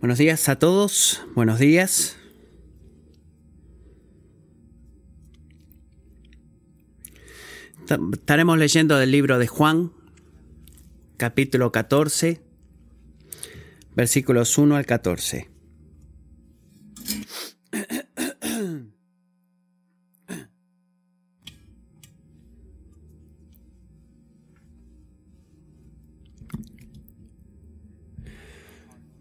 Buenos 0.00 0.18
días 0.18 0.48
a 0.48 0.60
todos, 0.60 1.24
buenos 1.34 1.58
días. 1.58 2.16
Estaremos 8.12 8.58
leyendo 8.58 8.96
del 8.96 9.10
libro 9.10 9.40
de 9.40 9.48
Juan, 9.48 9.90
capítulo 11.16 11.72
14, 11.72 12.40
versículos 13.96 14.56
1 14.56 14.76
al 14.76 14.86
14. 14.86 15.57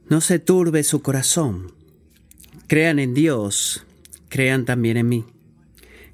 No 0.09 0.21
se 0.21 0.39
turbe 0.39 0.83
su 0.83 1.01
corazón. 1.01 1.73
Crean 2.67 2.97
en 2.97 3.13
Dios, 3.13 3.85
crean 4.29 4.63
también 4.63 4.95
en 4.95 5.09
mí. 5.09 5.25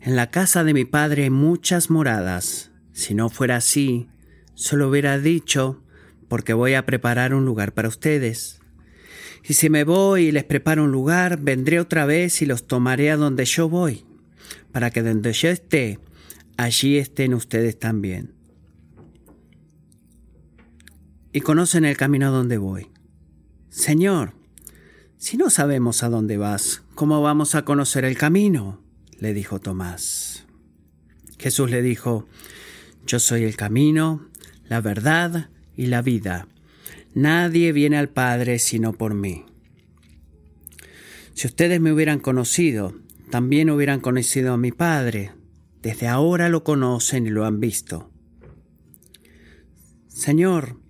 En 0.01 0.15
la 0.15 0.31
casa 0.31 0.63
de 0.63 0.73
mi 0.73 0.83
Padre 0.83 1.23
hay 1.23 1.29
muchas 1.29 1.91
moradas. 1.91 2.71
Si 2.91 3.13
no 3.13 3.29
fuera 3.29 3.57
así, 3.57 4.07
solo 4.55 4.89
hubiera 4.89 5.19
dicho, 5.19 5.83
porque 6.27 6.53
voy 6.53 6.73
a 6.73 6.87
preparar 6.87 7.35
un 7.35 7.45
lugar 7.45 7.75
para 7.75 7.87
ustedes. 7.87 8.61
Y 9.47 9.53
si 9.53 9.69
me 9.69 9.83
voy 9.83 10.23
y 10.23 10.31
les 10.31 10.43
preparo 10.43 10.85
un 10.85 10.91
lugar, 10.91 11.39
vendré 11.39 11.79
otra 11.79 12.07
vez 12.07 12.41
y 12.41 12.47
los 12.47 12.65
tomaré 12.65 13.11
a 13.11 13.17
donde 13.17 13.45
yo 13.45 13.69
voy, 13.69 14.05
para 14.71 14.89
que 14.89 15.03
donde 15.03 15.33
yo 15.33 15.49
esté, 15.49 15.99
allí 16.57 16.97
estén 16.97 17.35
ustedes 17.35 17.77
también. 17.77 18.33
Y 21.31 21.41
conocen 21.41 21.85
el 21.85 21.95
camino 21.95 22.31
donde 22.31 22.57
voy. 22.57 22.92
Señor, 23.73 24.35
si 25.17 25.35
no 25.35 25.49
sabemos 25.49 26.03
a 26.03 26.09
dónde 26.09 26.37
vas, 26.37 26.83
¿cómo 26.93 27.23
vamos 27.23 27.55
a 27.55 27.65
conocer 27.65 28.05
el 28.05 28.15
camino? 28.19 28.79
le 29.17 29.33
dijo 29.33 29.59
Tomás. 29.59 30.45
Jesús 31.39 31.71
le 31.71 31.81
dijo, 31.81 32.27
Yo 33.07 33.17
soy 33.17 33.45
el 33.45 33.55
camino, 33.55 34.29
la 34.69 34.79
verdad 34.79 35.49
y 35.75 35.87
la 35.87 36.03
vida. 36.03 36.47
Nadie 37.15 37.71
viene 37.71 37.97
al 37.97 38.09
Padre 38.09 38.59
sino 38.59 38.93
por 38.93 39.15
mí. 39.15 39.43
Si 41.33 41.47
ustedes 41.47 41.81
me 41.81 41.91
hubieran 41.91 42.19
conocido, 42.19 42.93
también 43.31 43.71
hubieran 43.71 44.01
conocido 44.01 44.53
a 44.53 44.57
mi 44.57 44.71
Padre. 44.71 45.31
Desde 45.81 46.07
ahora 46.07 46.47
lo 46.47 46.63
conocen 46.63 47.25
y 47.25 47.31
lo 47.31 47.43
han 47.43 47.59
visto. 47.59 48.11
Señor, 50.09 50.82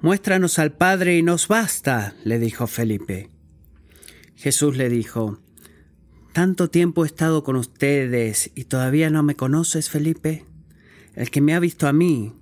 Muéstranos 0.00 0.60
al 0.60 0.70
Padre 0.72 1.18
y 1.18 1.22
nos 1.24 1.48
basta, 1.48 2.14
le 2.22 2.38
dijo 2.38 2.68
Felipe. 2.68 3.30
Jesús 4.36 4.76
le 4.76 4.88
dijo, 4.88 5.40
¿Tanto 6.32 6.70
tiempo 6.70 7.02
he 7.02 7.08
estado 7.08 7.42
con 7.42 7.56
ustedes 7.56 8.52
y 8.54 8.66
todavía 8.66 9.10
no 9.10 9.24
me 9.24 9.34
conoces, 9.34 9.90
Felipe? 9.90 10.44
El 11.16 11.30
que 11.32 11.40
me 11.40 11.52
ha 11.52 11.58
visto 11.58 11.88
a 11.88 11.92
mí, 11.92 12.32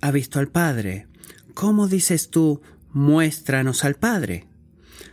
ha 0.00 0.12
visto 0.12 0.38
al 0.38 0.46
Padre. 0.46 1.08
¿Cómo 1.52 1.88
dices 1.88 2.30
tú, 2.30 2.62
muéstranos 2.92 3.84
al 3.84 3.96
Padre? 3.96 4.46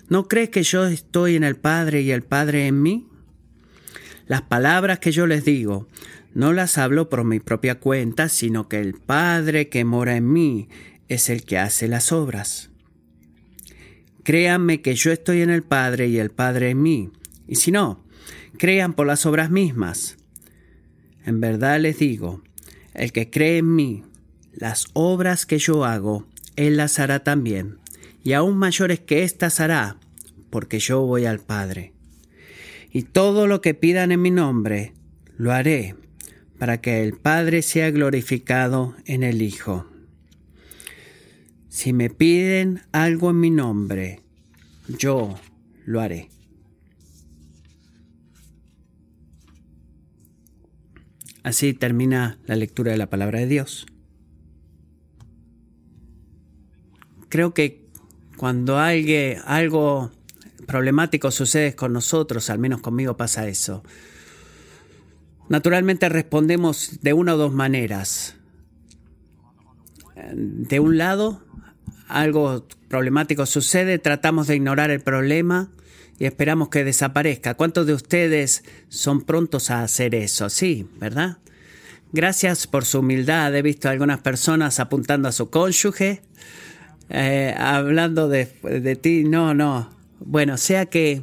¿No 0.08 0.28
crees 0.28 0.50
que 0.50 0.62
yo 0.62 0.86
estoy 0.86 1.36
en 1.36 1.44
el 1.44 1.56
Padre 1.56 2.04
y 2.04 2.12
el 2.12 2.22
Padre 2.22 2.68
en 2.68 2.80
mí? 2.80 3.08
Las 4.28 4.44
palabras 4.44 5.00
que 5.00 5.12
yo 5.12 5.26
les 5.26 5.46
digo, 5.46 5.88
no 6.36 6.54
las 6.54 6.78
hablo 6.78 7.10
por 7.10 7.24
mi 7.24 7.40
propia 7.40 7.80
cuenta, 7.80 8.30
sino 8.30 8.70
que 8.70 8.80
el 8.82 8.94
Padre 8.94 9.70
que 9.70 9.84
mora 9.84 10.16
en 10.16 10.32
mí, 10.32 10.70
es 11.10 11.30
el 11.30 11.44
que 11.44 11.58
hace 11.58 11.88
las 11.88 12.12
obras. 12.12 12.70
Créanme 14.24 14.82
que 14.82 14.96
yo 14.96 15.12
estoy 15.12 15.42
en 15.42 15.50
el 15.50 15.64
Padre 15.64 16.08
y 16.08 16.18
el 16.20 16.32
Padre 16.32 16.72
en 16.72 16.82
mí, 16.82 17.12
y 17.48 17.56
si 17.56 17.72
no, 17.72 18.04
crean 18.58 18.94
por 18.94 19.08
las 19.08 19.26
obras 19.26 19.50
mismas. 19.50 20.18
En 21.26 21.40
verdad 21.40 21.80
les 21.80 22.00
digo, 22.00 22.44
el 22.94 23.12
que 23.12 23.30
cree 23.30 23.60
en 23.60 23.74
mí, 23.76 24.04
las 24.54 24.88
obras 24.94 25.46
que 25.46 25.60
yo 25.60 25.86
hago, 25.86 26.28
él 26.56 26.78
las 26.78 27.00
hará 27.00 27.24
también, 27.24 27.78
y 28.24 28.34
aún 28.34 28.58
mayores 28.58 29.00
que 29.00 29.24
éstas 29.24 29.60
hará, 29.60 29.98
porque 30.50 30.80
yo 30.80 31.02
voy 31.02 31.26
al 31.26 31.40
Padre. 31.40 31.94
Y 32.92 33.04
todo 33.04 33.48
lo 33.48 33.62
que 33.62 33.74
pidan 33.74 34.12
en 34.12 34.22
mi 34.22 34.32
nombre, 34.32 34.94
lo 35.38 35.54
haré, 35.54 35.96
para 36.58 36.82
que 36.82 37.04
el 37.04 37.14
Padre 37.14 37.62
sea 37.62 37.92
glorificado 37.92 38.96
en 39.06 39.24
el 39.24 39.42
Hijo. 39.42 39.86
Si 41.78 41.94
me 41.94 42.10
piden 42.10 42.82
algo 42.92 43.30
en 43.30 43.40
mi 43.40 43.52
nombre, 43.52 44.24
yo 44.88 45.36
lo 45.86 46.02
haré. 46.02 46.32
Así 51.44 51.76
termina 51.76 52.40
la 52.48 52.56
lectura 52.56 52.94
de 52.94 52.98
la 52.98 53.12
palabra 53.12 53.38
de 53.38 53.46
Dios. 53.46 53.86
Creo 57.30 57.54
que 57.54 57.86
cuando 58.38 58.80
algo 58.80 60.10
problemático 60.66 61.30
sucede 61.30 61.76
con 61.76 61.94
nosotros, 61.94 62.50
al 62.50 62.58
menos 62.58 62.82
conmigo 62.82 63.18
pasa 63.18 63.48
eso, 63.48 63.84
naturalmente 65.48 66.10
respondemos 66.10 67.02
de 67.04 67.14
una 67.14 67.36
o 67.36 67.38
dos 67.38 67.54
maneras. 67.54 68.36
De 70.34 70.80
un 70.80 70.98
lado, 70.98 71.47
algo 72.08 72.68
problemático 72.88 73.46
sucede, 73.46 74.00
tratamos 74.00 74.48
de 74.48 74.56
ignorar 74.56 74.92
el 74.92 75.02
problema 75.02 75.70
y 76.20 76.26
esperamos 76.26 76.70
que 76.70 76.84
desaparezca. 76.84 77.54
¿Cuántos 77.54 77.86
de 77.86 77.94
ustedes 77.94 78.64
son 78.90 79.22
prontos 79.22 79.70
a 79.70 79.84
hacer 79.84 80.16
eso? 80.16 80.50
Sí, 80.50 80.88
¿verdad? 81.00 81.38
Gracias 82.12 82.68
por 82.68 82.86
su 82.86 83.00
humildad. 83.00 83.56
He 83.56 83.62
visto 83.62 83.88
a 83.88 83.92
algunas 83.92 84.22
personas 84.22 84.80
apuntando 84.80 85.28
a 85.28 85.32
su 85.32 85.50
cónyuge, 85.50 86.22
eh, 87.10 87.54
hablando 87.58 88.30
de, 88.30 88.46
de 88.64 88.96
ti. 88.96 89.24
No, 89.24 89.54
no. 89.54 89.90
Bueno, 90.20 90.58
sea 90.58 90.88
que 90.88 91.22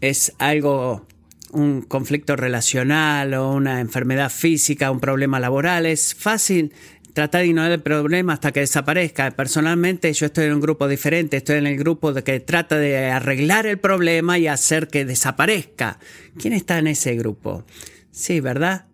es 0.00 0.32
algo 0.38 1.06
un 1.52 1.82
conflicto 1.82 2.34
relacional 2.34 3.34
o 3.34 3.52
una 3.52 3.80
enfermedad 3.80 4.30
física, 4.30 4.90
un 4.90 5.00
problema 5.00 5.38
laboral, 5.38 5.86
es 5.86 6.14
fácil 6.14 6.72
tratar 7.12 7.42
de 7.42 7.48
ignorar 7.48 7.72
el 7.72 7.82
problema 7.82 8.32
hasta 8.32 8.52
que 8.52 8.60
desaparezca. 8.60 9.30
Personalmente 9.32 10.12
yo 10.12 10.26
estoy 10.26 10.46
en 10.46 10.54
un 10.54 10.60
grupo 10.60 10.88
diferente, 10.88 11.36
estoy 11.36 11.58
en 11.58 11.66
el 11.66 11.76
grupo 11.76 12.12
de 12.12 12.22
que 12.24 12.40
trata 12.40 12.76
de 12.78 13.10
arreglar 13.10 13.66
el 13.66 13.78
problema 13.78 14.38
y 14.38 14.46
hacer 14.46 14.88
que 14.88 15.04
desaparezca. 15.04 15.98
¿Quién 16.38 16.54
está 16.54 16.78
en 16.78 16.86
ese 16.86 17.14
grupo? 17.16 17.64
Sí, 18.10 18.40
¿verdad? 18.40 18.86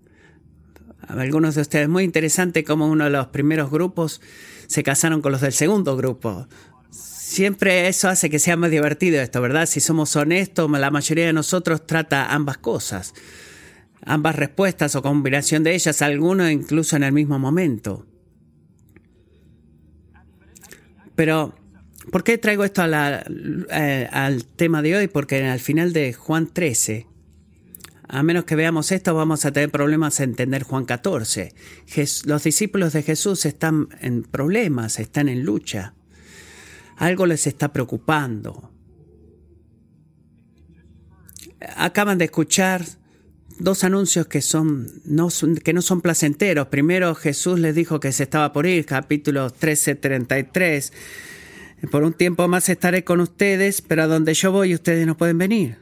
Algunos 1.06 1.54
de 1.54 1.62
ustedes, 1.62 1.88
muy 1.88 2.04
interesante 2.04 2.64
como 2.64 2.88
uno 2.88 3.04
de 3.04 3.10
los 3.10 3.28
primeros 3.28 3.70
grupos 3.70 4.20
se 4.66 4.82
casaron 4.82 5.22
con 5.22 5.32
los 5.32 5.40
del 5.40 5.52
segundo 5.52 5.96
grupo. 5.96 6.46
Siempre 6.90 7.88
eso 7.88 8.08
hace 8.08 8.30
que 8.30 8.38
sea 8.38 8.56
más 8.56 8.70
divertido 8.70 9.20
esto, 9.20 9.40
¿verdad? 9.40 9.66
Si 9.66 9.80
somos 9.80 10.14
honestos, 10.16 10.70
la 10.70 10.90
mayoría 10.90 11.26
de 11.26 11.32
nosotros 11.32 11.86
trata 11.86 12.32
ambas 12.32 12.58
cosas 12.58 13.14
ambas 14.08 14.36
respuestas 14.36 14.96
o 14.96 15.02
combinación 15.02 15.62
de 15.62 15.74
ellas, 15.74 16.02
algunos 16.02 16.50
incluso 16.50 16.96
en 16.96 17.02
el 17.04 17.12
mismo 17.12 17.38
momento. 17.38 18.06
Pero, 21.14 21.54
¿por 22.10 22.24
qué 22.24 22.38
traigo 22.38 22.64
esto 22.64 22.82
eh, 22.84 24.08
al 24.10 24.44
tema 24.44 24.82
de 24.82 24.96
hoy? 24.96 25.08
Porque 25.08 25.44
al 25.44 25.60
final 25.60 25.92
de 25.92 26.14
Juan 26.14 26.46
13, 26.46 27.06
a 28.08 28.22
menos 28.22 28.44
que 28.44 28.56
veamos 28.56 28.92
esto, 28.92 29.14
vamos 29.14 29.44
a 29.44 29.52
tener 29.52 29.70
problemas 29.70 30.20
en 30.20 30.30
entender 30.30 30.62
Juan 30.62 30.86
14. 30.86 31.54
los 32.24 32.44
discípulos 32.44 32.94
de 32.94 33.02
Jesús 33.02 33.44
están 33.44 33.88
en 34.00 34.22
problemas, 34.22 34.98
están 34.98 35.28
en 35.28 35.44
lucha. 35.44 35.94
Algo 36.96 37.26
les 37.26 37.46
está 37.46 37.72
preocupando. 37.72 38.72
Acaban 41.76 42.16
de 42.16 42.26
escuchar 42.26 42.82
dos 43.58 43.84
anuncios 43.84 44.26
que, 44.26 44.40
son, 44.40 44.88
no, 45.04 45.28
que 45.62 45.72
no 45.72 45.82
son 45.82 46.00
placenteros. 46.00 46.68
Primero 46.68 47.14
Jesús 47.14 47.58
les 47.58 47.74
dijo 47.74 48.00
que 48.00 48.12
se 48.12 48.24
estaba 48.24 48.52
por 48.52 48.66
ir, 48.66 48.86
capítulo 48.86 49.50
13, 49.50 49.94
33. 49.94 50.92
Por 51.90 52.02
un 52.02 52.12
tiempo 52.12 52.48
más 52.48 52.68
estaré 52.68 53.04
con 53.04 53.20
ustedes, 53.20 53.82
pero 53.82 54.02
a 54.02 54.06
donde 54.06 54.34
yo 54.34 54.52
voy 54.52 54.74
ustedes 54.74 55.06
no 55.06 55.16
pueden 55.16 55.38
venir. 55.38 55.76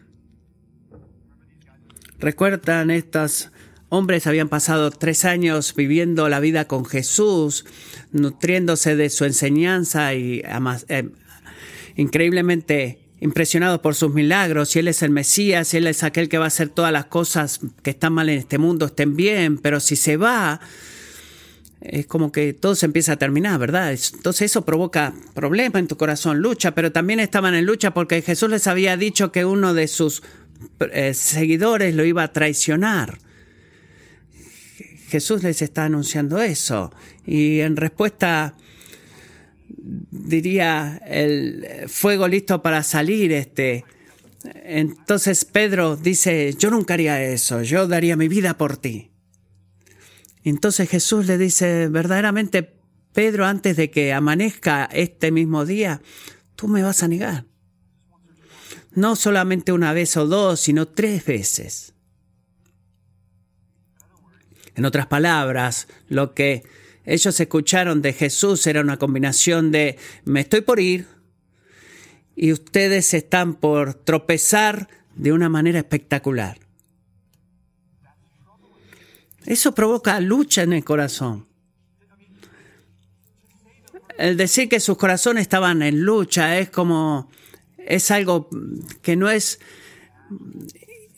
Recuerdan, 2.19 2.91
estos 2.91 3.51
hombres 3.89 4.27
habían 4.27 4.49
pasado 4.49 4.91
tres 4.91 5.25
años 5.25 5.75
viviendo 5.75 6.29
la 6.29 6.41
vida 6.41 6.67
con 6.67 6.85
Jesús, 6.85 7.67
nutriéndose 8.13 8.97
de 8.97 9.11
su 9.11 9.25
enseñanza 9.25 10.15
y 10.15 10.43
eh, 10.89 11.09
increíblemente 11.97 13.06
impresionados 13.21 13.81
por 13.81 13.95
sus 13.95 14.13
milagros, 14.13 14.71
si 14.71 14.81
Él 14.81 14.89
es 14.89 15.03
el 15.03 15.11
Mesías, 15.11 15.69
si 15.69 15.79
Él 15.79 15.87
es 15.87 16.03
aquel 16.03 16.29
que 16.29 16.39
va 16.39 16.45
a 16.45 16.49
hacer 16.49 16.69
todas 16.69 16.93
las 16.93 17.07
cosas 17.07 17.61
que 17.83 17.91
están 17.91 18.13
mal 18.13 18.29
en 18.29 18.39
este 18.39 18.59
mundo 18.59 18.87
estén 18.87 19.17
bien, 19.17 19.59
pero 19.59 19.81
si 19.81 19.97
se 19.97 20.17
va, 20.17 20.61
es 21.81 22.07
como 22.07 22.33
que 22.33 22.53
todo 22.53 22.75
se 22.75 22.87
empieza 22.87 23.13
a 23.13 23.17
terminar, 23.17 23.59
¿verdad? 23.59 23.93
Entonces 23.93 24.51
eso 24.51 24.65
provoca 24.65 25.15
problemas 25.35 25.81
en 25.81 25.89
tu 25.89 25.97
corazón, 25.97 26.41
lucha, 26.41 26.75
pero 26.75 26.93
también 26.93 27.21
estaban 27.21 27.55
en 27.55 27.65
lucha 27.65 27.93
porque 27.93 28.23
Jesús 28.23 28.51
les 28.51 28.67
había 28.67 28.97
dicho 28.97 29.33
que 29.33 29.45
uno 29.45 29.73
de 29.73 29.89
sus 29.89 30.23
eh, 30.93 31.15
seguidores 31.15 31.95
lo 31.95 32.05
iba 32.05 32.23
a 32.23 32.33
traicionar. 32.33 33.19
Jesús 35.09 35.43
les 35.43 35.63
está 35.63 35.85
anunciando 35.85 36.41
eso. 36.41 36.93
Y 37.25 37.61
en 37.61 37.77
respuesta, 37.77 38.55
diría, 39.69 41.01
el 41.07 41.89
fuego 41.89 42.29
listo 42.29 42.63
para 42.63 42.83
salir, 42.83 43.33
este. 43.33 43.85
Entonces 44.65 45.45
Pedro 45.45 45.97
dice, 45.97 46.55
yo 46.59 46.71
nunca 46.71 46.95
haría 46.95 47.23
eso, 47.23 47.63
yo 47.63 47.87
daría 47.87 48.17
mi 48.17 48.29
vida 48.29 48.57
por 48.57 48.77
ti. 48.77 49.11
Entonces 50.45 50.89
Jesús 50.89 51.27
le 51.27 51.39
dice, 51.39 51.89
verdaderamente, 51.89 52.77
Pedro, 53.13 53.47
antes 53.47 53.77
de 53.77 53.91
que 53.91 54.13
amanezca 54.13 54.85
este 54.93 55.33
mismo 55.33 55.65
día, 55.65 56.03
tú 56.55 56.69
me 56.69 56.83
vas 56.83 57.03
a 57.03 57.09
negar. 57.09 57.47
No 58.93 59.17
solamente 59.17 59.73
una 59.73 59.93
vez 59.93 60.17
o 60.17 60.27
dos, 60.27 60.61
sino 60.61 60.87
tres 60.87 61.25
veces. 61.25 61.95
En 64.75 64.85
otras 64.85 65.07
palabras, 65.07 65.89
lo 66.09 66.35
que 66.35 66.63
ellos 67.07 67.39
escucharon 67.39 68.03
de 68.03 68.13
Jesús 68.13 68.67
era 68.67 68.81
una 68.81 68.99
combinación 68.99 69.71
de 69.71 69.97
me 70.25 70.41
estoy 70.41 70.61
por 70.61 70.81
ir 70.81 71.07
y 72.35 72.53
ustedes 72.53 73.15
están 73.15 73.55
por 73.55 73.95
tropezar 73.95 74.89
de 75.15 75.33
una 75.33 75.49
manera 75.49 75.79
espectacular. 75.79 76.59
Eso 79.47 79.73
provoca 79.75 80.19
lucha 80.21 80.63
en 80.63 80.73
el 80.73 80.85
corazón. 80.85 81.47
El 84.19 84.37
decir 84.37 84.69
que 84.69 84.81
sus 84.81 84.97
corazones 84.97 85.43
estaban 85.43 85.83
en 85.83 86.01
lucha 86.03 86.59
es 86.59 86.71
como, 86.71 87.31
es 87.79 88.11
algo 88.11 88.49
que 89.03 89.15
no 89.15 89.31
es, 89.31 89.61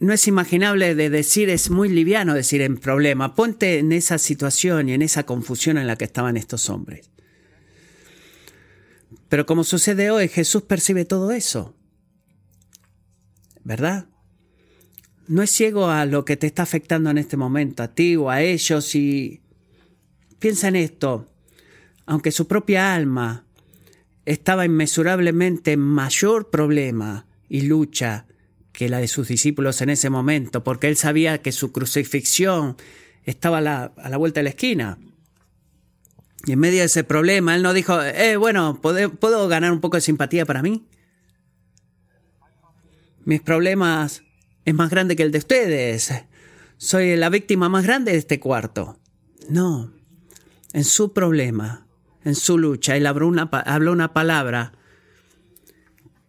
no 0.01 0.13
es 0.13 0.29
imaginable 0.29 0.95
de 0.95 1.11
decir, 1.11 1.51
es 1.51 1.71
muy 1.71 1.89
liviano 1.89 2.35
decir 2.35 2.63
en 2.63 2.77
problema. 2.77 3.35
Ponte 3.35 3.79
en 3.79 3.93
esa 3.93 4.19
situación 4.19 4.89
y 4.89 4.93
en 4.93 5.03
esa 5.03 5.25
confusión 5.25 5.79
en 5.79 5.87
la 5.87 5.97
que 5.97 6.05
estaban 6.05 6.37
estos 6.37 6.71
hombres. 6.71 7.11
Pero 9.29 9.47
como 9.47 9.65
sucede 9.65 10.11
hoy, 10.11 10.29
Jesús 10.29 10.63
percibe 10.63 11.05
todo 11.05 11.33
eso. 11.33 11.75
¿Verdad? 13.65 14.07
no 15.29 15.43
es 15.43 15.51
ciego 15.51 15.89
a 15.89 16.07
lo 16.07 16.25
que 16.25 16.37
te 16.37 16.47
está 16.47 16.63
afectando 16.63 17.11
en 17.11 17.19
este 17.19 17.37
momento, 17.37 17.83
a 17.83 17.89
ti 17.89 18.17
o 18.17 18.31
a 18.31 18.41
ellos, 18.41 18.95
y 18.95 19.43
piensa 20.39 20.69
en 20.69 20.77
esto, 20.77 21.27
aunque 22.07 22.33
su 22.33 22.49
propia 22.49 22.95
alma 22.95 23.45
estaba 24.25 24.65
inmesurablemente 24.65 25.73
en 25.73 25.81
mayor 25.81 26.51
problema 26.51 27.27
y 27.49 27.63
lucha 27.63 28.27
que 28.79 28.89
la 28.89 29.01
de 29.01 29.09
sus 29.09 29.27
discípulos 29.27 29.83
en 29.83 29.91
ese 29.91 30.09
momento, 30.09 30.63
porque 30.63 30.87
él 30.87 30.97
sabía 30.97 31.43
que 31.43 31.51
su 31.51 31.73
crucifixión 31.73 32.77
estaba 33.25 33.59
a 33.59 33.61
la, 33.61 34.17
vuelta 34.19 34.39
de 34.39 34.45
la 34.45 34.51
esquina. 34.51 34.99
Y 36.47 36.53
en 36.53 36.61
medio 36.61 36.79
de 36.79 36.85
ese 36.85 37.03
problema, 37.03 37.57
él 37.57 37.65
no 37.65 37.73
dijo, 37.73 38.01
eh, 38.01 38.37
bueno, 38.37 38.81
¿puedo 38.81 39.49
ganar 39.49 39.73
un 39.73 39.81
poco 39.81 39.97
de 39.97 40.03
simpatía 40.03 40.47
para 40.47 40.63
mí? 40.63 40.87
Mis 43.25 43.41
problemas 43.41 44.23
es 44.65 44.75
más 44.75 44.91
grande 44.91 45.17
que 45.17 45.25
el 45.25 45.33
de 45.33 45.39
ustedes. 45.39 46.13
Soy 46.77 47.17
la 47.17 47.31
víctima 47.31 47.69
más 47.69 47.83
grande 47.83 48.13
de 48.13 48.19
este 48.19 48.39
cuarto. 48.39 49.01
No, 49.49 49.93
en 50.73 50.85
su 50.85 51.13
problema, 51.13 51.89
en 52.23 52.37
su 52.37 52.57
lucha, 52.57 52.97
él 52.97 53.09
habló 53.09 53.27
una 53.27 54.13
palabra 54.13 54.73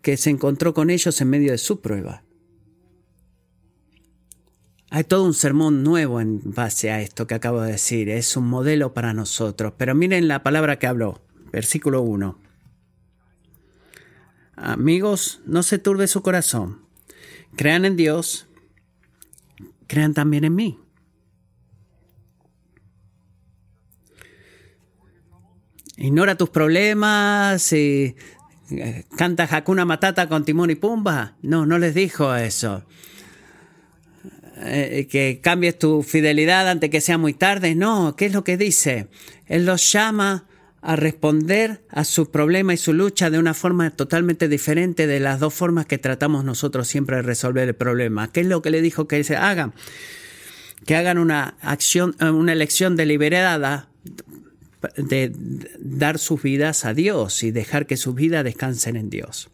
que 0.02 0.18
se 0.18 0.32
encontró 0.32 0.74
con 0.74 0.90
ellos 0.90 1.22
en 1.22 1.30
medio 1.30 1.52
de 1.52 1.60
su 1.60 1.82
prueba. 1.82 2.24
Hay 4.92 5.04
todo 5.04 5.24
un 5.24 5.36
sermón 5.36 5.84
nuevo 5.84 6.20
en 6.20 6.42
base 6.44 6.90
a 6.90 7.02
esto 7.02 7.28
que 7.28 7.36
acabo 7.36 7.62
de 7.62 7.74
decir. 7.74 8.10
Es 8.10 8.36
un 8.36 8.48
modelo 8.48 8.94
para 8.94 9.14
nosotros. 9.14 9.74
Pero 9.78 9.94
miren 9.94 10.28
la 10.28 10.42
palabra 10.42 10.80
que 10.80 10.88
habló. 10.88 11.22
Versículo 11.52 12.02
1. 12.02 12.40
Amigos, 14.56 15.42
no 15.46 15.64
se 15.64 15.78
turbe 15.78 16.08
su 16.08 16.22
corazón. 16.22 16.82
Crean 17.56 17.86
en 17.86 17.96
Dios, 17.96 18.48
crean 19.88 20.14
también 20.14 20.44
en 20.44 20.56
mí. 20.56 20.80
Ignora 25.98 26.36
tus 26.36 26.50
problemas 26.50 27.74
y 27.74 28.16
eh, 28.72 29.06
canta 29.18 29.48
Hakuna 29.50 29.86
Matata 29.86 30.30
con 30.30 30.46
Timón 30.46 30.70
y 30.72 30.76
Pumba. 30.76 31.36
No, 31.42 31.66
no 31.66 31.78
les 31.78 31.94
dijo 31.94 32.34
eso. 32.36 32.86
Eh, 34.62 35.08
que 35.10 35.40
cambies 35.42 35.80
tu 35.80 36.04
fidelidad 36.04 36.68
antes 36.68 36.90
que 36.90 37.02
sea 37.02 37.18
muy 37.18 37.34
tarde. 37.34 37.76
No, 37.76 38.16
¿qué 38.18 38.26
es 38.26 38.34
lo 38.34 38.44
que 38.44 38.58
dice? 38.58 39.08
Él 39.48 39.66
los 39.66 39.92
llama 39.92 40.46
a 40.82 40.96
responder 40.96 41.82
a 41.90 42.04
su 42.04 42.32
problema 42.32 42.74
y 42.74 42.78
su 42.78 42.94
lucha 42.94 43.30
de 43.30 43.40
una 43.40 43.54
forma 43.54 43.90
totalmente 43.92 44.48
diferente 44.48 45.08
de 45.08 45.20
las 45.20 45.40
dos 45.40 45.54
formas 45.54 45.86
que 45.86 45.98
tratamos 45.98 46.44
nosotros 46.44 46.88
siempre 46.88 47.18
de 47.18 47.22
resolver 47.22 47.68
el 47.68 47.76
problema. 47.76 48.32
¿Qué 48.32 48.42
es 48.42 48.48
lo 48.48 48.62
que 48.62 48.70
le 48.70 48.82
dijo 48.82 49.08
que 49.08 49.24
se 49.24 49.36
hagan? 49.36 49.74
Que 50.86 50.96
hagan 50.96 51.18
una 51.18 51.56
acción, 51.62 52.16
eh, 52.20 52.30
una 52.30 52.54
elección 52.54 52.96
deliberada 52.96 53.88
de 54.96 55.32
dar 55.80 56.20
sus 56.20 56.42
vidas 56.42 56.86
a 56.86 56.94
Dios 56.94 57.44
y 57.44 57.52
dejar 57.52 57.86
que 57.86 57.98
sus 57.98 58.16
vidas 58.16 58.44
descansen 58.44 58.96
en 58.96 59.10
Dios. 59.10 59.50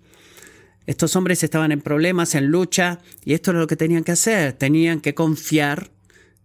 Estos 0.87 1.15
hombres 1.15 1.43
estaban 1.43 1.71
en 1.71 1.81
problemas, 1.81 2.35
en 2.35 2.47
lucha, 2.47 2.99
y 3.23 3.33
esto 3.33 3.51
es 3.51 3.57
lo 3.57 3.67
que 3.67 3.75
tenían 3.75 4.03
que 4.03 4.11
hacer. 4.11 4.53
Tenían 4.53 5.01
que 5.01 5.15
confiar 5.15 5.91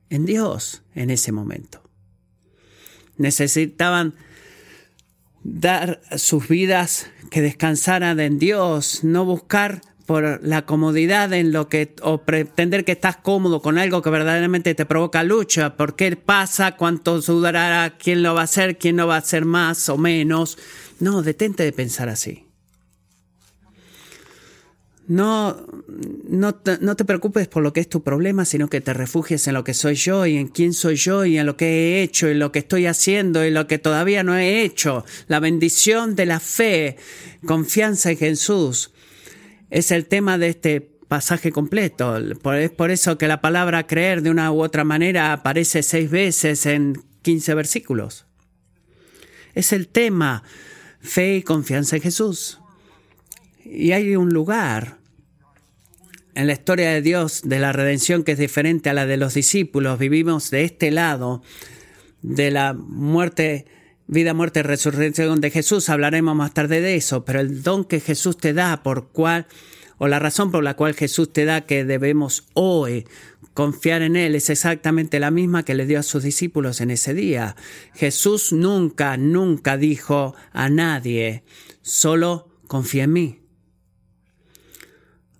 en 0.08 0.24
Dios 0.26 0.82
en 0.94 1.10
ese 1.10 1.32
momento. 1.32 1.82
Necesitaban 3.16 4.14
dar 5.42 6.00
sus 6.16 6.48
vidas 6.48 7.06
que 7.30 7.42
descansaran 7.42 8.18
en 8.20 8.38
Dios, 8.38 9.04
no 9.04 9.24
buscar 9.24 9.82
por 10.06 10.40
la 10.42 10.66
comodidad 10.66 11.32
en 11.32 11.52
lo 11.52 11.68
que 11.68 11.94
o 12.02 12.22
pretender 12.22 12.84
que 12.84 12.92
estás 12.92 13.18
cómodo 13.18 13.62
con 13.62 13.78
algo 13.78 14.02
que 14.02 14.10
verdaderamente 14.10 14.74
te 14.74 14.84
provoca 14.84 15.22
lucha, 15.22 15.76
por 15.76 15.94
qué 15.94 16.16
pasa, 16.16 16.76
cuánto 16.76 17.22
sudará, 17.22 17.96
quién 17.96 18.24
lo 18.24 18.34
va 18.34 18.40
a 18.40 18.44
hacer, 18.44 18.76
quién 18.76 18.96
no 18.96 19.06
va 19.06 19.14
a 19.14 19.18
hacer 19.18 19.44
más 19.44 19.88
o 19.88 19.96
menos. 19.96 20.58
No, 20.98 21.22
detente 21.22 21.62
de 21.62 21.72
pensar 21.72 22.08
así. 22.08 22.49
No, 25.06 25.66
no 26.28 26.54
te, 26.54 27.04
preocupes 27.04 27.48
por 27.48 27.64
lo 27.64 27.72
que 27.72 27.80
es 27.80 27.88
tu 27.88 28.02
problema, 28.02 28.44
sino 28.44 28.68
que 28.68 28.80
te 28.80 28.94
refugies 28.94 29.48
en 29.48 29.54
lo 29.54 29.64
que 29.64 29.74
soy 29.74 29.96
yo 29.96 30.24
y 30.24 30.36
en 30.36 30.46
quién 30.46 30.72
soy 30.72 30.94
yo 30.94 31.24
y 31.24 31.36
en 31.36 31.46
lo 31.46 31.56
que 31.56 31.66
he 31.66 32.02
hecho 32.02 32.28
y 32.28 32.34
lo 32.34 32.52
que 32.52 32.60
estoy 32.60 32.86
haciendo 32.86 33.44
y 33.44 33.50
lo 33.50 33.66
que 33.66 33.78
todavía 33.78 34.22
no 34.22 34.36
he 34.36 34.62
hecho. 34.62 35.04
La 35.26 35.40
bendición 35.40 36.14
de 36.14 36.26
la 36.26 36.38
fe, 36.38 36.96
confianza 37.44 38.12
en 38.12 38.18
Jesús, 38.18 38.92
es 39.70 39.90
el 39.90 40.06
tema 40.06 40.38
de 40.38 40.48
este 40.48 40.80
pasaje 40.80 41.50
completo. 41.50 42.16
Es 42.54 42.70
por 42.70 42.90
eso 42.92 43.18
que 43.18 43.26
la 43.26 43.40
palabra 43.40 43.88
creer 43.88 44.22
de 44.22 44.30
una 44.30 44.52
u 44.52 44.62
otra 44.62 44.84
manera 44.84 45.32
aparece 45.32 45.82
seis 45.82 46.08
veces 46.08 46.66
en 46.66 47.02
15 47.22 47.54
versículos. 47.54 48.26
Es 49.54 49.72
el 49.72 49.88
tema 49.88 50.44
fe 51.00 51.36
y 51.36 51.42
confianza 51.42 51.96
en 51.96 52.02
Jesús. 52.02 52.59
Y 53.72 53.92
hay 53.92 54.16
un 54.16 54.30
lugar 54.30 54.98
en 56.34 56.48
la 56.48 56.54
historia 56.54 56.90
de 56.90 57.02
Dios, 57.02 57.42
de 57.44 57.60
la 57.60 57.72
redención 57.72 58.24
que 58.24 58.32
es 58.32 58.38
diferente 58.38 58.90
a 58.90 58.94
la 58.94 59.06
de 59.06 59.16
los 59.16 59.34
discípulos, 59.34 59.96
vivimos 59.96 60.50
de 60.50 60.64
este 60.64 60.90
lado 60.90 61.40
de 62.20 62.50
la 62.50 62.72
muerte, 62.72 63.66
vida, 64.08 64.34
muerte, 64.34 64.64
resurrección 64.64 65.40
de 65.40 65.50
Jesús. 65.50 65.88
Hablaremos 65.88 66.34
más 66.34 66.52
tarde 66.52 66.80
de 66.80 66.96
eso, 66.96 67.24
pero 67.24 67.38
el 67.38 67.62
don 67.62 67.84
que 67.84 68.00
Jesús 68.00 68.38
te 68.38 68.54
da, 68.54 68.82
por 68.82 69.10
cual, 69.10 69.46
o 69.98 70.08
la 70.08 70.18
razón 70.18 70.50
por 70.50 70.64
la 70.64 70.74
cual 70.74 70.94
Jesús 70.94 71.32
te 71.32 71.44
da 71.44 71.60
que 71.60 71.84
debemos 71.84 72.48
hoy 72.54 73.06
confiar 73.54 74.02
en 74.02 74.16
Él 74.16 74.34
es 74.34 74.50
exactamente 74.50 75.20
la 75.20 75.30
misma 75.30 75.64
que 75.64 75.74
le 75.74 75.86
dio 75.86 76.00
a 76.00 76.02
sus 76.02 76.24
discípulos 76.24 76.80
en 76.80 76.90
ese 76.90 77.14
día. 77.14 77.54
Jesús 77.94 78.52
nunca, 78.52 79.16
nunca 79.16 79.76
dijo 79.76 80.34
a 80.52 80.68
nadie, 80.68 81.44
solo 81.82 82.48
confía 82.66 83.04
en 83.04 83.12
mí 83.12 83.39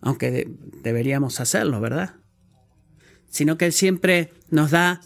aunque 0.00 0.48
deberíamos 0.82 1.40
hacerlo, 1.40 1.80
¿verdad? 1.80 2.14
Sino 3.28 3.58
que 3.58 3.66
Él 3.66 3.72
siempre 3.72 4.32
nos 4.50 4.70
da 4.70 5.00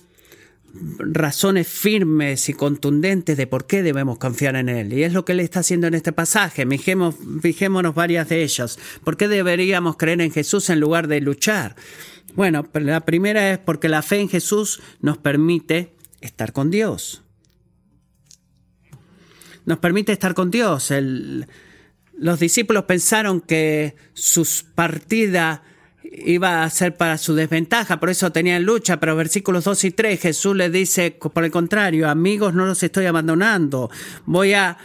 razones 0.99 1.69
firmes 1.69 2.49
y 2.49 2.55
contundentes 2.55 3.37
de 3.37 3.47
por 3.47 3.67
qué 3.67 3.83
debemos 3.83 4.19
confiar 4.19 4.57
en 4.57 4.69
Él. 4.69 4.93
Y 4.93 5.05
es 5.05 5.13
lo 5.13 5.25
que 5.25 5.33
Él 5.33 5.41
está 5.41 5.61
haciendo 5.61 5.87
en 5.87 5.95
este 5.95 6.13
pasaje. 6.13 6.67
fijémonos 6.67 7.95
varias 7.95 8.29
de 8.29 8.43
ellas. 8.43 8.79
¿Por 9.05 9.17
qué 9.17 9.29
deberíamos 9.29 9.97
creer 9.97 10.21
en 10.21 10.33
Jesús 10.33 10.71
en 10.71 10.81
lugar 10.81 11.07
de 11.07 11.21
luchar? 11.21 11.77
Bueno, 12.35 12.67
la 12.75 13.01
primera 13.05 13.53
es 13.53 13.59
porque 13.59 13.89
la 13.89 14.03
fe 14.03 14.21
en 14.21 14.29
Jesús 14.29 14.83
nos 15.01 15.19
permite 15.19 15.95
estar 16.21 16.53
con 16.53 16.71
Dios. 16.71 17.23
nos 19.67 19.79
permite 19.79 20.13
estar 20.13 20.35
con 20.35 20.51
Dios. 20.51 20.91
Los 22.19 22.41
discípulos 22.41 22.85
pensaron 22.85 23.41
que 23.41 23.97
su 24.13 24.47
partida 24.75 25.63
iba 26.25 26.63
a 26.63 26.71
ser 26.71 26.97
para 26.97 27.19
su 27.19 27.35
desventaja, 27.35 27.99
por 27.99 28.11
eso 28.11 28.31
tenían 28.31 28.65
lucha, 28.65 29.01
pero 29.01 29.17
versículos 29.17 29.65
2 29.65 29.85
y 29.85 29.91
3 29.91 30.21
Jesús 30.21 30.55
le 30.55 30.71
dice, 30.71 31.11
por 31.11 31.45
el 31.45 31.51
contrario, 31.51 32.09
amigos, 32.09 32.55
no 32.55 32.67
los 32.67 32.83
estoy 32.83 33.07
abandonando, 33.07 33.91
voy 34.27 34.55
a, 34.55 34.79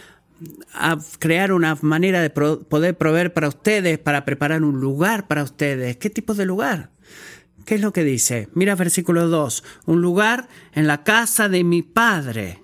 crear 1.18 1.52
una 1.52 1.76
manera 1.82 2.22
de 2.22 2.30
poder 2.30 2.96
proveer 2.96 3.34
para 3.34 3.48
ustedes, 3.48 3.98
para 3.98 4.24
preparar 4.24 4.64
un 4.64 4.80
lugar 4.80 5.28
para 5.28 5.42
ustedes. 5.42 5.98
¿Qué 5.98 6.08
tipo 6.08 6.32
de 6.32 6.46
lugar? 6.46 6.88
¿Qué 7.66 7.74
es 7.74 7.82
lo 7.82 7.92
que 7.92 8.04
dice? 8.04 8.48
Mira 8.54 8.74
versículo 8.74 9.28
2, 9.28 9.62
un 9.84 10.00
lugar 10.00 10.48
en 10.72 10.86
la 10.86 11.04
casa 11.04 11.50
de 11.50 11.62
mi 11.62 11.82
Padre. 11.82 12.59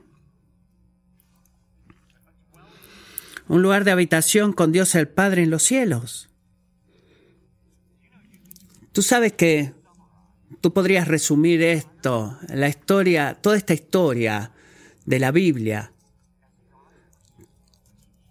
Un 3.49 3.63
lugar 3.63 3.85
de 3.85 3.93
habitación 3.93 4.53
con 4.53 4.73
Dios 4.73 4.95
el 4.95 5.09
Padre 5.09 5.43
en 5.43 5.51
los 5.51 5.63
cielos. 5.63 6.29
Tú 8.93 9.03
sabes 9.03 9.33
que 9.33 9.73
tú 10.61 10.73
podrías 10.73 11.07
resumir 11.07 11.63
esto, 11.63 12.39
la 12.49 12.69
historia, 12.69 13.39
toda 13.41 13.57
esta 13.57 13.75
historia 13.75 14.53
de 15.05 15.19
la 15.19 15.31
Biblia, 15.31 15.93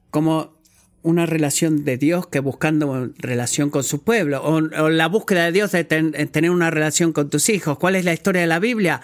como 0.10 0.56
una 1.02 1.28
relación 1.28 1.86
de 1.86 1.98
Dios 1.98 2.28
que 2.28 2.40
buscando 2.40 3.12
relación 3.18 3.70
con 3.70 3.84
su 3.84 4.04
pueblo, 4.04 4.42
o, 4.44 4.60
la 4.90 5.08
búsqueda 5.08 5.46
de 5.46 5.52
Dios 5.52 5.72
de 5.72 5.84
tener 5.84 6.50
una 6.50 6.72
relación 6.72 7.14
con 7.14 7.30
tus 7.30 7.48
hijos. 7.50 7.78
¿Cuál 7.78 7.96
es 7.96 8.06
la 8.06 8.14
historia 8.14 8.42
de 8.42 8.48
la 8.48 8.60
Biblia? 8.60 9.02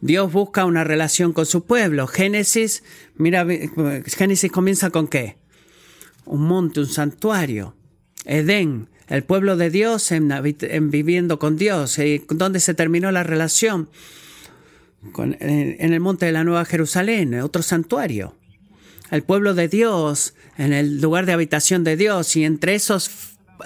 Dios 0.00 0.32
busca 0.32 0.64
una 0.64 0.84
relación 0.84 1.32
con 1.32 1.46
su 1.46 1.64
pueblo. 1.64 2.06
Génesis, 2.06 2.84
mira, 3.16 3.44
Génesis 4.06 4.52
comienza 4.52 4.90
con 4.90 5.08
qué? 5.08 5.40
Un 6.30 6.42
monte, 6.42 6.78
un 6.78 6.86
santuario. 6.86 7.74
Edén, 8.24 8.88
el 9.08 9.24
pueblo 9.24 9.56
de 9.56 9.68
Dios 9.68 10.12
en, 10.12 10.30
viviendo 10.92 11.40
con 11.40 11.56
Dios. 11.56 11.98
¿Y 11.98 12.24
dónde 12.28 12.60
se 12.60 12.72
terminó 12.72 13.10
la 13.10 13.24
relación? 13.24 13.90
en, 15.16 15.92
el 15.92 15.98
monte 15.98 16.26
de 16.26 16.32
la 16.32 16.44
Nueva 16.44 16.64
Jerusalén, 16.64 17.34
otro 17.40 17.64
santuario. 17.64 18.36
El 19.10 19.24
pueblo 19.24 19.54
de 19.54 19.66
Dios 19.66 20.34
en 20.56 20.72
el 20.72 21.00
lugar 21.00 21.26
de 21.26 21.32
habitación 21.32 21.82
de 21.82 21.96
Dios 21.96 22.36
y 22.36 22.44
entre 22.44 22.76
esos, 22.76 23.10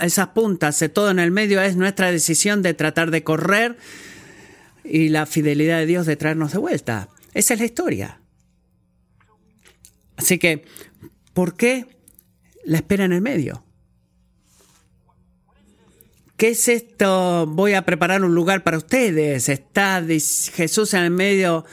esas 0.00 0.28
puntas, 0.28 0.80
de 0.80 0.88
todo 0.88 1.11
en 1.11 1.18
el 1.18 1.33
medio, 1.33 1.61
es 1.61 1.76
nuestra 1.76 2.11
decisión 2.11 2.62
de 2.62 2.73
tratar 2.73 3.11
de 3.11 3.23
correr 3.23 3.76
y 4.85 5.11
la 5.11 5.26
fidelidad 5.26 5.80
de 5.80 5.87
Dios 5.87 6.06
de 6.06 6.16
traernos 6.16 6.52
de 6.52 6.61
vuelta. 6.61 7.11
Esa 7.35 7.52
es 7.52 7.61
la 7.61 7.66
historia. 7.66 8.21
Así 10.16 10.38
que, 10.38 10.64
¿por 11.35 11.56
qué 11.56 11.94
la 12.64 12.78
espera 12.78 13.04
en 13.04 13.12
el 13.12 13.21
medio? 13.21 13.64
¿Qué 16.37 16.49
es 16.49 16.68
esto? 16.68 17.47
Voy 17.47 17.75
a 17.75 17.87
preparar 17.87 18.25
un 18.25 18.35
lugar 18.35 18.64
para 18.64 18.76
ustedes. 18.76 19.49
Está 19.49 20.02
Jesús 20.04 20.92
en 20.94 21.04
el 21.04 21.11
medio 21.12 21.64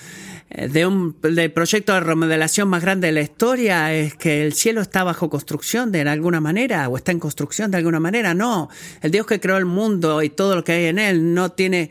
eh, 0.52 0.68
de 0.68 0.86
un, 0.86 1.20
del 1.20 1.52
proyecto 1.52 1.94
de 1.94 2.02
remodelación 2.02 2.70
más 2.70 2.84
grande 2.84 3.08
de 3.08 3.14
la 3.14 3.22
historia. 3.22 3.92
Es 3.92 4.14
que 4.14 4.46
el 4.46 4.54
cielo 4.54 4.82
está 4.82 5.04
bajo 5.04 5.32
construcción 5.32 5.92
de 5.92 6.02
alguna 6.02 6.42
manera 6.42 6.88
o 6.90 6.98
está 6.98 7.12
en 7.12 7.20
construcción 7.20 7.72
de 7.72 7.78
alguna 7.78 8.00
manera. 8.00 8.36
No, 8.36 8.70
el 9.02 9.10
Dios 9.10 9.26
que 9.26 9.40
creó 9.40 9.58
el 9.58 9.66
mundo 9.66 10.22
y 10.22 10.30
todo 10.30 10.56
lo 10.56 10.64
que 10.64 10.74
hay 10.74 10.86
en 10.86 11.00
él 11.00 11.34
no 11.34 11.52
tiene, 11.54 11.90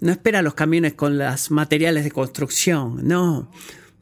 no 0.00 0.12
espera 0.12 0.42
los 0.42 0.52
camiones 0.52 0.92
con 0.92 1.16
los 1.16 1.50
materiales 1.50 2.04
de 2.04 2.10
construcción. 2.10 3.00
No, 3.08 3.50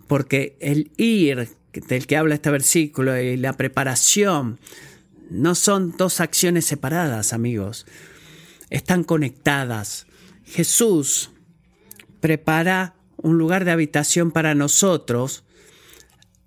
porque 0.09 0.57
el 0.61 0.91
ir 0.97 1.58
del 1.73 2.07
que 2.07 2.17
habla 2.17 2.35
este 2.35 2.51
versículo 2.51 3.19
y 3.21 3.37
la 3.37 3.53
preparación 3.55 4.59
no 5.31 5.55
son 5.55 5.97
dos 5.97 6.21
acciones 6.21 6.65
separadas, 6.65 7.33
amigos. 7.33 7.87
Están 8.71 9.05
conectadas. 9.05 10.07
Jesús 10.45 11.31
prepara 12.21 12.95
un 13.17 13.39
lugar 13.39 13.65
de 13.65 13.73
habitación 13.73 14.31
para 14.31 14.55
nosotros 14.55 15.45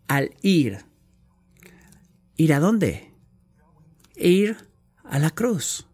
al 0.08 0.32
ir. 0.42 0.80
¿Ir 2.38 2.54
a 2.54 2.60
dónde? 2.60 3.12
Ir 4.16 4.58
a 5.04 5.20
la 5.20 5.30
cruz. 5.30 5.86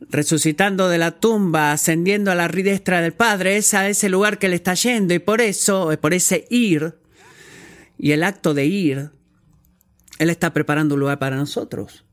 Resucitando 0.00 0.88
de 0.88 0.98
la 0.98 1.12
tumba, 1.20 1.72
ascendiendo 1.72 2.30
a 2.30 2.34
la 2.34 2.48
ridestra 2.48 3.00
del 3.00 3.14
Padre, 3.14 3.56
es 3.56 3.72
a 3.72 3.88
ese 3.88 4.08
lugar 4.08 4.38
que 4.38 4.48
le 4.48 4.56
está 4.56 4.74
yendo 4.74 5.14
y 5.14 5.20
por 5.20 5.40
eso, 5.40 5.90
por 6.00 6.12
ese 6.12 6.46
ir 6.50 7.01
y 8.02 8.10
el 8.10 8.24
acto 8.24 8.52
de 8.52 8.66
ir, 8.66 9.10
él 10.18 10.28
está 10.28 10.52
preparando 10.52 10.96
un 10.96 11.00
lugar 11.00 11.20
para 11.20 11.36
nosotros. 11.36 12.04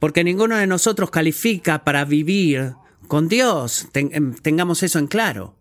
Porque 0.00 0.24
ninguno 0.24 0.56
de 0.56 0.66
nosotros 0.66 1.12
califica 1.12 1.84
para 1.84 2.04
vivir 2.04 2.72
con 3.06 3.28
Dios. 3.28 3.86
Em, 3.94 4.34
tengamos 4.34 4.82
eso 4.82 4.98
en 4.98 5.06
claro. 5.06 5.54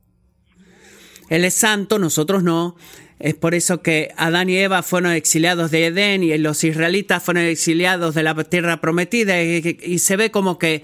Él 1.30 1.46
es 1.46 1.54
santo, 1.54 2.00
nosotros 2.00 2.42
no. 2.42 2.76
Es 3.20 3.36
por 3.36 3.54
eso 3.54 3.84
que 3.84 4.16
Adán 4.18 4.50
y 4.50 4.58
Eva 4.58 4.82
fueron 4.82 5.12
exiliados 5.12 5.70
de 5.70 5.86
Edén 5.86 6.24
y 6.24 6.36
los 6.40 6.64
israelitas 6.64 7.22
fueron 7.22 7.44
exiliados 7.44 8.16
de 8.16 8.24
la 8.24 8.34
tierra 8.46 8.82
prometida 8.82 9.44
y, 9.44 10.00
se 10.00 10.18
ve 10.18 10.32
como 10.32 10.58
que 10.58 10.84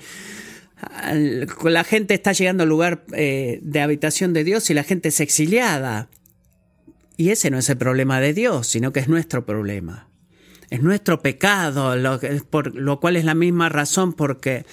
la 1.64 1.84
gente 1.84 2.14
está 2.14 2.32
llegando 2.32 2.62
al 2.62 2.70
lugar 2.70 3.06
eh, 3.14 3.58
de 3.64 3.82
habitación 3.82 4.34
de 4.34 4.44
Dios 4.44 4.70
y 4.70 4.76
la 4.76 4.84
gente 4.84 5.10
es 5.10 5.20
exiliada. 5.20 6.10
Y 7.18 7.32
ese 7.32 7.50
no 7.50 7.58
es 7.58 7.70
el 7.70 7.78
problema 7.78 8.20
de 8.22 8.34
Dios, 8.34 8.68
sino 8.68 8.94
que 8.94 9.00
es 9.00 9.10
nuestro 9.10 9.46
problema. 9.46 10.08
Es 10.70 10.84
nuestro 10.84 11.22
pecado, 11.22 11.96
lo, 11.96 12.20
por 12.50 12.76
lo 12.76 13.00
cual 13.00 13.16
es 13.16 13.26
la 13.26 13.34
misma 13.34 13.70
razón 13.70 14.14
porque 14.14 14.66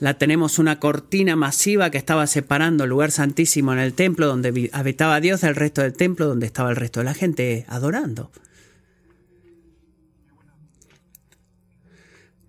la 0.00 0.14
tenemos 0.18 0.58
una 0.58 0.80
cortina 0.80 1.36
masiva 1.36 1.90
que 1.90 1.98
estaba 1.98 2.26
separando 2.26 2.84
el 2.84 2.90
lugar 2.90 3.10
santísimo 3.10 3.72
en 3.72 3.78
el 3.78 3.92
templo 3.92 4.26
donde 4.26 4.70
habitaba 4.72 5.20
Dios 5.20 5.42
del 5.42 5.54
resto 5.54 5.82
del 5.82 5.92
templo 5.92 6.26
donde 6.26 6.46
estaba 6.46 6.70
el 6.70 6.76
resto 6.76 7.00
de 7.00 7.04
la 7.04 7.14
gente 7.14 7.66
adorando. 7.68 8.32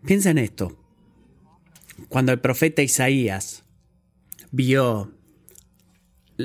Piensa 0.05 0.31
en 0.31 0.37
esto. 0.37 0.77
Cuando 2.09 2.31
el 2.31 2.39
profeta 2.39 2.81
Isaías 2.81 3.63
vio 4.51 5.11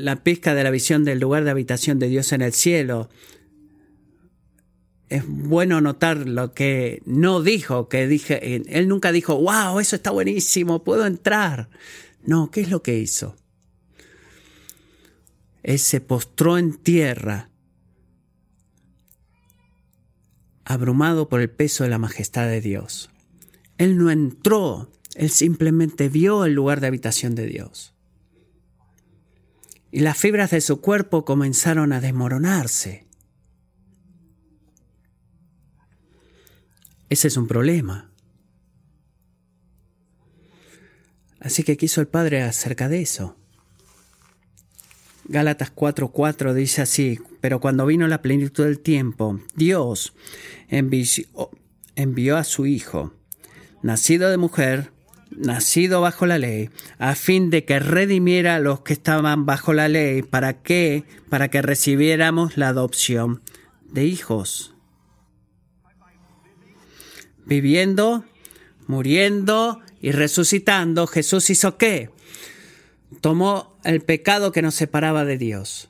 la 0.04 0.22
pesca 0.22 0.54
de 0.54 0.64
la 0.64 0.70
visión 0.70 1.04
del 1.04 1.20
lugar 1.20 1.44
de 1.44 1.50
habitación 1.50 1.98
de 1.98 2.08
Dios 2.08 2.32
en 2.32 2.42
el 2.42 2.52
cielo, 2.52 3.08
es 5.08 5.24
bueno 5.26 5.80
notar 5.80 6.28
lo 6.28 6.52
que 6.52 7.02
no 7.06 7.42
dijo, 7.42 7.88
que 7.88 8.06
dije, 8.06 8.62
él 8.68 8.88
nunca 8.88 9.12
dijo, 9.12 9.40
wow, 9.40 9.80
eso 9.80 9.96
está 9.96 10.10
buenísimo, 10.10 10.84
puedo 10.84 11.06
entrar. 11.06 11.70
No, 12.24 12.50
¿qué 12.50 12.60
es 12.60 12.70
lo 12.70 12.82
que 12.82 12.98
hizo? 12.98 13.36
Él 15.62 15.78
se 15.78 16.00
postró 16.00 16.58
en 16.58 16.74
tierra, 16.74 17.50
abrumado 20.64 21.28
por 21.28 21.40
el 21.40 21.50
peso 21.50 21.84
de 21.84 21.90
la 21.90 21.98
majestad 21.98 22.46
de 22.46 22.60
Dios. 22.60 23.10
Él 23.78 23.96
no 23.96 24.10
entró, 24.10 24.90
él 25.14 25.30
simplemente 25.30 26.08
vio 26.08 26.44
el 26.44 26.52
lugar 26.52 26.80
de 26.80 26.88
habitación 26.88 27.34
de 27.34 27.46
Dios 27.46 27.94
y 29.90 30.00
las 30.00 30.18
fibras 30.18 30.50
de 30.50 30.60
su 30.60 30.80
cuerpo 30.80 31.24
comenzaron 31.24 31.92
a 31.92 32.00
desmoronarse. 32.00 33.06
Ese 37.08 37.28
es 37.28 37.36
un 37.36 37.46
problema. 37.46 38.10
Así 41.40 41.62
que 41.62 41.76
quiso 41.76 42.00
el 42.00 42.08
Padre 42.08 42.42
acerca 42.42 42.88
de 42.88 43.00
eso. 43.00 43.36
Gálatas 45.24 45.70
4:4 45.74 46.54
dice 46.54 46.82
así, 46.82 47.18
pero 47.40 47.60
cuando 47.60 47.86
vino 47.86 48.08
la 48.08 48.22
plenitud 48.22 48.64
del 48.64 48.80
tiempo, 48.80 49.40
Dios 49.54 50.14
envió, 50.68 51.50
envió 51.96 52.36
a 52.36 52.44
su 52.44 52.66
Hijo, 52.66 53.14
nacido 53.82 54.30
de 54.30 54.38
mujer, 54.38 54.92
nacido 55.38 56.00
bajo 56.00 56.26
la 56.26 56.38
ley, 56.38 56.70
a 56.98 57.14
fin 57.14 57.50
de 57.50 57.64
que 57.64 57.78
redimiera 57.78 58.56
a 58.56 58.60
los 58.60 58.80
que 58.80 58.92
estaban 58.92 59.46
bajo 59.46 59.72
la 59.72 59.88
ley, 59.88 60.22
¿para 60.22 60.62
qué? 60.62 61.04
Para 61.28 61.48
que 61.48 61.62
recibiéramos 61.62 62.56
la 62.56 62.68
adopción 62.68 63.42
de 63.90 64.04
hijos. 64.04 64.74
Viviendo, 67.46 68.24
muriendo 68.86 69.80
y 70.00 70.12
resucitando, 70.12 71.06
Jesús 71.06 71.48
hizo 71.50 71.78
qué? 71.78 72.10
Tomó 73.20 73.78
el 73.84 74.02
pecado 74.02 74.52
que 74.52 74.62
nos 74.62 74.74
separaba 74.74 75.24
de 75.24 75.38
Dios 75.38 75.87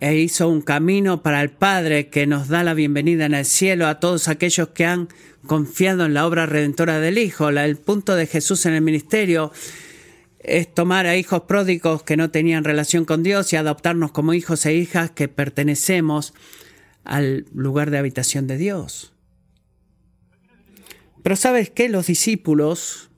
e 0.00 0.16
hizo 0.16 0.48
un 0.48 0.62
camino 0.62 1.22
para 1.22 1.42
el 1.42 1.50
Padre 1.50 2.08
que 2.08 2.26
nos 2.26 2.48
da 2.48 2.64
la 2.64 2.72
bienvenida 2.72 3.26
en 3.26 3.34
el 3.34 3.44
cielo 3.44 3.86
a 3.86 4.00
todos 4.00 4.28
aquellos 4.28 4.68
que 4.68 4.86
han 4.86 5.08
confiado 5.46 6.06
en 6.06 6.14
la 6.14 6.26
obra 6.26 6.46
redentora 6.46 7.00
del 7.00 7.18
Hijo. 7.18 7.50
el 7.50 7.76
punto 7.76 8.16
de 8.16 8.26
Jesús 8.26 8.64
en 8.64 8.74
el 8.74 8.80
ministerio 8.80 9.52
es 10.38 10.72
tomar 10.72 11.06
a 11.06 11.16
hijos 11.16 11.42
pródigos 11.42 12.02
que 12.02 12.16
no 12.16 12.30
tenían 12.30 12.64
relación 12.64 13.04
con 13.04 13.22
Dios 13.22 13.52
y 13.52 13.56
adoptarnos 13.56 14.10
como 14.10 14.32
hijos 14.32 14.64
e 14.64 14.74
hijas 14.74 15.10
que 15.10 15.28
pertenecemos 15.28 16.32
al 17.04 17.44
lugar 17.54 17.90
de 17.90 17.98
habitación 17.98 18.46
de 18.46 18.56
Dios. 18.56 19.12
Pero 21.22 21.36
sabes 21.36 21.68
qué? 21.68 21.90
Los 21.90 22.06
discípulos, 22.06 23.10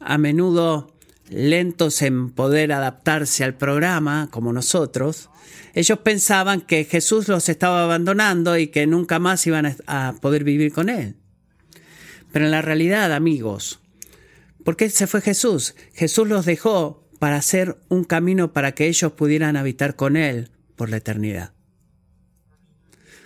a 0.00 0.18
menudo 0.18 0.95
lentos 1.28 2.02
en 2.02 2.30
poder 2.30 2.72
adaptarse 2.72 3.44
al 3.44 3.54
programa, 3.54 4.28
como 4.30 4.52
nosotros, 4.52 5.30
ellos 5.74 5.98
pensaban 5.98 6.60
que 6.60 6.84
Jesús 6.84 7.28
los 7.28 7.48
estaba 7.48 7.84
abandonando 7.84 8.56
y 8.56 8.68
que 8.68 8.86
nunca 8.86 9.18
más 9.18 9.46
iban 9.46 9.76
a 9.86 10.14
poder 10.20 10.44
vivir 10.44 10.72
con 10.72 10.88
Él. 10.88 11.16
Pero 12.32 12.46
en 12.46 12.50
la 12.50 12.62
realidad, 12.62 13.12
amigos, 13.12 13.80
¿por 14.64 14.76
qué 14.76 14.88
se 14.90 15.06
fue 15.06 15.20
Jesús? 15.20 15.74
Jesús 15.94 16.28
los 16.28 16.46
dejó 16.46 17.06
para 17.18 17.36
hacer 17.36 17.78
un 17.88 18.04
camino 18.04 18.52
para 18.52 18.72
que 18.72 18.88
ellos 18.88 19.12
pudieran 19.12 19.56
habitar 19.56 19.96
con 19.96 20.16
Él 20.16 20.50
por 20.76 20.90
la 20.90 20.98
eternidad. 20.98 21.52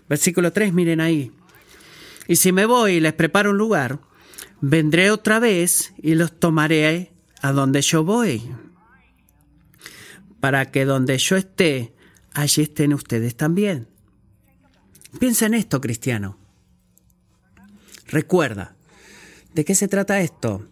Versículo 0.09 0.53
3, 0.53 0.73
miren 0.73 1.01
ahí. 1.01 1.33
Y 2.27 2.37
si 2.37 2.53
me 2.53 2.65
voy 2.67 2.95
y 2.95 3.01
les 3.01 3.13
preparo 3.13 3.51
un 3.51 3.59
lugar, 3.59 4.01
vendré 4.61 5.11
otra 5.11 5.39
vez 5.39 5.93
y 6.03 6.15
los 6.15 6.39
tomaré 6.39 7.13
a 7.43 7.53
donde 7.53 7.83
yo 7.83 8.05
voy, 8.05 8.43
para 10.41 10.71
que 10.71 10.85
donde 10.85 11.19
yo 11.19 11.37
esté, 11.37 11.93
allí 12.33 12.63
estén 12.63 12.95
ustedes 12.95 13.37
también. 13.37 13.89
Piensa 15.19 15.47
en 15.47 15.55
esto, 15.55 15.81
cristiano. 15.81 16.39
Recuerda, 18.07 18.77
¿de 19.55 19.65
qué 19.65 19.75
se 19.75 19.89
trata 19.89 20.21
esto? 20.21 20.67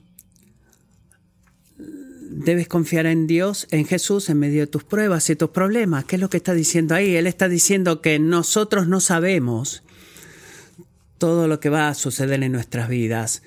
Debes 1.76 2.68
confiar 2.68 3.06
en 3.06 3.26
Dios, 3.26 3.66
en 3.70 3.84
Jesús, 3.84 4.28
en 4.28 4.38
medio 4.38 4.60
de 4.60 4.66
tus 4.66 4.84
pruebas 4.84 5.28
y 5.30 5.36
tus 5.36 5.50
problemas. 5.50 6.04
¿Qué 6.04 6.16
es 6.16 6.22
lo 6.22 6.30
que 6.30 6.36
está 6.36 6.54
diciendo 6.54 6.94
ahí? 6.94 7.16
Él 7.16 7.26
está 7.26 7.48
diciendo 7.48 8.00
que 8.00 8.18
nosotros 8.18 8.86
no 8.86 9.00
sabemos 9.00 9.82
todo 11.18 11.48
lo 11.48 11.58
que 11.58 11.68
va 11.68 11.88
a 11.88 11.94
suceder 11.94 12.42
en 12.42 12.52
nuestras 12.52 12.88
vidas. 12.88 13.42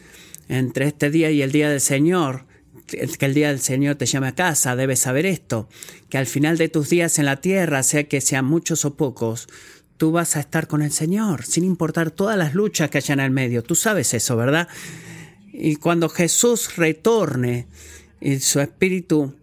Entre 0.49 0.87
este 0.87 1.09
día 1.09 1.31
y 1.31 1.41
el 1.41 1.51
día 1.51 1.69
del 1.69 1.79
Señor, 1.79 2.45
que 2.91 3.25
el 3.25 3.33
día 3.33 3.49
del 3.49 3.59
Señor 3.59 3.95
te 3.95 4.05
llame 4.05 4.27
a 4.27 4.35
casa, 4.35 4.75
debes 4.75 4.99
saber 4.99 5.25
esto, 5.25 5.67
que 6.09 6.17
al 6.17 6.25
final 6.25 6.57
de 6.57 6.69
tus 6.69 6.89
días 6.89 7.19
en 7.19 7.25
la 7.25 7.41
tierra, 7.41 7.83
sea 7.83 8.03
que 8.03 8.21
sean 8.21 8.45
muchos 8.45 8.85
o 8.85 8.95
pocos, 8.95 9.47
tú 9.97 10.11
vas 10.11 10.35
a 10.35 10.39
estar 10.39 10.67
con 10.67 10.81
el 10.81 10.91
Señor, 10.91 11.45
sin 11.45 11.63
importar 11.63 12.11
todas 12.11 12.37
las 12.37 12.53
luchas 12.53 12.89
que 12.89 12.97
haya 12.97 13.13
en 13.13 13.19
el 13.19 13.31
medio. 13.31 13.63
Tú 13.63 13.75
sabes 13.75 14.13
eso, 14.13 14.35
¿verdad? 14.35 14.67
Y 15.53 15.75
cuando 15.75 16.09
Jesús 16.09 16.75
retorne 16.75 17.67
y 18.19 18.39
su 18.39 18.59
espíritu 18.59 19.33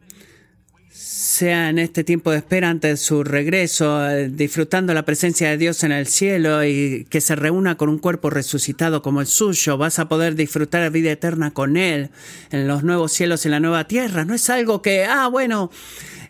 sea 1.08 1.70
en 1.70 1.78
este 1.78 2.04
tiempo 2.04 2.30
de 2.30 2.36
espera 2.36 2.68
ante 2.68 2.94
su 2.98 3.24
regreso, 3.24 4.06
eh, 4.06 4.28
disfrutando 4.28 4.92
la 4.92 5.06
presencia 5.06 5.48
de 5.48 5.56
Dios 5.56 5.82
en 5.82 5.90
el 5.90 6.06
cielo 6.06 6.62
y 6.66 7.06
que 7.08 7.22
se 7.22 7.34
reúna 7.34 7.78
con 7.78 7.88
un 7.88 7.98
cuerpo 7.98 8.28
resucitado 8.28 9.00
como 9.00 9.22
el 9.22 9.26
suyo, 9.26 9.78
vas 9.78 9.98
a 9.98 10.06
poder 10.06 10.34
disfrutar 10.34 10.82
la 10.82 10.90
vida 10.90 11.10
eterna 11.10 11.50
con 11.50 11.78
Él 11.78 12.10
en 12.50 12.68
los 12.68 12.84
nuevos 12.84 13.10
cielos 13.10 13.46
y 13.46 13.48
la 13.48 13.58
nueva 13.58 13.88
tierra. 13.88 14.26
No 14.26 14.34
es 14.34 14.50
algo 14.50 14.82
que, 14.82 15.06
ah, 15.06 15.28
bueno, 15.28 15.70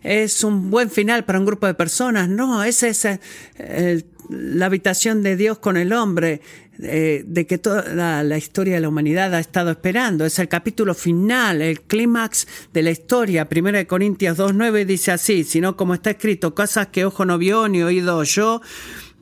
es 0.05 0.45
un 0.45 0.71
buen 0.71 0.93
final 0.93 1.25
para 1.25 1.41
un 1.41 1.47
grupo 1.47 1.67
de 1.67 1.75
personas. 1.75 2.29
No, 2.29 2.63
esa 2.63 2.87
es 2.87 3.05
eh, 3.05 4.05
la 4.29 4.67
habitación 4.67 5.23
de 5.23 5.37
Dios 5.37 5.59
con 5.59 5.77
el 5.77 5.93
hombre. 5.93 6.41
Eh, 6.81 7.25
de 7.27 7.45
que 7.45 7.59
toda 7.59 8.23
la, 8.23 8.39
historia 8.39 8.77
de 8.77 8.81
la 8.81 8.89
humanidad 8.89 9.35
ha 9.35 9.41
estado 9.41 9.73
esperando. 9.73 10.25
Es 10.25 10.39
el 10.39 10.47
capítulo 10.47 10.95
final, 10.95 11.61
el 11.61 11.81
clímax 11.81 12.47
de 12.73 12.83
la 12.83 12.93
historia. 12.93 13.49
Primera 13.49 13.79
de 13.79 13.89
Corintios 13.89 14.39
2.9 14.39 14.85
dice 14.85 15.11
así, 15.11 15.43
sino 15.43 15.77
como 15.77 15.95
está 15.95 16.11
escrito, 16.11 16.55
cosas 16.55 16.87
que 16.87 17.05
ojo 17.05 17.25
no 17.25 17.37
vio, 17.37 17.67
ni 17.67 17.83
oído 17.83 18.23
yo, 18.23 18.61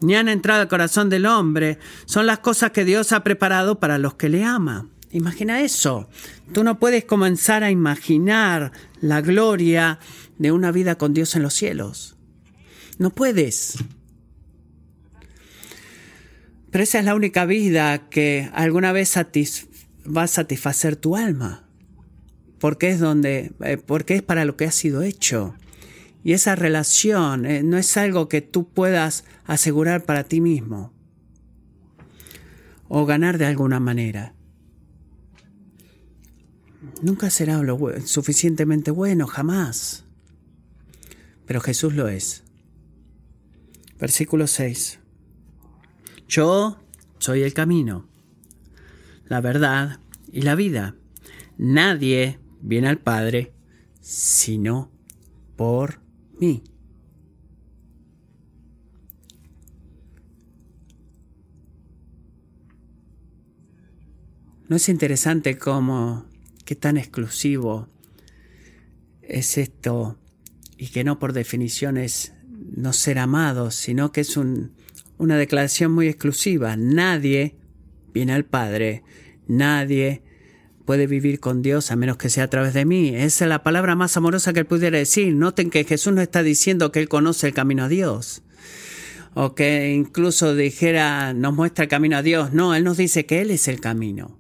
ni 0.02 0.14
han 0.14 0.28
entrado 0.28 0.60
al 0.60 0.68
corazón 0.68 1.08
del 1.08 1.25
hombre, 1.25 1.78
son 2.04 2.26
las 2.26 2.40
cosas 2.40 2.72
que 2.72 2.84
Dios 2.84 3.12
ha 3.12 3.25
preparado 3.25 3.80
para 3.80 3.96
los 3.96 4.14
que 4.14 4.28
le 4.28 4.44
ama. 4.44 4.90
Imagina 5.12 5.62
eso. 5.62 6.10
Tú 6.52 6.62
no 6.62 6.78
puedes 6.78 7.06
comenzar 7.06 7.64
a 7.64 7.71
imaginar 7.71 8.73
la 9.00 9.23
gloria 9.23 9.99
de 10.36 10.52
una 10.52 10.73
vida 10.73 10.97
con 10.97 11.14
Dios 11.14 11.34
en 11.36 11.42
los 11.42 11.54
cielos. 11.54 12.16
No 12.99 13.08
puedes. 13.08 13.78
Pero 16.76 16.84
esa 16.84 16.99
es 16.99 17.06
la 17.06 17.15
única 17.15 17.47
vida 17.47 18.10
que 18.10 18.50
alguna 18.52 18.93
vez 18.93 19.17
va 19.17 20.23
a 20.25 20.26
satisfacer 20.26 20.95
tu 20.95 21.17
alma. 21.17 21.67
Porque 22.58 22.91
es 22.91 23.00
donde, 23.00 23.54
eh, 23.60 23.78
porque 23.78 24.17
es 24.17 24.21
para 24.21 24.45
lo 24.45 24.58
que 24.58 24.67
ha 24.67 24.71
sido 24.71 25.00
hecho. 25.00 25.54
Y 26.23 26.34
esa 26.34 26.54
relación 26.54 27.47
eh, 27.47 27.62
no 27.62 27.78
es 27.78 27.97
algo 27.97 28.28
que 28.28 28.43
tú 28.43 28.69
puedas 28.69 29.25
asegurar 29.47 30.04
para 30.04 30.25
ti 30.25 30.43
mismo 30.43 30.93
o 32.89 33.06
ganar 33.06 33.39
de 33.39 33.47
alguna 33.47 33.80
manera. 33.80 34.34
Nunca 37.00 37.30
será 37.30 37.56
lo 37.62 37.78
suficientemente 38.04 38.91
bueno, 38.91 39.26
jamás. 39.26 40.04
Pero 41.47 41.62
Jesús 41.62 41.95
lo 41.95 42.08
es. 42.08 42.45
Versículo 43.99 44.47
6. 44.47 44.99
Yo 46.28 46.78
soy 47.19 47.43
el 47.43 47.54
camino, 47.54 48.08
la 49.26 49.41
verdad 49.41 50.00
y 50.32 50.43
la 50.43 50.54
vida. 50.54 50.97
Nadie 51.56 52.39
viene 52.60 52.89
al 52.89 52.99
Padre 52.99 53.52
sino 54.00 54.93
por 55.56 56.00
mí. 56.39 56.62
¿No 64.69 64.76
es 64.76 64.89
interesante 64.89 65.58
cómo, 65.58 66.26
qué 66.65 66.75
tan 66.76 66.97
exclusivo 66.97 67.89
es 69.23 69.58
esto 69.58 70.19
y 70.76 70.89
que 70.89 71.02
no 71.02 71.19
por 71.19 71.32
definición 71.32 71.97
es 71.97 72.32
no 72.76 72.93
ser 72.93 73.19
amado, 73.19 73.71
sino 73.71 74.12
que 74.12 74.21
es 74.21 74.36
un, 74.36 74.75
una 75.18 75.36
declaración 75.36 75.92
muy 75.92 76.08
exclusiva. 76.08 76.76
Nadie 76.76 77.56
viene 78.12 78.32
al 78.32 78.44
Padre, 78.44 79.02
nadie 79.46 80.22
puede 80.84 81.06
vivir 81.06 81.40
con 81.40 81.62
Dios 81.62 81.90
a 81.90 81.96
menos 81.96 82.16
que 82.16 82.30
sea 82.30 82.44
a 82.44 82.50
través 82.50 82.72
de 82.72 82.84
mí. 82.84 83.08
Esa 83.14 83.44
es 83.44 83.48
la 83.48 83.62
palabra 83.62 83.96
más 83.96 84.16
amorosa 84.16 84.52
que 84.52 84.60
él 84.60 84.66
pudiera 84.66 84.96
decir. 84.96 85.34
Noten 85.34 85.68
que 85.68 85.84
Jesús 85.84 86.12
no 86.14 86.22
está 86.22 86.42
diciendo 86.42 86.92
que 86.92 87.00
él 87.00 87.08
conoce 87.08 87.48
el 87.48 87.54
camino 87.54 87.84
a 87.84 87.88
Dios. 87.88 88.42
O 89.34 89.54
que 89.54 89.92
incluso 89.92 90.54
dijera, 90.54 91.34
nos 91.34 91.54
muestra 91.54 91.84
el 91.84 91.90
camino 91.90 92.16
a 92.16 92.22
Dios. 92.22 92.52
No, 92.52 92.74
él 92.74 92.84
nos 92.84 92.96
dice 92.96 93.26
que 93.26 93.42
él 93.42 93.50
es 93.50 93.68
el 93.68 93.80
camino. 93.80 94.38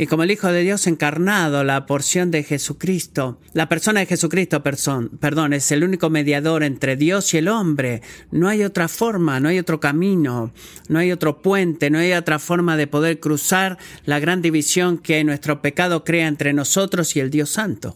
Y 0.00 0.06
como 0.06 0.22
el 0.22 0.30
Hijo 0.30 0.50
de 0.50 0.62
Dios 0.62 0.86
encarnado, 0.86 1.62
la 1.62 1.84
porción 1.84 2.30
de 2.30 2.42
Jesucristo, 2.42 3.38
la 3.52 3.68
persona 3.68 4.00
de 4.00 4.06
Jesucristo, 4.06 4.62
perdón, 4.62 5.52
es 5.52 5.70
el 5.72 5.84
único 5.84 6.08
mediador 6.08 6.62
entre 6.62 6.96
Dios 6.96 7.34
y 7.34 7.36
el 7.36 7.48
hombre. 7.48 8.00
No 8.30 8.48
hay 8.48 8.64
otra 8.64 8.88
forma, 8.88 9.40
no 9.40 9.50
hay 9.50 9.58
otro 9.58 9.78
camino, 9.78 10.54
no 10.88 10.98
hay 10.98 11.12
otro 11.12 11.42
puente, 11.42 11.90
no 11.90 11.98
hay 11.98 12.14
otra 12.14 12.38
forma 12.38 12.78
de 12.78 12.86
poder 12.86 13.20
cruzar 13.20 13.76
la 14.06 14.18
gran 14.18 14.40
división 14.40 14.96
que 14.96 15.22
nuestro 15.22 15.60
pecado 15.60 16.02
crea 16.02 16.28
entre 16.28 16.54
nosotros 16.54 17.14
y 17.16 17.20
el 17.20 17.28
Dios 17.28 17.50
Santo. 17.50 17.94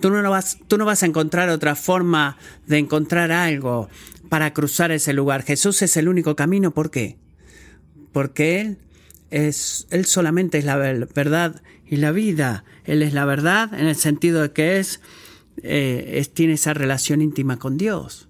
Tú 0.00 0.10
no, 0.10 0.28
vas, 0.28 0.58
tú 0.66 0.76
no 0.76 0.86
vas 0.86 1.04
a 1.04 1.06
encontrar 1.06 1.50
otra 1.50 1.76
forma 1.76 2.36
de 2.66 2.78
encontrar 2.78 3.30
algo 3.30 3.88
para 4.28 4.52
cruzar 4.52 4.90
ese 4.90 5.12
lugar. 5.12 5.44
Jesús 5.44 5.82
es 5.82 5.96
el 5.96 6.08
único 6.08 6.34
camino. 6.34 6.72
¿Por 6.72 6.90
qué? 6.90 7.16
Porque 8.10 8.60
Él 8.60 8.78
es, 9.30 9.86
Él 9.90 10.04
solamente 10.04 10.58
es 10.58 10.64
la 10.64 10.76
verdad 10.76 11.62
y 11.86 11.96
la 11.96 12.12
vida. 12.12 12.64
Él 12.84 13.02
es 13.02 13.14
la 13.14 13.24
verdad 13.24 13.72
en 13.74 13.86
el 13.86 13.96
sentido 13.96 14.42
de 14.42 14.52
que 14.52 14.78
es, 14.78 15.00
eh, 15.62 16.14
es, 16.16 16.32
tiene 16.32 16.54
esa 16.54 16.74
relación 16.74 17.22
íntima 17.22 17.58
con 17.58 17.76
Dios. 17.76 18.28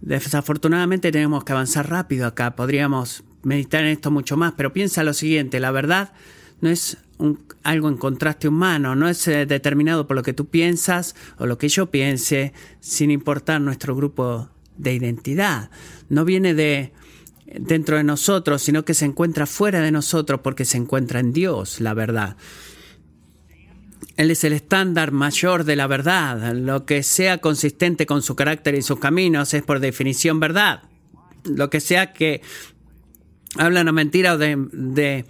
Desafortunadamente 0.00 1.10
tenemos 1.10 1.44
que 1.44 1.52
avanzar 1.52 1.90
rápido 1.90 2.26
acá. 2.26 2.54
Podríamos 2.56 3.24
meditar 3.42 3.82
en 3.82 3.90
esto 3.90 4.10
mucho 4.10 4.36
más, 4.36 4.54
pero 4.56 4.72
piensa 4.72 5.02
lo 5.04 5.14
siguiente, 5.14 5.60
la 5.60 5.70
verdad 5.70 6.12
no 6.60 6.70
es 6.70 6.98
algo 7.62 7.88
en 7.88 7.96
contraste 7.96 8.48
humano, 8.48 8.94
no 8.94 9.08
es 9.08 9.26
eh, 9.28 9.46
determinado 9.46 10.06
por 10.06 10.16
lo 10.16 10.22
que 10.22 10.32
tú 10.32 10.46
piensas 10.46 11.14
o 11.38 11.46
lo 11.46 11.58
que 11.58 11.68
yo 11.68 11.90
piense, 11.90 12.52
sin 12.80 13.10
importar 13.10 13.60
nuestro 13.60 13.94
grupo 13.94 14.48
de 14.76 14.94
identidad. 14.94 15.70
No 16.08 16.24
viene 16.24 16.54
de 16.54 16.92
dentro 17.54 17.96
de 17.96 18.04
nosotros, 18.04 18.62
sino 18.62 18.84
que 18.84 18.94
se 18.94 19.04
encuentra 19.04 19.46
fuera 19.46 19.80
de 19.80 19.90
nosotros 19.90 20.40
porque 20.42 20.64
se 20.64 20.76
encuentra 20.76 21.20
en 21.20 21.32
Dios, 21.32 21.80
la 21.80 21.94
verdad. 21.94 22.36
Él 24.16 24.30
es 24.30 24.44
el 24.44 24.52
estándar 24.52 25.12
mayor 25.12 25.64
de 25.64 25.76
la 25.76 25.86
verdad. 25.86 26.52
Lo 26.54 26.84
que 26.84 27.02
sea 27.02 27.38
consistente 27.38 28.04
con 28.04 28.22
su 28.22 28.34
carácter 28.34 28.74
y 28.74 28.82
sus 28.82 28.98
caminos 28.98 29.54
es 29.54 29.62
por 29.62 29.80
definición 29.80 30.40
verdad. 30.40 30.82
Lo 31.44 31.70
que 31.70 31.80
sea 31.80 32.12
que 32.12 32.42
habla 33.56 33.82
una 33.82 33.92
mentira 33.92 34.34
o 34.34 34.38
de, 34.38 35.24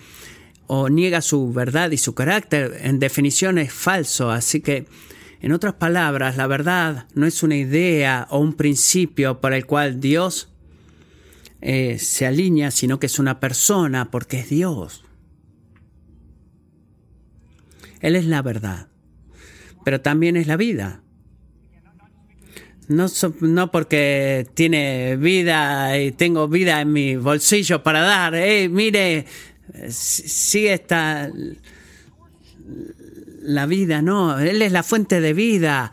o 0.66 0.88
niega 0.88 1.20
su 1.20 1.52
verdad 1.52 1.90
y 1.90 1.98
su 1.98 2.14
carácter, 2.14 2.78
en 2.82 2.98
definición 2.98 3.58
es 3.58 3.72
falso. 3.72 4.30
Así 4.30 4.60
que, 4.60 4.86
en 5.40 5.52
otras 5.52 5.74
palabras, 5.74 6.36
la 6.36 6.46
verdad 6.46 7.06
no 7.14 7.26
es 7.26 7.42
una 7.42 7.56
idea 7.56 8.26
o 8.30 8.38
un 8.38 8.54
principio 8.54 9.40
para 9.40 9.56
el 9.56 9.66
cual 9.66 10.00
Dios 10.00 10.48
eh, 11.60 11.98
se 11.98 12.26
alinea, 12.26 12.70
sino 12.70 13.00
que 13.00 13.06
es 13.06 13.18
una 13.18 13.40
persona 13.40 14.10
porque 14.10 14.40
es 14.40 14.48
Dios. 14.48 15.04
Él 18.00 18.16
es 18.16 18.26
la 18.26 18.42
verdad, 18.42 18.88
pero 19.84 20.00
también 20.00 20.36
es 20.36 20.46
la 20.46 20.56
vida. 20.56 21.02
No, 22.86 23.06
no 23.40 23.70
porque 23.70 24.46
tiene 24.54 25.16
vida 25.16 25.98
y 25.98 26.12
tengo 26.12 26.48
vida 26.48 26.80
en 26.80 26.92
mi 26.92 27.16
bolsillo 27.16 27.82
para 27.82 28.00
dar. 28.00 28.34
Eh, 28.34 28.68
mire, 28.68 29.26
sí 29.88 30.66
está 30.66 31.30
la 33.42 33.66
vida, 33.66 34.00
no. 34.00 34.38
Él 34.38 34.62
es 34.62 34.72
la 34.72 34.82
fuente 34.82 35.20
de 35.20 35.32
vida. 35.32 35.92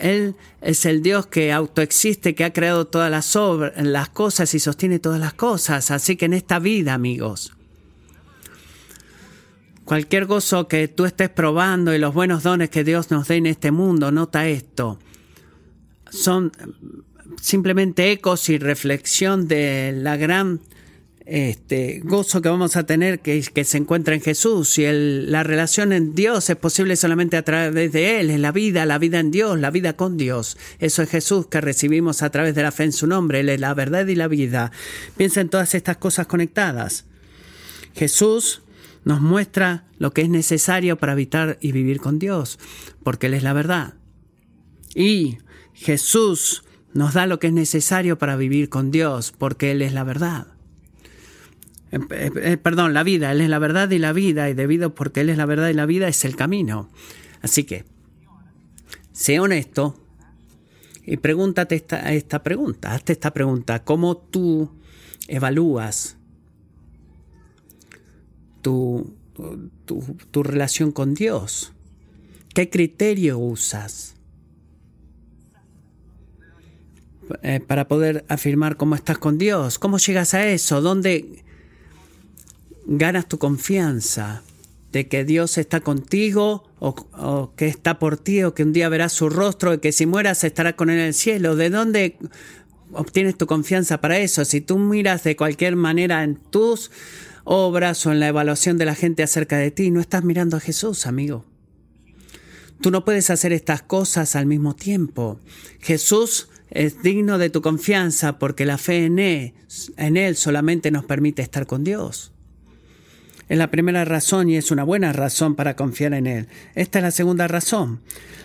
Él 0.00 0.34
es 0.60 0.86
el 0.86 1.02
Dios 1.02 1.26
que 1.26 1.52
autoexiste, 1.52 2.34
que 2.34 2.44
ha 2.44 2.52
creado 2.52 2.86
todas 2.86 3.10
las, 3.10 3.36
las 3.76 4.08
cosas 4.08 4.54
y 4.54 4.60
sostiene 4.60 4.98
todas 4.98 5.20
las 5.20 5.34
cosas. 5.34 5.90
Así 5.90 6.16
que 6.16 6.24
en 6.24 6.32
esta 6.32 6.58
vida, 6.58 6.94
amigos, 6.94 7.52
cualquier 9.84 10.26
gozo 10.26 10.68
que 10.68 10.88
tú 10.88 11.04
estés 11.04 11.28
probando 11.28 11.94
y 11.94 11.98
los 11.98 12.14
buenos 12.14 12.42
dones 12.42 12.70
que 12.70 12.84
Dios 12.84 13.10
nos 13.10 13.28
dé 13.28 13.36
en 13.36 13.46
este 13.46 13.70
mundo, 13.70 14.10
nota 14.10 14.48
esto, 14.48 14.98
son 16.10 16.52
simplemente 17.40 18.10
ecos 18.10 18.48
y 18.48 18.58
reflexión 18.58 19.48
de 19.48 19.92
la 19.96 20.16
gran 20.16 20.60
este, 21.32 22.00
gozo 22.02 22.42
que 22.42 22.48
vamos 22.48 22.74
a 22.74 22.86
tener 22.86 23.20
que, 23.20 23.40
que 23.40 23.62
se 23.62 23.78
encuentra 23.78 24.16
en 24.16 24.20
Jesús 24.20 24.76
y 24.78 24.86
la 24.90 25.44
relación 25.44 25.92
en 25.92 26.16
Dios 26.16 26.50
es 26.50 26.56
posible 26.56 26.96
solamente 26.96 27.36
a 27.36 27.44
través 27.44 27.92
de 27.92 28.18
Él, 28.18 28.30
es 28.30 28.40
la 28.40 28.50
vida, 28.50 28.84
la 28.84 28.98
vida 28.98 29.20
en 29.20 29.30
Dios, 29.30 29.56
la 29.60 29.70
vida 29.70 29.92
con 29.92 30.16
Dios. 30.16 30.58
Eso 30.80 31.02
es 31.02 31.08
Jesús 31.08 31.46
que 31.46 31.60
recibimos 31.60 32.22
a 32.22 32.30
través 32.30 32.56
de 32.56 32.64
la 32.64 32.72
fe 32.72 32.82
en 32.82 32.92
su 32.92 33.06
nombre, 33.06 33.40
Él 33.40 33.48
es 33.48 33.60
la 33.60 33.72
verdad 33.74 34.08
y 34.08 34.16
la 34.16 34.26
vida. 34.26 34.72
Piensa 35.16 35.40
en 35.40 35.50
todas 35.50 35.76
estas 35.76 35.98
cosas 35.98 36.26
conectadas. 36.26 37.04
Jesús 37.94 38.62
nos 39.04 39.20
muestra 39.20 39.84
lo 39.98 40.12
que 40.12 40.22
es 40.22 40.28
necesario 40.28 40.98
para 40.98 41.12
habitar 41.12 41.58
y 41.60 41.70
vivir 41.70 42.00
con 42.00 42.18
Dios, 42.18 42.58
porque 43.04 43.28
Él 43.28 43.34
es 43.34 43.44
la 43.44 43.52
verdad. 43.52 43.94
Y 44.96 45.38
Jesús 45.74 46.64
nos 46.92 47.14
da 47.14 47.26
lo 47.26 47.38
que 47.38 47.46
es 47.46 47.52
necesario 47.52 48.18
para 48.18 48.34
vivir 48.34 48.68
con 48.68 48.90
Dios, 48.90 49.32
porque 49.38 49.70
Él 49.70 49.82
es 49.82 49.92
la 49.92 50.02
verdad. 50.02 50.48
Eh, 51.92 51.98
eh, 52.10 52.30
eh, 52.36 52.56
perdón, 52.56 52.94
la 52.94 53.02
vida, 53.02 53.32
Él 53.32 53.40
es 53.40 53.48
la 53.48 53.58
verdad 53.58 53.90
y 53.90 53.98
la 53.98 54.12
vida, 54.12 54.48
y 54.48 54.54
debido 54.54 54.94
porque 54.94 55.20
Él 55.20 55.30
es 55.30 55.36
la 55.36 55.46
verdad 55.46 55.68
y 55.68 55.74
la 55.74 55.86
vida, 55.86 56.08
es 56.08 56.24
el 56.24 56.36
camino. 56.36 56.88
Así 57.42 57.64
que, 57.64 57.84
sé 59.12 59.40
honesto 59.40 59.96
y 61.04 61.16
pregúntate 61.16 61.74
esta, 61.74 62.42
pregunta, 62.42 62.94
hazte 62.94 63.12
esta 63.12 63.32
pregunta, 63.32 63.82
¿cómo 63.82 64.16
tú 64.16 64.70
evalúas 65.26 66.16
tu, 68.62 69.16
tu 70.30 70.42
relación 70.42 70.92
con 70.92 71.14
Dios? 71.14 71.72
¿Qué 72.54 72.70
criterio 72.70 73.38
usas? 73.38 74.16
para 77.68 77.86
poder 77.86 78.24
afirmar 78.28 78.76
cómo 78.76 78.96
estás 78.96 79.16
con 79.18 79.38
Dios. 79.38 79.78
¿Cómo 79.78 79.98
llegas 79.98 80.34
a 80.34 80.48
eso? 80.48 80.80
¿Dónde, 80.80 81.44
ganas 82.86 83.28
tu 83.28 83.38
confianza 83.38 84.42
de 84.92 85.08
que 85.08 85.24
Dios 85.24 85.58
está 85.58 85.80
contigo 85.80 86.64
o, 86.78 87.52
que 87.56 87.66
está 87.66 87.98
por 87.98 88.16
ti 88.16 88.42
o 88.42 88.54
que 88.54 88.62
un 88.62 88.72
día 88.72 88.88
verás 88.88 89.12
su 89.12 89.28
rostro 89.28 89.74
y 89.74 89.78
que 89.78 89.92
si 89.92 90.06
mueras 90.06 90.42
estará 90.44 90.74
con 90.74 90.90
él 90.90 90.98
en 90.98 91.06
el 91.06 91.14
cielo. 91.14 91.56
¿De 91.56 91.70
dónde 91.70 92.16
obtienes 92.92 93.36
tu 93.36 93.46
confianza 93.46 94.00
para 94.00 94.18
eso? 94.18 94.44
Si 94.44 94.60
tú 94.60 94.78
miras 94.78 95.22
de 95.22 95.36
cualquier 95.36 95.76
manera 95.76 96.24
en 96.24 96.36
tus 96.36 96.90
obras 97.44 98.04
o 98.06 98.12
en 98.12 98.20
la 98.20 98.28
evaluación 98.28 98.78
de 98.78 98.86
la 98.86 98.94
gente 98.94 99.22
acerca 99.22 99.58
de 99.58 99.70
ti, 99.70 99.90
no 99.90 100.00
estás 100.00 100.24
mirando 100.24 100.56
a 100.56 100.60
Jesús, 100.60 101.06
amigo. 101.06 101.44
Tú 102.80 102.90
no 102.90 103.04
puedes 103.04 103.30
hacer 103.30 103.52
estas 103.52 103.82
cosas 103.82 104.34
al 104.36 104.46
mismo 104.46 104.74
tiempo. 104.74 105.38
Jesús 105.80 106.48
es 106.70 107.02
digno 107.02 107.38
de 107.38 107.50
tu 107.50 107.62
confianza 107.62 108.38
porque 108.38 108.64
la 108.64 108.78
fe 108.78 109.04
en 109.04 109.18
él, 109.18 109.54
en 109.96 110.16
él 110.16 110.36
solamente 110.36 110.90
nos 110.90 111.04
permite 111.04 111.42
estar 111.42 111.66
con 111.66 111.84
Dios. 111.84 112.32
Es 113.50 113.58
la 113.58 113.72
primera 113.72 114.04
razón 114.04 114.48
y 114.48 114.56
es 114.56 114.70
una 114.70 114.84
buena 114.84 115.12
razón 115.12 115.56
para 115.56 115.74
confiar 115.74 116.14
en 116.14 116.28
Él. 116.28 116.46
Esta 116.76 117.00
es 117.00 117.02
la 117.02 117.10
segunda 117.10 117.48
razón. 117.48 118.00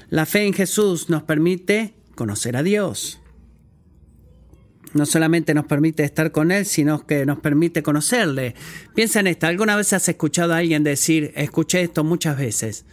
La 0.10 0.26
fe 0.26 0.48
en 0.48 0.54
Jesús 0.54 1.12
nos 1.12 1.22
permite 1.22 1.94
conocer 2.16 2.58
a 2.58 2.64
Dios. 2.64 3.22
No 4.94 5.06
solamente 5.06 5.54
nos 5.54 5.68
permite 5.68 6.04
estar 6.04 6.32
con 6.32 6.52
Él, 6.52 6.66
sino 6.66 7.06
que 7.06 7.24
nos 7.28 7.38
permite 7.38 7.84
conocerle. 7.84 8.56
Piensa 8.96 9.20
en 9.20 9.28
esto. 9.28 9.46
¿Alguna 9.46 9.76
vez 9.76 9.94
has 9.94 10.10
escuchado 10.10 10.56
a 10.56 10.58
alguien 10.58 10.84
decir, 10.84 11.32
escuché 11.36 11.82
esto 11.82 12.04
muchas 12.04 12.36
veces? 12.40 12.86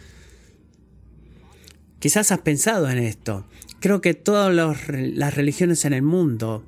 Quizás 1.97 2.31
has 2.31 2.41
pensado 2.41 2.91
en 2.91 2.99
esto. 2.99 3.47
Creo 3.79 4.01
que 4.01 4.13
todas 4.13 4.53
las 4.53 5.35
religiones 5.35 5.83
en 5.83 5.93
el 5.93 6.03
mundo 6.03 6.63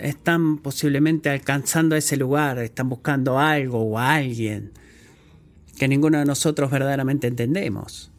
están 0.00 0.58
posiblemente 0.58 1.30
alcanzando 1.30 1.96
ese 1.96 2.16
lugar, 2.16 2.58
están 2.58 2.88
buscando 2.88 3.38
algo 3.38 3.80
o 3.80 3.98
a 3.98 4.14
alguien 4.14 4.72
que 5.76 5.88
ninguno 5.88 6.18
de 6.18 6.24
nosotros 6.24 6.70
verdaderamente 6.70 7.26
entendemos. 7.26 8.12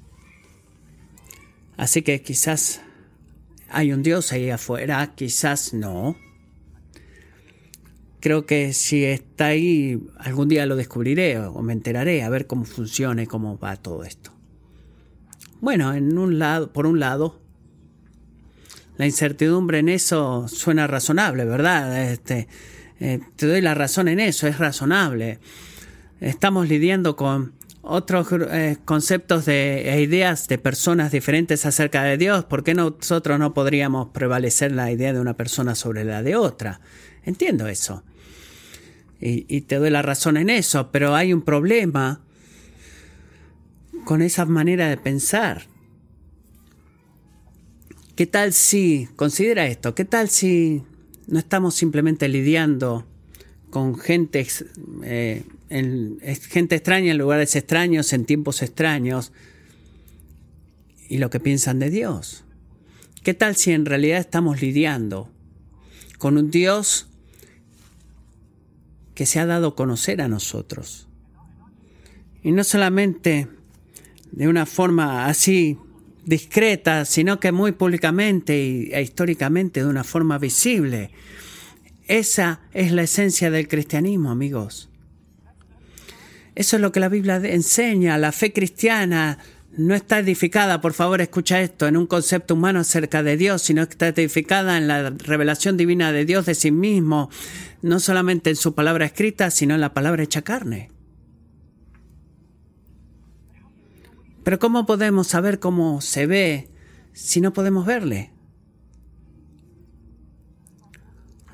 Así 1.77 2.01
que 2.01 2.21
quizás 2.21 2.81
hay 3.69 3.91
un 3.91 4.03
Dios 4.03 4.31
ahí 4.31 4.49
afuera, 4.49 5.13
quizás 5.15 5.73
no. 5.73 6.17
Creo 8.19 8.45
que 8.45 8.73
si 8.73 9.05
está 9.05 9.47
ahí, 9.47 10.01
algún 10.17 10.49
día 10.49 10.65
lo 10.65 10.75
descubriré 10.75 11.39
o 11.39 11.61
me 11.61 11.73
enteraré 11.73 12.23
a 12.23 12.29
ver 12.29 12.47
cómo 12.47 12.65
funciona 12.65 13.23
y 13.23 13.27
cómo 13.27 13.57
va 13.57 13.77
todo 13.77 14.03
esto. 14.03 14.31
Bueno, 15.61 15.93
en 15.93 16.17
un 16.17 16.39
lado, 16.39 16.73
por 16.73 16.85
un 16.85 16.99
lado, 16.99 17.39
la 18.97 19.05
incertidumbre 19.05 19.79
en 19.79 19.89
eso 19.89 20.47
suena 20.47 20.87
razonable, 20.87 21.45
¿verdad? 21.45 22.11
Este, 22.11 22.47
eh, 22.99 23.19
te 23.35 23.47
doy 23.47 23.61
la 23.61 23.73
razón 23.73 24.07
en 24.07 24.19
eso, 24.19 24.47
es 24.47 24.57
razonable. 24.57 25.39
Estamos 26.21 26.69
lidiando 26.69 27.15
con 27.15 27.53
otros 27.81 28.27
eh, 28.31 28.77
conceptos 28.85 29.45
de, 29.45 29.93
e 29.93 30.01
ideas 30.01 30.47
de 30.47 30.57
personas 30.57 31.11
diferentes 31.11 31.65
acerca 31.65 32.03
de 32.03 32.17
Dios. 32.17 32.45
¿Por 32.45 32.63
qué 32.63 32.73
nosotros 32.73 33.37
no 33.37 33.53
podríamos 33.53 34.09
prevalecer 34.09 34.71
la 34.71 34.91
idea 34.91 35.13
de 35.13 35.19
una 35.19 35.35
persona 35.35 35.75
sobre 35.75 36.03
la 36.03 36.23
de 36.23 36.35
otra? 36.35 36.79
Entiendo 37.23 37.67
eso. 37.67 38.03
Y, 39.19 39.45
y 39.53 39.61
te 39.61 39.75
doy 39.75 39.89
la 39.89 40.01
razón 40.01 40.37
en 40.37 40.49
eso, 40.49 40.91
pero 40.91 41.15
hay 41.15 41.33
un 41.33 41.41
problema 41.41 42.21
con 44.05 44.21
esa 44.21 44.45
manera 44.45 44.87
de 44.87 44.97
pensar. 44.97 45.67
¿Qué 48.15 48.27
tal 48.27 48.53
si, 48.53 49.09
considera 49.17 49.67
esto, 49.67 49.93
qué 49.93 50.05
tal 50.05 50.29
si 50.29 50.83
no 51.27 51.37
estamos 51.37 51.75
simplemente 51.75 52.29
lidiando 52.29 53.05
con 53.69 53.97
gente, 53.97 54.47
eh, 55.03 55.43
en, 55.67 56.19
gente 56.49 56.75
extraña 56.75 57.11
en 57.11 57.17
lugares 57.17 57.57
extraños, 57.57 58.13
en 58.13 58.23
tiempos 58.23 58.61
extraños, 58.61 59.33
y 61.09 61.17
lo 61.17 61.29
que 61.29 61.41
piensan 61.41 61.79
de 61.79 61.89
Dios? 61.89 62.45
¿Qué 63.21 63.33
tal 63.33 63.57
si 63.57 63.73
en 63.73 63.85
realidad 63.85 64.19
estamos 64.19 64.61
lidiando 64.61 65.29
con 66.17 66.37
un 66.37 66.51
Dios 66.51 67.09
que 69.13 69.25
se 69.25 69.41
ha 69.41 69.45
dado 69.45 69.67
a 69.67 69.75
conocer 69.75 70.21
a 70.21 70.29
nosotros? 70.29 71.09
Y 72.43 72.53
no 72.53 72.63
solamente 72.63 73.49
de 74.31 74.47
una 74.47 74.65
forma 74.65 75.25
así 75.25 75.77
discreta, 76.25 77.05
sino 77.05 77.39
que 77.39 77.51
muy 77.51 77.71
públicamente 77.71 78.95
e 78.95 79.01
históricamente 79.01 79.81
de 79.81 79.87
una 79.87 80.03
forma 80.03 80.37
visible. 80.37 81.11
Esa 82.07 82.61
es 82.73 82.91
la 82.91 83.03
esencia 83.03 83.49
del 83.49 83.67
cristianismo, 83.67 84.31
amigos. 84.31 84.89
Eso 86.55 86.75
es 86.77 86.81
lo 86.81 86.91
que 86.91 86.99
la 86.99 87.09
Biblia 87.09 87.37
enseña. 87.37 88.17
La 88.17 88.31
fe 88.31 88.53
cristiana 88.53 89.39
no 89.77 89.93
está 89.93 90.19
edificada, 90.19 90.79
por 90.81 90.93
favor 90.93 91.19
escucha 91.21 91.61
esto, 91.61 91.87
en 91.87 91.97
un 91.97 92.07
concepto 92.07 92.53
humano 92.53 92.79
acerca 92.79 93.23
de 93.23 93.35
Dios, 93.35 93.61
sino 93.61 93.85
que 93.85 93.91
está 93.91 94.07
edificada 94.07 94.77
en 94.77 94.87
la 94.87 95.09
revelación 95.09 95.75
divina 95.75 96.11
de 96.11 96.25
Dios 96.25 96.45
de 96.45 96.55
sí 96.55 96.71
mismo, 96.71 97.29
no 97.81 97.99
solamente 97.99 98.51
en 98.51 98.55
su 98.55 98.73
palabra 98.73 99.05
escrita, 99.05 99.51
sino 99.51 99.75
en 99.75 99.81
la 99.81 99.93
palabra 99.93 100.23
hecha 100.23 100.43
carne. 100.43 100.94
Pero 104.45 104.59
¿cómo 104.59 104.85
podemos 104.85 105.25
saber 105.25 105.59
cómo 105.59 106.01
se 106.01 106.27
ve 106.27 106.69
si 107.13 107.41
no 107.41 107.51
podemos 107.51 107.83
verle? 107.83 108.31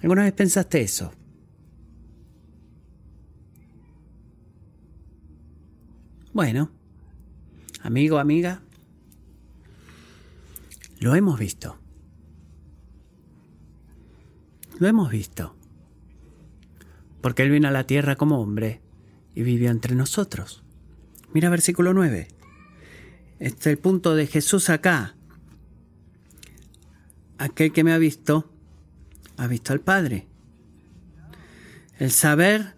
¿Alguna 0.02 0.24
vez 0.24 0.34
pensaste 0.34 0.82
eso? 0.82 1.14
Bueno, 6.34 6.70
amigo, 7.82 8.18
amiga, 8.20 8.62
lo 11.00 11.16
hemos 11.16 11.40
visto. 11.40 11.78
Lo 14.80 14.88
hemos 14.90 15.10
visto. 15.10 15.56
Porque 17.22 17.44
Él 17.44 17.52
vino 17.52 17.70
a 17.70 17.72
la 17.72 17.88
tierra 17.88 18.18
como 18.18 18.42
hombre 18.42 18.82
y 19.34 19.44
vivió 19.44 19.72
entre 19.72 19.96
nosotros. 19.96 20.66
Mira 21.32 21.50
versículo 21.50 21.94
9. 21.94 22.41
Este 23.42 23.60
es 23.62 23.68
el 23.68 23.78
punto 23.80 24.14
de 24.14 24.28
Jesús 24.28 24.70
acá. 24.70 25.16
Aquel 27.40 27.74
que 27.74 27.84
me 27.84 27.92
ha 27.92 27.98
visto, 27.98 28.52
ha 29.36 29.48
visto 29.48 29.74
al 29.74 29.80
Padre. 29.80 30.28
El 31.98 32.12
saber 32.12 32.76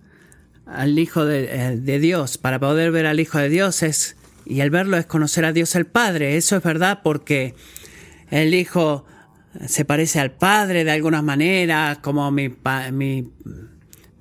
al 0.65 0.97
Hijo 0.97 1.25
de, 1.25 1.99
Dios, 1.99 2.37
para 2.37 2.61
poder 2.61 2.93
ver 2.93 3.07
al 3.07 3.19
Hijo 3.19 3.39
de 3.39 3.49
Dios 3.49 3.83
es, 3.83 4.15
y 4.45 4.61
el 4.61 4.69
verlo 4.69 4.95
es 4.95 5.05
conocer 5.05 5.43
a 5.43 5.51
Dios 5.51 5.75
el 5.75 5.85
Padre. 5.85 6.37
Eso 6.37 6.55
es 6.55 6.63
verdad 6.63 7.01
porque 7.03 7.55
el 8.31 8.53
Hijo 8.53 9.05
se 9.67 9.83
parece 9.83 10.21
al 10.21 10.31
Padre 10.31 10.85
de 10.85 10.91
alguna 10.91 11.21
manera, 11.21 11.99
como 12.01 12.31
mi, 12.31 12.55
mi, 12.93 13.29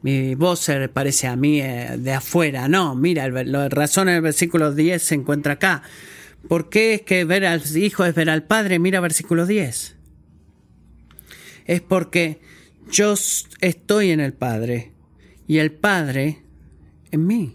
mi 0.03 0.35
voz 0.35 0.59
se 0.59 0.89
parece 0.89 1.29
a 1.29 1.37
mí 1.37 1.61
eh, 1.61 1.95
de 1.99 2.13
afuera. 2.15 2.67
No, 2.67 2.97
mira, 2.97 3.29
la 3.29 3.69
razón 3.69 4.09
en 4.09 4.17
el 4.17 4.23
versículo 4.23 4.75
10 4.75 5.01
se 5.01 5.15
encuentra 5.15 5.53
acá. 5.53 5.85
¿Por 6.49 6.69
qué 6.69 6.95
es 6.95 7.03
que 7.03 7.25
ver 7.25 7.47
al 7.47 7.63
Hijo 7.77 8.05
es 8.05 8.15
ver 8.15 8.29
al 8.29 8.45
Padre? 8.45 8.79
Mira 8.79 9.01
versículo 9.01 9.47
10. 9.47 9.97
Es 11.65 11.81
porque 11.81 12.41
yo 12.91 13.15
estoy 13.61 14.11
en 14.11 14.21
el 14.21 14.33
Padre 14.33 14.93
y 15.47 15.59
el 15.59 15.73
Padre 15.73 16.43
en 17.11 17.27
mí. 17.27 17.55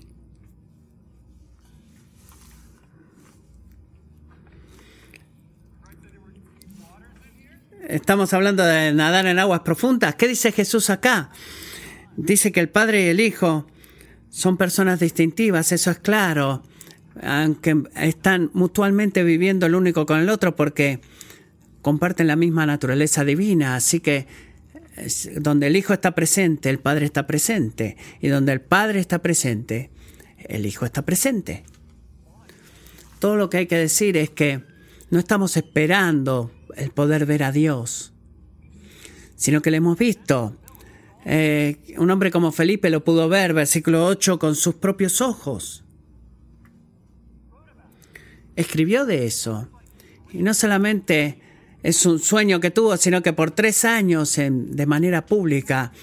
Estamos 7.88 8.34
hablando 8.34 8.66
de 8.66 8.94
nadar 8.94 9.28
en 9.28 9.40
aguas 9.40 9.62
profundas. 9.62 10.16
¿Qué 10.16 10.28
dice 10.28 10.52
Jesús 10.52 10.90
acá? 10.90 11.30
Dice 12.18 12.52
que 12.52 12.60
el 12.60 12.70
Padre 12.70 13.06
y 13.06 13.08
el 13.08 13.20
Hijo 13.20 13.68
son 14.30 14.58
personas 14.58 15.00
distintivas, 15.00 15.72
eso 15.72 15.92
es 15.92 16.00
claro 16.00 16.64
aunque 17.22 17.84
están 17.96 18.52
mutuamente 18.54 19.24
viviendo 19.24 19.66
el 19.66 19.76
único 19.76 20.06
con 20.06 20.20
el 20.20 20.30
otro 20.30 20.56
porque 20.56 21.00
comparten 21.82 22.28
la 22.28 22.36
misma 22.36 22.66
naturaleza 22.66 23.24
divina, 23.24 23.76
así 23.76 24.00
que 24.00 24.28
donde 25.40 25.68
el 25.68 25.76
Hijo 25.76 25.94
está 25.94 26.16
presente, 26.16 26.70
el 26.70 26.80
Padre 26.80 27.06
está 27.06 27.28
presente, 27.28 27.98
y 28.20 28.28
donde 28.28 28.52
el 28.52 28.62
Padre 28.62 29.00
está 29.00 29.20
presente, 29.20 29.92
el 30.38 30.66
Hijo 30.66 30.86
está 30.86 31.04
presente. 31.04 31.64
Todo 33.20 33.36
lo 33.36 33.50
que 33.50 33.58
hay 33.58 33.68
que 33.68 33.78
decir 33.78 34.18
es 34.18 34.30
que 34.30 34.64
no 35.10 35.20
estamos 35.20 35.56
esperando 35.56 36.52
el 36.76 36.92
poder 36.92 37.26
ver 37.26 37.44
a 37.44 37.52
Dios, 37.52 38.14
sino 39.36 39.62
que 39.62 39.72
le 39.72 39.78
hemos 39.78 39.98
visto. 39.98 40.58
Eh, 41.26 41.96
un 41.98 42.10
hombre 42.10 42.32
como 42.32 42.52
Felipe 42.52 42.90
lo 42.90 43.04
pudo 43.04 43.30
ver, 43.30 43.54
versículo 43.54 44.06
8, 44.06 44.40
con 44.40 44.56
sus 44.56 44.76
propios 44.76 45.22
ojos 45.22 45.84
escribió 48.58 49.06
de 49.06 49.26
eso. 49.26 49.70
Y 50.34 50.40
no 50.40 50.54
solamente 50.54 51.40
es 51.84 52.06
un 52.06 52.20
sueño 52.20 52.60
que 52.60 52.72
tuvo, 52.72 52.98
sino 52.98 53.24
que 53.24 53.32
por 53.32 53.52
tres 53.52 53.86
años 53.86 54.36
de 54.36 54.86
manera 54.86 55.26
pública. 55.26 55.94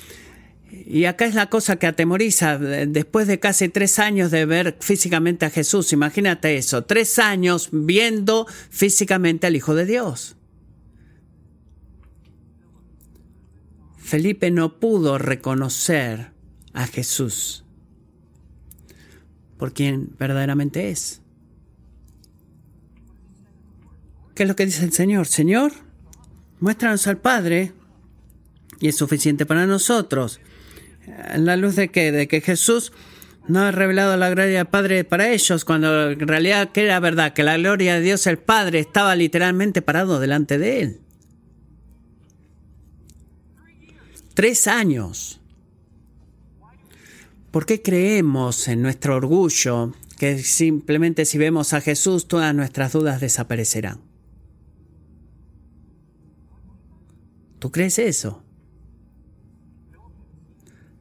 Y 0.71 1.05
acá 1.05 1.27
es 1.27 1.35
la 1.35 1.51
cosa 1.51 1.77
que 1.77 1.87
atemoriza, 1.87 2.59
después 2.59 3.27
de 3.27 3.39
casi 3.39 3.69
tres 3.69 3.99
años 3.99 4.31
de 4.31 4.47
ver 4.47 4.77
físicamente 4.81 5.45
a 5.45 5.51
Jesús, 5.51 5.93
imagínate 5.93 6.57
eso, 6.57 6.85
tres 6.85 7.19
años 7.19 7.69
viendo 7.71 8.47
físicamente 8.71 9.47
al 9.47 9.57
Hijo 9.57 9.75
de 9.75 9.85
Dios. 9.85 10.37
Felipe 13.99 14.51
no 14.51 14.81
pudo 14.81 15.19
reconocer 15.19 16.33
a 16.73 16.87
Jesús 16.87 17.65
por 19.57 19.73
quien 19.73 20.11
verdaderamente 20.19 20.91
es. 20.91 21.24
¿Qué 24.35 24.43
es 24.43 24.49
lo 24.49 24.57
que 24.57 24.67
dice 24.67 24.85
el 24.85 24.93
Señor? 24.93 25.27
Señor, 25.27 25.73
muéstranos 26.59 27.07
al 27.07 27.19
Padre 27.19 27.73
y 28.81 28.89
es 28.89 28.97
suficiente 28.97 29.47
para 29.47 29.67
nosotros. 29.67 30.41
En 31.07 31.45
la 31.45 31.57
luz 31.57 31.77
de 31.77 31.89
que, 31.89 32.11
de 32.11 32.27
que 32.27 32.41
Jesús 32.41 32.93
no 33.47 33.61
ha 33.61 33.71
revelado 33.71 34.17
la 34.17 34.31
gloria 34.31 34.59
del 34.59 34.67
Padre 34.67 35.05
para 35.05 35.29
ellos, 35.29 35.65
cuando 35.65 36.11
en 36.11 36.27
realidad 36.27 36.73
que 36.73 36.85
era 36.85 36.99
verdad, 36.99 37.33
que 37.33 37.43
la 37.43 37.57
gloria 37.57 37.95
de 37.95 38.01
Dios 38.01 38.27
el 38.27 38.39
Padre 38.39 38.81
estaba 38.81 39.15
literalmente 39.15 39.83
parado 39.83 40.19
delante 40.19 40.59
de 40.59 40.81
él. 40.81 41.01
Tres 44.35 44.67
años. 44.67 45.41
¿Por 47.53 47.67
qué 47.67 47.83
creemos 47.83 48.67
en 48.67 48.83
nuestro 48.83 49.15
orgullo 49.15 49.95
que 50.19 50.39
simplemente 50.39 51.25
si 51.25 51.39
vemos 51.39 51.73
a 51.73 51.81
Jesús 51.81 52.27
todas 52.27 52.53
nuestras 52.53 52.93
dudas 52.93 53.21
desaparecerán? 53.21 54.01
¿Tú 57.65 57.73
crees 57.73 57.99
eso? 57.99 58.43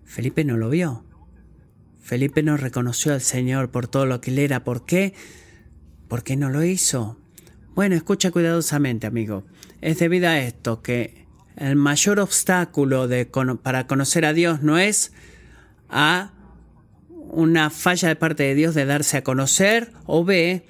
Felipe 0.06 0.46
no 0.46 0.56
lo 0.56 0.70
vio. 0.70 1.04
Felipe 2.00 2.42
no 2.42 2.56
reconoció 2.56 3.12
al 3.12 3.20
Señor 3.20 3.70
por 3.70 3.90
todo 3.90 4.06
lo 4.06 4.22
que 4.22 4.32
él 4.32 4.40
era. 4.40 4.64
¿Por 4.64 4.86
qué? 4.86 5.14
¿Por 6.08 6.24
qué 6.24 6.38
no 6.38 6.50
lo 6.50 6.64
hizo? 6.64 7.20
Bueno, 7.76 7.96
escucha 7.96 8.32
cuidadosamente, 8.32 9.08
amigo. 9.08 9.44
Es 9.82 10.00
debido 10.00 10.30
a 10.30 10.40
esto 10.40 10.82
que 10.82 11.26
el 11.58 11.76
mayor 11.76 12.22
obstáculo 12.22 13.10
para 13.62 13.86
conocer 13.86 14.24
a 14.24 14.32
Dios 14.32 14.64
no 14.64 14.78
es 14.78 15.12
A, 15.90 16.32
una 17.10 17.72
falla 17.72 18.08
de 18.08 18.16
parte 18.16 18.44
de 18.44 18.56
Dios 18.56 18.74
de 18.74 18.86
darse 18.86 19.18
a 19.18 19.24
conocer, 19.26 19.92
o 20.06 20.24
B, 20.24 20.66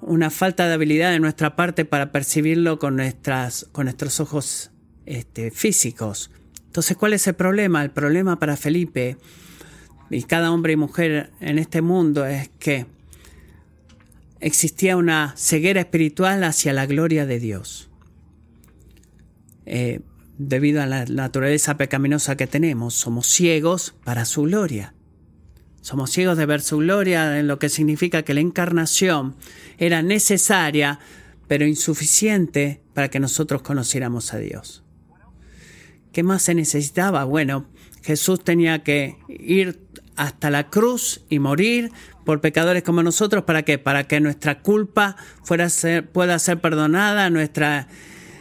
una 0.00 0.30
falta 0.30 0.66
de 0.66 0.72
habilidad 0.72 1.10
de 1.10 1.20
nuestra 1.20 1.56
parte 1.56 1.84
para 1.84 2.10
percibirlo 2.10 2.78
con, 2.78 3.02
con 3.72 3.84
nuestros 3.84 4.18
ojos 4.20 4.70
este, 5.10 5.50
físicos. 5.50 6.30
Entonces, 6.66 6.96
¿cuál 6.96 7.14
es 7.14 7.26
el 7.26 7.34
problema? 7.34 7.82
El 7.82 7.90
problema 7.90 8.38
para 8.38 8.56
Felipe 8.56 9.16
y 10.08 10.22
cada 10.22 10.52
hombre 10.52 10.74
y 10.74 10.76
mujer 10.76 11.32
en 11.40 11.58
este 11.58 11.82
mundo 11.82 12.24
es 12.26 12.48
que 12.60 12.86
existía 14.38 14.96
una 14.96 15.34
ceguera 15.36 15.80
espiritual 15.80 16.44
hacia 16.44 16.72
la 16.72 16.86
gloria 16.86 17.26
de 17.26 17.40
Dios. 17.40 17.90
Eh, 19.66 20.00
debido 20.38 20.80
a 20.80 20.86
la 20.86 21.04
naturaleza 21.06 21.76
pecaminosa 21.76 22.36
que 22.36 22.46
tenemos, 22.46 22.94
somos 22.94 23.26
ciegos 23.26 23.94
para 24.04 24.24
su 24.24 24.42
gloria. 24.42 24.94
Somos 25.80 26.10
ciegos 26.10 26.38
de 26.38 26.46
ver 26.46 26.60
su 26.60 26.78
gloria, 26.78 27.38
en 27.38 27.48
lo 27.48 27.58
que 27.58 27.68
significa 27.68 28.22
que 28.22 28.34
la 28.34 28.40
encarnación 28.40 29.34
era 29.76 30.02
necesaria, 30.02 31.00
pero 31.48 31.66
insuficiente 31.66 32.80
para 32.94 33.08
que 33.08 33.18
nosotros 33.18 33.62
conociéramos 33.62 34.32
a 34.34 34.38
Dios. 34.38 34.79
¿Qué 36.12 36.22
más 36.22 36.42
se 36.42 36.54
necesitaba? 36.54 37.24
Bueno, 37.24 37.66
Jesús 38.02 38.42
tenía 38.42 38.82
que 38.82 39.16
ir 39.28 39.80
hasta 40.16 40.50
la 40.50 40.68
cruz 40.68 41.22
y 41.28 41.38
morir 41.38 41.92
por 42.24 42.40
pecadores 42.40 42.82
como 42.82 43.02
nosotros. 43.02 43.44
¿Para 43.44 43.62
qué? 43.62 43.78
Para 43.78 44.04
que 44.04 44.20
nuestra 44.20 44.60
culpa 44.60 45.16
fuera 45.44 45.68
pueda 46.12 46.38
ser 46.38 46.60
perdonada, 46.60 47.30
nuestra 47.30 47.88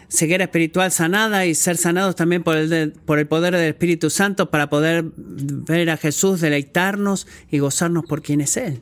ceguera 0.10 0.46
espiritual 0.46 0.92
sanada 0.92 1.46
y 1.46 1.54
ser 1.54 1.78
sanados 1.78 2.16
también 2.16 2.44
por 2.44 2.58
el, 2.58 2.94
por 3.06 3.20
el 3.20 3.28
poder 3.28 3.56
del 3.56 3.70
Espíritu 3.70 4.10
Santo 4.10 4.50
para 4.50 4.70
poder 4.70 5.06
ver 5.16 5.90
a 5.92 5.98
Jesús, 5.98 6.42
deleitarnos 6.42 7.28
y 7.52 7.60
gozarnos 7.60 8.06
por 8.06 8.22
quien 8.22 8.42
es 8.42 8.58
Él. 8.58 8.82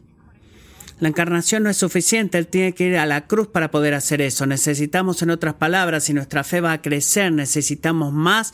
La 0.99 1.10
encarnación 1.10 1.63
no 1.63 1.69
es 1.69 1.77
suficiente, 1.77 2.39
Él 2.39 2.47
tiene 2.47 2.73
que 2.73 2.88
ir 2.88 2.97
a 2.97 3.05
la 3.05 3.27
cruz 3.27 3.47
para 3.47 3.69
poder 3.69 3.93
hacer 3.93 4.19
eso. 4.19 4.47
Necesitamos, 4.47 5.21
en 5.21 5.29
otras 5.29 5.53
palabras, 5.53 6.05
si 6.05 6.13
nuestra 6.13 6.43
fe 6.43 6.60
va 6.60 6.71
a 6.71 6.81
crecer, 6.81 7.31
necesitamos 7.31 8.13
más 8.13 8.53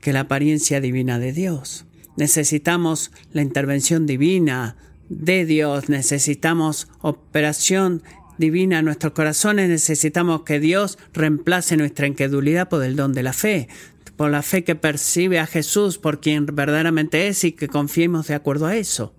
que 0.00 0.12
la 0.12 0.20
apariencia 0.20 0.80
divina 0.80 1.18
de 1.18 1.32
Dios. 1.32 1.86
Necesitamos 2.16 3.10
la 3.32 3.42
intervención 3.42 4.06
divina 4.06 4.76
de 5.08 5.44
Dios, 5.44 5.88
necesitamos 5.88 6.88
operación 7.00 8.02
divina 8.38 8.78
en 8.78 8.84
nuestros 8.84 9.12
corazones, 9.12 9.68
necesitamos 9.68 10.42
que 10.42 10.60
Dios 10.60 10.98
reemplace 11.12 11.76
nuestra 11.76 12.06
incredulidad 12.06 12.68
por 12.68 12.84
el 12.84 12.94
don 12.94 13.12
de 13.12 13.24
la 13.24 13.32
fe, 13.32 13.68
por 14.16 14.30
la 14.30 14.42
fe 14.42 14.62
que 14.62 14.76
percibe 14.76 15.40
a 15.40 15.46
Jesús 15.46 15.98
por 15.98 16.20
quien 16.20 16.46
verdaderamente 16.46 17.26
es 17.26 17.42
y 17.42 17.52
que 17.52 17.66
confiemos 17.66 18.28
de 18.28 18.34
acuerdo 18.34 18.66
a 18.66 18.76
eso. 18.76 19.14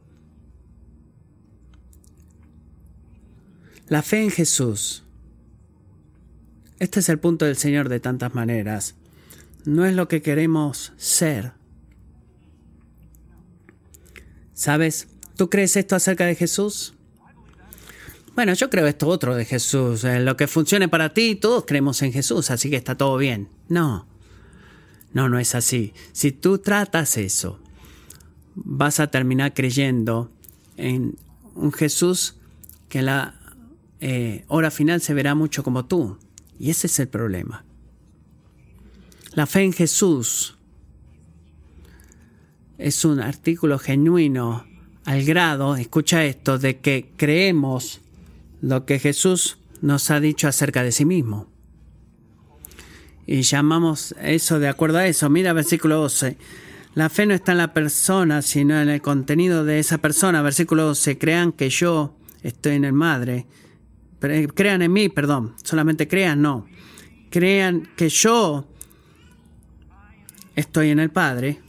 La 3.87 4.01
fe 4.01 4.23
en 4.23 4.31
Jesús. 4.31 5.03
Este 6.79 6.99
es 6.99 7.09
el 7.09 7.19
punto 7.19 7.45
del 7.45 7.55
Señor 7.55 7.89
de 7.89 7.99
tantas 7.99 8.33
maneras. 8.33 8.95
No 9.65 9.85
es 9.85 9.95
lo 9.95 10.07
que 10.07 10.21
queremos 10.21 10.93
ser. 10.97 11.53
¿Sabes? 14.53 15.07
¿Tú 15.35 15.49
crees 15.49 15.75
esto 15.75 15.95
acerca 15.95 16.25
de 16.25 16.35
Jesús? 16.35 16.95
bueno, 18.35 18.53
yo 18.53 18.69
creo 18.69 18.85
esto 18.85 19.07
otro 19.07 19.33
de 19.33 19.45
Jesús, 19.45 20.03
eh, 20.03 20.19
lo 20.19 20.35
que 20.35 20.47
funcione 20.47 20.89
para 20.89 21.13
ti, 21.13 21.35
todos 21.35 21.63
creemos 21.65 22.01
en 22.01 22.11
Jesús, 22.11 22.51
así 22.51 22.69
que 22.69 22.75
está 22.75 22.95
todo 22.95 23.15
bien. 23.15 23.47
No, 23.69 24.05
no, 25.13 25.29
no 25.29 25.39
es 25.39 25.55
así. 25.55 25.93
Si 26.11 26.33
tú 26.33 26.57
tratas 26.57 27.15
eso, 27.15 27.59
vas 28.55 28.99
a 28.99 29.07
terminar 29.07 29.53
creyendo 29.53 30.29
en 30.75 31.15
un 31.55 31.71
Jesús 31.71 32.35
que 32.89 33.01
la 33.01 33.35
eh, 33.99 34.43
hora 34.47 34.71
final 34.71 35.01
se 35.01 35.13
verá 35.13 35.35
mucho 35.35 35.63
como 35.63 35.85
tú. 35.85 36.17
Y 36.59 36.69
ese 36.69 36.87
es 36.87 36.99
el 36.99 37.07
problema. 37.07 37.65
La 39.33 39.45
fe 39.45 39.63
en 39.63 39.73
Jesús 39.73 40.57
es 42.77 43.05
un 43.05 43.19
artículo 43.19 43.79
genuino 43.79 44.65
al 45.05 45.23
grado, 45.23 45.75
escucha 45.75 46.25
esto, 46.25 46.57
de 46.57 46.79
que 46.79 47.11
creemos 47.15 48.01
lo 48.61 48.85
que 48.85 48.99
Jesús 48.99 49.57
nos 49.81 50.09
ha 50.09 50.19
dicho 50.19 50.47
acerca 50.47 50.83
de 50.83 50.91
sí 50.91 51.05
mismo. 51.05 51.47
Y 53.27 53.41
llamamos 53.41 54.15
eso 54.21 54.59
de 54.59 54.67
acuerdo 54.67 54.99
a 54.99 55.07
eso. 55.07 55.29
Mira 55.29 55.53
versículo 55.53 55.97
12. 55.97 56.37
La 56.93 57.09
fe 57.09 57.25
no 57.25 57.33
está 57.33 57.51
en 57.51 57.57
la 57.57 57.73
persona, 57.73 58.41
sino 58.41 58.79
en 58.79 58.89
el 58.89 59.01
contenido 59.01 59.65
de 59.65 59.79
esa 59.79 59.97
persona. 59.97 60.41
Versículo 60.41 60.83
12. 60.83 61.17
Crean 61.17 61.51
que 61.51 61.69
yo 61.69 62.15
estoy 62.43 62.75
en 62.75 62.85
el 62.85 62.93
Madre. 62.93 63.45
Crean 64.19 64.81
en 64.81 64.93
mí, 64.93 65.09
perdón. 65.09 65.53
Solamente 65.63 66.07
crean, 66.07 66.41
no. 66.41 66.65
Crean 67.29 67.89
que 67.95 68.09
yo 68.09 68.67
estoy 70.55 70.89
en 70.89 70.99
el 70.99 71.11
Padre 71.11 71.59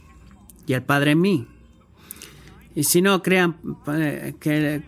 y 0.65 0.73
el 0.73 0.83
Padre 0.83 1.11
en 1.11 1.21
mí. 1.21 1.47
Y 2.77 2.83
si 2.83 3.01
no, 3.01 3.23
crean 3.23 3.57
eh, 3.87 4.35
que, 4.39 4.83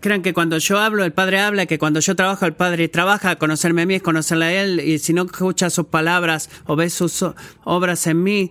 crean 0.00 0.22
que 0.22 0.32
cuando 0.32 0.56
yo 0.56 0.78
hablo, 0.78 1.04
el 1.04 1.12
Padre 1.12 1.40
habla, 1.40 1.66
que 1.66 1.78
cuando 1.78 2.00
yo 2.00 2.16
trabajo, 2.16 2.46
el 2.46 2.54
Padre 2.54 2.88
trabaja. 2.88 3.36
Conocerme 3.36 3.82
a 3.82 3.86
mí 3.86 3.96
es 3.96 4.02
conocerle 4.02 4.44
a 4.46 4.62
Él. 4.62 4.80
Y 4.80 4.98
si 4.98 5.12
no 5.12 5.24
escuchas 5.24 5.74
sus 5.74 5.88
palabras 5.88 6.48
o 6.64 6.74
ves 6.74 6.94
sus 6.94 7.22
obras 7.64 8.06
en 8.06 8.22
mí, 8.22 8.50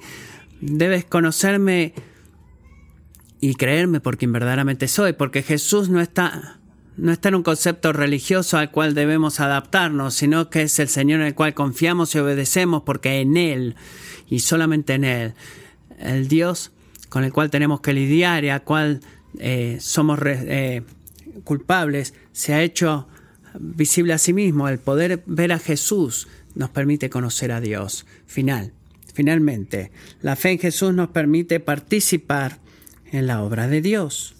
debes 0.61 1.05
conocerme 1.05 1.95
y 3.41 3.55
creerme 3.55 3.99
por 3.99 4.17
quien 4.19 4.31
verdaderamente 4.31 4.87
soy. 4.87 5.13
Porque 5.13 5.41
Jesús 5.41 5.89
no 5.89 5.99
está, 5.99 6.59
no 6.97 7.11
está 7.11 7.29
en 7.29 7.35
un 7.35 7.43
concepto 7.43 7.93
religioso 7.93 8.57
al 8.57 8.71
cual 8.71 8.93
debemos 8.93 9.39
adaptarnos, 9.39 10.13
sino 10.13 10.49
que 10.49 10.63
es 10.63 10.79
el 10.79 10.87
Señor 10.87 11.21
en 11.21 11.27
el 11.27 11.35
cual 11.35 11.53
confiamos 11.53 12.13
y 12.15 12.19
obedecemos, 12.19 12.83
porque 12.83 13.19
en 13.21 13.37
Él 13.37 13.75
y 14.29 14.39
solamente 14.39 14.93
en 14.93 15.03
Él, 15.03 15.33
el 15.99 16.27
Dios 16.27 16.71
con 17.09 17.23
el 17.23 17.31
cual 17.31 17.51
tenemos 17.51 17.81
que 17.81 17.93
lidiar 17.93 18.43
y 18.43 18.49
al 18.49 18.63
cual 18.63 19.01
eh, 19.37 19.77
somos 19.79 20.19
eh, 20.25 20.81
culpables, 21.43 22.15
se 22.31 22.55
ha 22.55 22.63
hecho 22.63 23.07
visible 23.59 24.13
a 24.13 24.17
sí 24.17 24.33
mismo. 24.33 24.67
El 24.67 24.79
poder 24.79 25.23
ver 25.27 25.51
a 25.51 25.59
Jesús 25.59 26.27
nos 26.55 26.71
permite 26.71 27.11
conocer 27.11 27.51
a 27.51 27.61
Dios. 27.61 28.07
Final. 28.25 28.73
Finalmente, 29.13 29.91
la 30.21 30.35
fe 30.35 30.53
en 30.53 30.59
Jesús 30.59 30.93
nos 30.95 31.09
permite 31.09 31.59
participar 31.59 32.57
en 33.11 33.27
la 33.27 33.43
obra 33.43 33.67
de 33.67 33.81
Dios. 33.81 34.32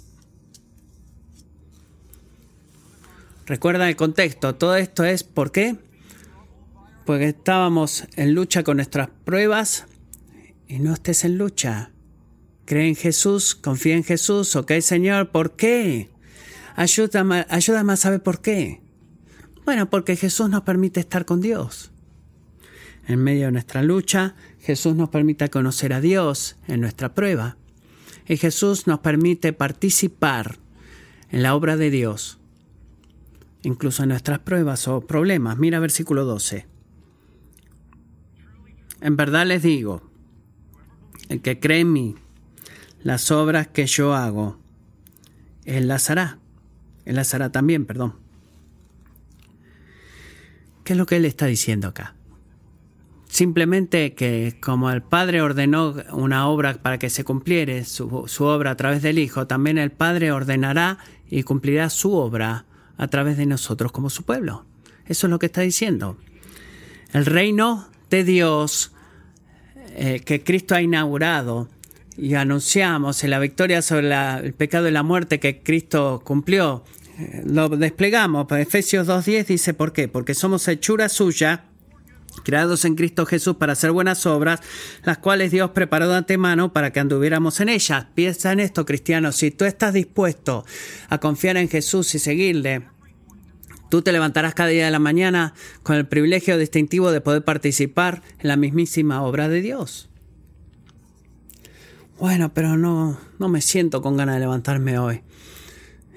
Recuerda 3.45 3.89
el 3.89 3.95
contexto, 3.95 4.55
todo 4.55 4.77
esto 4.77 5.03
es 5.03 5.23
¿por 5.23 5.51
qué? 5.51 5.77
Porque 7.05 7.29
estábamos 7.29 8.05
en 8.15 8.33
lucha 8.33 8.63
con 8.63 8.77
nuestras 8.77 9.09
pruebas 9.25 9.85
y 10.67 10.79
no 10.79 10.93
estés 10.93 11.25
en 11.25 11.37
lucha. 11.37 11.91
Cree 12.65 12.87
en 12.87 12.95
Jesús, 12.95 13.55
confía 13.55 13.95
en 13.95 14.05
Jesús, 14.05 14.55
ok 14.55 14.71
Señor, 14.79 15.31
¿por 15.31 15.57
qué? 15.57 16.09
Ayúdame, 16.75 17.45
ayúdame 17.49 17.93
a 17.93 17.97
saber 17.97 18.23
por 18.23 18.41
qué. 18.41 18.81
Bueno, 19.65 19.89
porque 19.89 20.15
Jesús 20.15 20.49
nos 20.49 20.63
permite 20.63 21.01
estar 21.01 21.25
con 21.25 21.41
Dios. 21.41 21.91
En 23.07 23.19
medio 23.19 23.47
de 23.47 23.51
nuestra 23.51 23.83
lucha, 23.83 24.35
Jesús 24.61 24.95
nos 24.95 25.09
permite 25.09 25.49
conocer 25.49 25.91
a 25.91 25.99
Dios 25.99 26.55
en 26.67 26.79
nuestra 26.79 27.13
prueba. 27.13 27.57
Y 28.27 28.37
Jesús 28.37 28.87
nos 28.87 28.99
permite 28.99 29.51
participar 29.51 30.57
en 31.29 31.43
la 31.43 31.55
obra 31.55 31.75
de 31.75 31.89
Dios, 31.89 32.39
incluso 33.63 34.03
en 34.03 34.09
nuestras 34.09 34.39
pruebas 34.39 34.87
o 34.87 35.01
problemas. 35.01 35.57
Mira 35.57 35.79
versículo 35.79 36.25
12. 36.25 36.67
En 39.01 39.17
verdad 39.17 39.45
les 39.45 39.63
digo, 39.63 40.01
el 41.29 41.41
que 41.41 41.59
cree 41.59 41.79
en 41.79 41.91
mí, 41.91 42.15
las 43.01 43.31
obras 43.31 43.67
que 43.67 43.85
yo 43.85 44.13
hago, 44.13 44.59
Él 45.65 45.87
las 45.87 46.09
hará. 46.09 46.39
Él 47.05 47.15
las 47.15 47.33
hará 47.33 47.51
también, 47.51 47.85
perdón. 47.85 48.15
¿Qué 50.83 50.93
es 50.93 50.99
lo 50.99 51.05
que 51.05 51.17
Él 51.17 51.25
está 51.25 51.45
diciendo 51.45 51.87
acá? 51.89 52.15
Simplemente 53.27 54.13
que 54.13 54.57
como 54.61 54.91
el 54.91 55.01
Padre 55.01 55.41
ordenó 55.41 55.95
una 56.11 56.47
obra 56.47 56.75
para 56.75 56.99
que 56.99 57.09
se 57.09 57.23
cumpliere 57.23 57.83
su, 57.83 58.25
su, 58.27 58.43
obra 58.43 58.71
a 58.71 58.77
través 58.77 59.01
del 59.01 59.17
Hijo, 59.17 59.47
también 59.47 59.77
el 59.77 59.91
Padre 59.91 60.31
ordenará 60.31 60.99
y 61.29 61.43
cumplirá 61.43 61.89
su 61.89 62.13
obra 62.13 62.65
a 62.97 63.07
través 63.07 63.37
de 63.37 63.45
nosotros 63.45 63.91
como 63.91 64.09
su 64.09 64.23
pueblo. 64.23 64.65
Eso 65.05 65.27
es 65.27 65.31
lo 65.31 65.39
que 65.39 65.47
está 65.47 65.61
diciendo. 65.61 66.17
El 67.11 67.25
reino 67.25 67.87
de 68.09 68.23
Dios 68.23 68.91
eh, 69.95 70.21
que 70.25 70.43
Cristo 70.43 70.75
ha 70.75 70.81
inaugurado 70.81 71.67
y 72.17 72.33
anunciamos 72.35 73.23
en 73.23 73.29
la 73.29 73.39
victoria 73.39 73.81
sobre 73.81 74.13
el 74.43 74.53
pecado 74.53 74.87
y 74.87 74.91
la 74.91 75.03
muerte 75.03 75.39
que 75.39 75.61
Cristo 75.61 76.21
cumplió. 76.23 76.83
Eh, 77.19 77.43
lo 77.45 77.69
desplegamos. 77.69 78.47
Efesios 78.51 79.07
2.10 79.07 79.45
dice 79.45 79.73
por 79.73 79.93
qué. 79.93 80.07
Porque 80.07 80.33
somos 80.33 80.67
hechura 80.67 81.09
suya, 81.09 81.65
creados 82.43 82.85
en 82.85 82.95
Cristo 82.95 83.25
Jesús 83.25 83.55
para 83.55 83.73
hacer 83.73 83.91
buenas 83.91 84.25
obras, 84.25 84.61
las 85.03 85.17
cuales 85.17 85.51
Dios 85.51 85.71
preparó 85.71 86.07
de 86.09 86.17
antemano 86.17 86.73
para 86.73 86.91
que 86.91 86.99
anduviéramos 86.99 87.59
en 87.59 87.69
ellas. 87.69 88.07
Piensa 88.13 88.51
en 88.51 88.59
esto, 88.59 88.85
cristiano. 88.85 89.31
Si 89.31 89.51
tú 89.51 89.65
estás 89.65 89.93
dispuesto 89.93 90.65
a 91.09 91.17
confiar 91.19 91.57
en 91.57 91.69
Jesús 91.69 92.13
y 92.15 92.19
seguirle, 92.19 92.83
Tú 93.93 94.01
te 94.01 94.11
levantarás 94.11 94.55
cada 94.55 94.69
día 94.69 94.85
de 94.85 94.91
la 94.91 94.97
mañana 94.97 95.53
con 95.83 95.95
el 95.97 96.07
privilegio 96.07 96.57
distintivo 96.57 97.11
de 97.11 97.21
poder 97.21 97.43
participar 97.43 98.23
en 98.39 98.47
la 98.47 98.55
mismísima 98.57 99.21
obra 99.21 99.49
de 99.49 99.61
Dios. 99.61 100.09
Bueno, 102.17 102.55
pero 102.55 102.75
no, 102.75 103.19
no 103.37 103.49
me 103.49 103.61
siento 103.61 104.01
con 104.01 104.17
ganas 104.17 104.37
de 104.37 104.39
levantarme 104.39 104.97
hoy. 104.97 105.21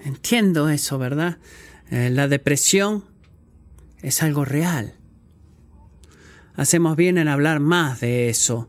Entiendo 0.06 0.70
eso, 0.70 0.96
¿verdad? 0.96 1.36
Eh, 1.90 2.08
la 2.08 2.28
depresión 2.28 3.04
es 4.00 4.22
algo 4.22 4.46
real. 4.46 4.94
Hacemos 6.56 6.96
bien 6.96 7.18
en 7.18 7.28
hablar 7.28 7.60
más 7.60 8.00
de 8.00 8.28
eso. 8.28 8.68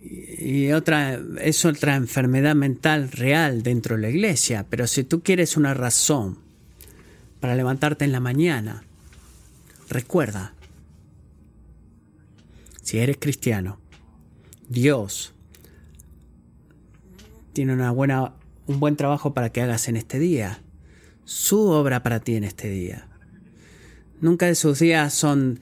Y 0.00 0.72
otra, 0.72 1.20
es 1.40 1.64
otra 1.64 1.96
enfermedad 1.96 2.54
mental 2.54 3.10
real 3.10 3.62
dentro 3.62 3.96
de 3.96 4.02
la 4.02 4.08
iglesia. 4.08 4.66
Pero 4.70 4.86
si 4.86 5.04
tú 5.04 5.22
quieres 5.22 5.56
una 5.56 5.74
razón 5.74 6.38
para 7.40 7.54
levantarte 7.54 8.04
en 8.04 8.12
la 8.12 8.20
mañana, 8.20 8.84
recuerda, 9.88 10.54
si 12.82 12.98
eres 12.98 13.18
cristiano, 13.18 13.78
Dios 14.68 15.34
tiene 17.52 17.74
una 17.74 17.90
buena, 17.90 18.34
un 18.66 18.80
buen 18.80 18.96
trabajo 18.96 19.34
para 19.34 19.50
que 19.50 19.60
hagas 19.60 19.88
en 19.88 19.96
este 19.96 20.18
día. 20.18 20.62
Su 21.24 21.68
obra 21.68 22.02
para 22.02 22.20
ti 22.20 22.36
en 22.36 22.44
este 22.44 22.70
día. 22.70 23.07
Nunca 24.20 24.46
de 24.46 24.54
sus 24.54 24.78
días 24.78 25.14
son 25.14 25.60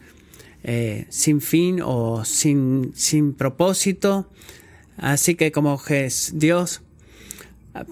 eh, 0.65 1.07
sin 1.09 1.41
fin 1.41 1.81
o 1.83 2.25
sin, 2.25 2.93
sin 2.95 3.33
propósito. 3.33 4.29
Así 4.97 5.35
que 5.35 5.53
como 5.53 5.81
Dios 6.33 6.83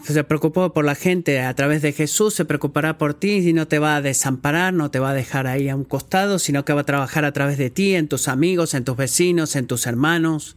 se 0.03 0.24
preocupó 0.24 0.72
por 0.72 0.85
la 0.85 0.94
gente 0.94 1.40
a 1.40 1.55
través 1.55 1.83
de 1.83 1.92
Jesús, 1.92 2.35
se 2.35 2.46
preocupará 2.46 2.96
por 2.96 3.12
ti 3.12 3.48
y 3.48 3.53
no 3.53 3.68
te 3.68 3.79
va 3.79 3.96
a 3.96 4.03
desamparar, 4.03 4.73
no 4.73 4.90
te 4.90 4.98
va 4.98 5.10
a 5.10 5.15
dejar 5.15 5.46
ahí 5.46 5.69
a 5.69 5.77
un 5.77 5.85
costado, 5.85 6.38
sino 6.38 6.65
que 6.65 6.73
va 6.73 6.81
a 6.81 6.87
trabajar 6.87 7.27
a 7.27 7.33
través 7.33 7.58
de 7.58 7.69
ti, 7.69 7.94
en 7.94 8.08
tus 8.08 8.29
amigos, 8.29 8.73
en 8.73 8.85
tus 8.85 8.96
vecinos, 8.96 9.56
en 9.56 9.67
tus 9.67 9.87
hermanos 9.87 10.56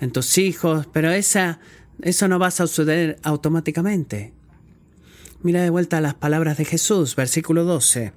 en 0.00 0.12
tus 0.12 0.38
hijos, 0.38 0.86
pero 0.92 1.10
esa, 1.10 1.58
eso 2.02 2.28
no 2.28 2.38
va 2.38 2.48
a 2.48 2.52
suceder 2.52 3.18
automáticamente. 3.22 4.32
Mira 5.42 5.62
de 5.62 5.70
vuelta 5.70 6.00
las 6.00 6.14
palabras 6.14 6.58
de 6.58 6.64
Jesús, 6.64 7.16
versículo 7.16 7.64
12. 7.64 8.12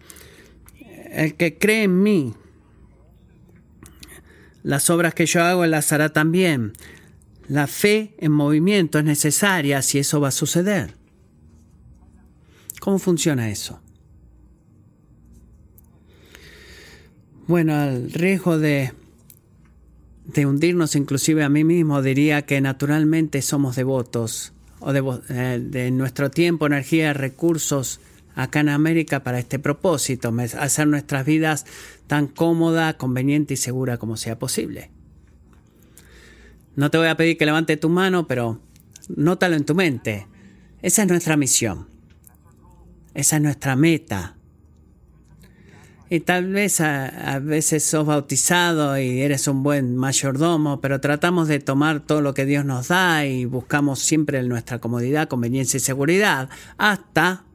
El 1.11 1.35
que 1.35 1.57
cree 1.57 1.83
en 1.83 2.01
mí, 2.01 2.33
las 4.63 4.89
obras 4.89 5.13
que 5.13 5.25
yo 5.25 5.43
hago, 5.43 5.65
las 5.65 5.91
hará 5.91 6.13
también. 6.13 6.73
La 7.47 7.67
fe 7.67 8.15
en 8.17 8.31
movimiento 8.31 8.97
es 8.97 9.05
necesaria 9.05 9.81
si 9.81 9.99
eso 9.99 10.21
va 10.21 10.29
a 10.29 10.31
suceder. 10.31 10.95
¿Cómo 12.79 12.97
funciona 12.97 13.49
eso? 13.49 13.81
Bueno, 17.47 17.75
al 17.75 18.11
riesgo 18.11 18.57
de 18.57 18.93
de 20.25 20.45
hundirnos 20.45 20.95
inclusive 20.95 21.43
a 21.43 21.49
mí 21.49 21.63
mismo, 21.63 22.01
diría 22.01 22.43
que 22.43 22.61
naturalmente 22.61 23.41
somos 23.41 23.75
devotos, 23.75 24.53
o 24.79 24.93
eh, 24.93 25.59
de 25.61 25.91
nuestro 25.91 26.31
tiempo, 26.31 26.65
energía, 26.65 27.13
recursos 27.13 27.99
acá 28.35 28.61
en 28.61 28.69
América 28.69 29.23
para 29.23 29.39
este 29.39 29.59
propósito, 29.59 30.33
hacer 30.57 30.87
nuestras 30.87 31.25
vidas 31.25 31.65
tan 32.07 32.27
cómoda, 32.27 32.97
conveniente 32.97 33.53
y 33.53 33.57
segura 33.57 33.97
como 33.97 34.17
sea 34.17 34.39
posible. 34.39 34.91
No 36.75 36.89
te 36.89 36.97
voy 36.97 37.07
a 37.07 37.17
pedir 37.17 37.37
que 37.37 37.45
levante 37.45 37.77
tu 37.77 37.89
mano, 37.89 38.27
pero 38.27 38.61
nótalo 39.09 39.55
en 39.55 39.65
tu 39.65 39.75
mente. 39.75 40.27
Esa 40.81 41.03
es 41.03 41.07
nuestra 41.07 41.37
misión. 41.37 41.87
Esa 43.13 43.35
es 43.35 43.41
nuestra 43.41 43.75
meta. 43.75 44.37
Y 46.09 46.19
tal 46.19 46.51
vez 46.51 46.81
a, 46.81 47.39
veces 47.39 47.85
sos 47.85 48.05
bautizado 48.05 48.99
y 48.99 49.21
eres 49.21 49.47
un 49.47 49.63
buen 49.63 49.95
mayordomo, 49.95 50.81
pero 50.81 50.99
tratamos 50.99 51.47
de 51.47 51.59
tomar 51.59 52.01
todo 52.01 52.19
lo 52.19 52.33
que 52.33 52.45
Dios 52.45 52.65
nos 52.65 52.89
da 52.89 53.25
y 53.25 53.45
buscamos 53.45 53.99
siempre 53.99 54.43
nuestra 54.43 54.79
comodidad, 54.79 55.29
conveniencia 55.29 55.77
y 55.77 55.79
seguridad, 55.79 56.49
hasta, 56.77 57.45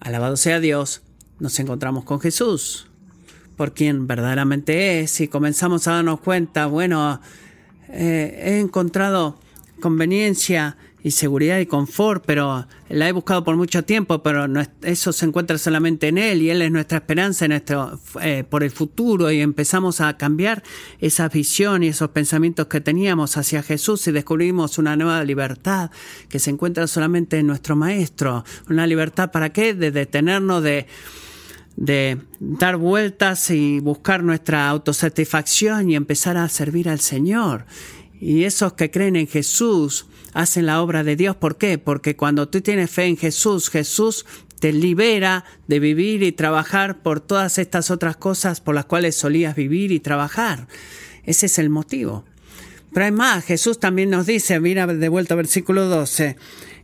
alabado 0.00 0.36
sea 0.36 0.60
Dios, 0.60 1.02
nos 1.38 1.58
encontramos 1.58 2.04
con 2.04 2.20
Jesús, 2.20 2.86
por 3.56 3.72
quien 3.72 4.06
verdaderamente 4.06 5.00
es, 5.00 5.20
y 5.20 5.28
comenzamos 5.28 5.88
a 5.88 5.92
darnos 5.92 6.20
cuenta, 6.20 6.66
bueno, 6.66 7.20
eh, 7.88 8.42
he 8.42 8.60
encontrado 8.60 9.38
conveniencia 9.80 10.76
y 11.06 11.12
seguridad 11.12 11.60
y 11.60 11.66
confort, 11.66 12.24
pero 12.26 12.66
la 12.88 13.08
he 13.08 13.12
buscado 13.12 13.44
por 13.44 13.54
mucho 13.54 13.84
tiempo, 13.84 14.24
pero 14.24 14.44
eso 14.82 15.12
se 15.12 15.24
encuentra 15.24 15.56
solamente 15.56 16.08
en 16.08 16.18
Él 16.18 16.42
y 16.42 16.50
Él 16.50 16.60
es 16.62 16.72
nuestra 16.72 16.98
esperanza 16.98 17.46
nuestro, 17.46 18.00
eh, 18.20 18.42
por 18.42 18.64
el 18.64 18.72
futuro 18.72 19.30
y 19.30 19.40
empezamos 19.40 20.00
a 20.00 20.16
cambiar 20.16 20.64
esa 20.98 21.28
visión 21.28 21.84
y 21.84 21.88
esos 21.88 22.10
pensamientos 22.10 22.66
que 22.66 22.80
teníamos 22.80 23.36
hacia 23.36 23.62
Jesús 23.62 24.04
y 24.08 24.10
descubrimos 24.10 24.78
una 24.78 24.96
nueva 24.96 25.22
libertad 25.22 25.92
que 26.28 26.40
se 26.40 26.50
encuentra 26.50 26.88
solamente 26.88 27.38
en 27.38 27.46
nuestro 27.46 27.76
Maestro. 27.76 28.44
Una 28.68 28.84
libertad 28.84 29.30
para 29.30 29.50
qué? 29.50 29.74
De 29.74 29.92
detenernos 29.92 30.64
de 30.64 30.88
de 31.76 32.18
dar 32.40 32.78
vueltas 32.78 33.50
y 33.50 33.80
buscar 33.80 34.22
nuestra 34.22 34.68
autosatisfacción 34.68 35.90
y 35.90 35.94
empezar 35.94 36.38
a 36.38 36.48
servir 36.48 36.88
al 36.88 37.00
Señor. 37.00 37.66
Y 38.20 38.44
esos 38.44 38.72
que 38.74 38.90
creen 38.90 39.16
en 39.16 39.26
Jesús 39.26 40.06
hacen 40.32 40.66
la 40.66 40.82
obra 40.82 41.04
de 41.04 41.16
Dios. 41.16 41.36
¿Por 41.36 41.56
qué? 41.56 41.78
Porque 41.78 42.16
cuando 42.16 42.48
tú 42.48 42.60
tienes 42.60 42.90
fe 42.90 43.04
en 43.04 43.16
Jesús, 43.16 43.68
Jesús 43.70 44.26
te 44.60 44.72
libera 44.72 45.44
de 45.66 45.80
vivir 45.80 46.22
y 46.22 46.32
trabajar 46.32 47.02
por 47.02 47.20
todas 47.20 47.58
estas 47.58 47.90
otras 47.90 48.16
cosas 48.16 48.60
por 48.60 48.74
las 48.74 48.86
cuales 48.86 49.16
solías 49.16 49.54
vivir 49.54 49.92
y 49.92 50.00
trabajar. 50.00 50.66
Ese 51.24 51.46
es 51.46 51.58
el 51.58 51.70
motivo. 51.70 52.24
Pero 52.92 53.04
hay 53.06 53.12
más, 53.12 53.44
Jesús 53.44 53.78
también 53.78 54.08
nos 54.10 54.26
dice, 54.26 54.58
mira 54.58 54.86
de 54.86 55.08
vuelta 55.08 55.34
versículo 55.34 55.86
12, 55.86 56.36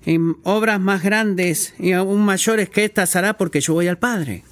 en 0.05 0.37
obras 0.43 0.81
más 0.81 1.03
grandes 1.03 1.75
y 1.79 1.93
aún 1.93 2.25
mayores 2.25 2.69
que 2.69 2.85
estas 2.85 3.17
hará 3.17 3.39
porque 3.39 3.61
yo 3.61 3.73
voy 3.73 3.89
al 3.89 3.99
Padre. 3.99 4.45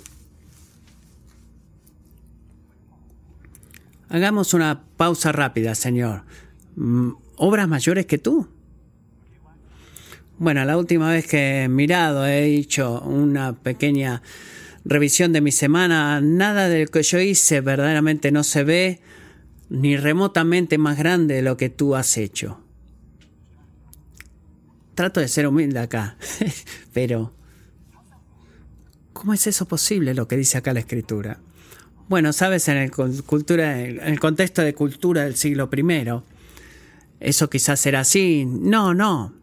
Hagamos 4.09 4.55
una 4.55 4.83
pausa 4.97 5.33
rápida, 5.33 5.75
Señor. 5.75 6.25
Mm, 6.81 7.11
¿Obras 7.37 7.69
mayores 7.69 8.07
que 8.07 8.17
tú? 8.17 8.49
Bueno, 10.39 10.65
la 10.65 10.79
última 10.79 11.11
vez 11.11 11.27
que 11.27 11.65
he 11.65 11.69
mirado, 11.69 12.25
he 12.25 12.55
hecho 12.55 13.03
una 13.03 13.53
pequeña 13.53 14.23
revisión 14.87 15.35
de 15.35 15.43
mi 15.43 15.53
semana. 15.53 16.23
Nada 16.23 16.71
de 16.71 16.87
lo 16.87 16.91
que 16.91 17.03
yo 17.03 17.21
hice 17.21 17.61
verdaderamente 17.61 18.33
no 18.33 18.43
se 18.45 18.65
ve 18.65 19.01
ni 19.69 19.99
remotamente 19.99 20.79
más 20.79 20.97
grande 20.97 21.35
de 21.35 21.43
lo 21.43 21.59
que 21.59 21.69
tú 21.69 21.97
has 21.97 22.17
hecho. 22.17 22.63
Trato 24.95 25.21
de 25.21 25.29
ser 25.29 25.47
humilde 25.47 25.81
acá, 25.81 26.17
pero 26.95 27.35
¿cómo 29.13 29.35
es 29.35 29.47
eso 29.47 29.69
posible 29.69 30.15
lo 30.15 30.27
que 30.27 30.39
dice 30.39 30.57
acá 30.57 30.73
la 30.73 30.81
escritura? 30.81 31.41
Bueno, 32.09 32.33
sabes, 32.33 32.69
en 32.69 32.79
el, 32.79 32.91
cultura, 32.91 33.83
en 33.83 34.01
el 34.01 34.19
contexto 34.19 34.63
de 34.63 34.75
cultura 34.75 35.25
del 35.25 35.37
siglo 35.37 35.69
I, 35.71 35.83
eso 37.21 37.49
quizás 37.49 37.85
era 37.87 38.01
así. 38.01 38.45
No, 38.47 38.95
no 38.95 39.41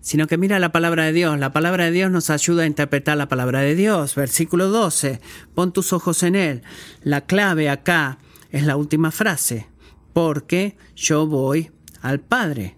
sino 0.00 0.26
que 0.26 0.38
mira 0.38 0.58
la 0.58 0.72
palabra 0.72 1.04
de 1.04 1.12
Dios. 1.12 1.38
La 1.38 1.52
palabra 1.52 1.84
de 1.84 1.90
Dios 1.92 2.10
nos 2.10 2.30
ayuda 2.30 2.62
a 2.62 2.66
interpretar 2.66 3.16
la 3.16 3.28
palabra 3.28 3.60
de 3.60 3.74
Dios. 3.74 4.14
Versículo 4.14 4.68
12, 4.68 5.20
pon 5.54 5.72
tus 5.72 5.92
ojos 5.92 6.22
en 6.22 6.36
Él. 6.36 6.62
La 7.02 7.26
clave 7.26 7.68
acá 7.68 8.18
es 8.50 8.64
la 8.64 8.76
última 8.76 9.10
frase, 9.10 9.66
porque 10.12 10.76
yo 10.96 11.26
voy 11.26 11.70
al 12.00 12.20
Padre. 12.20 12.76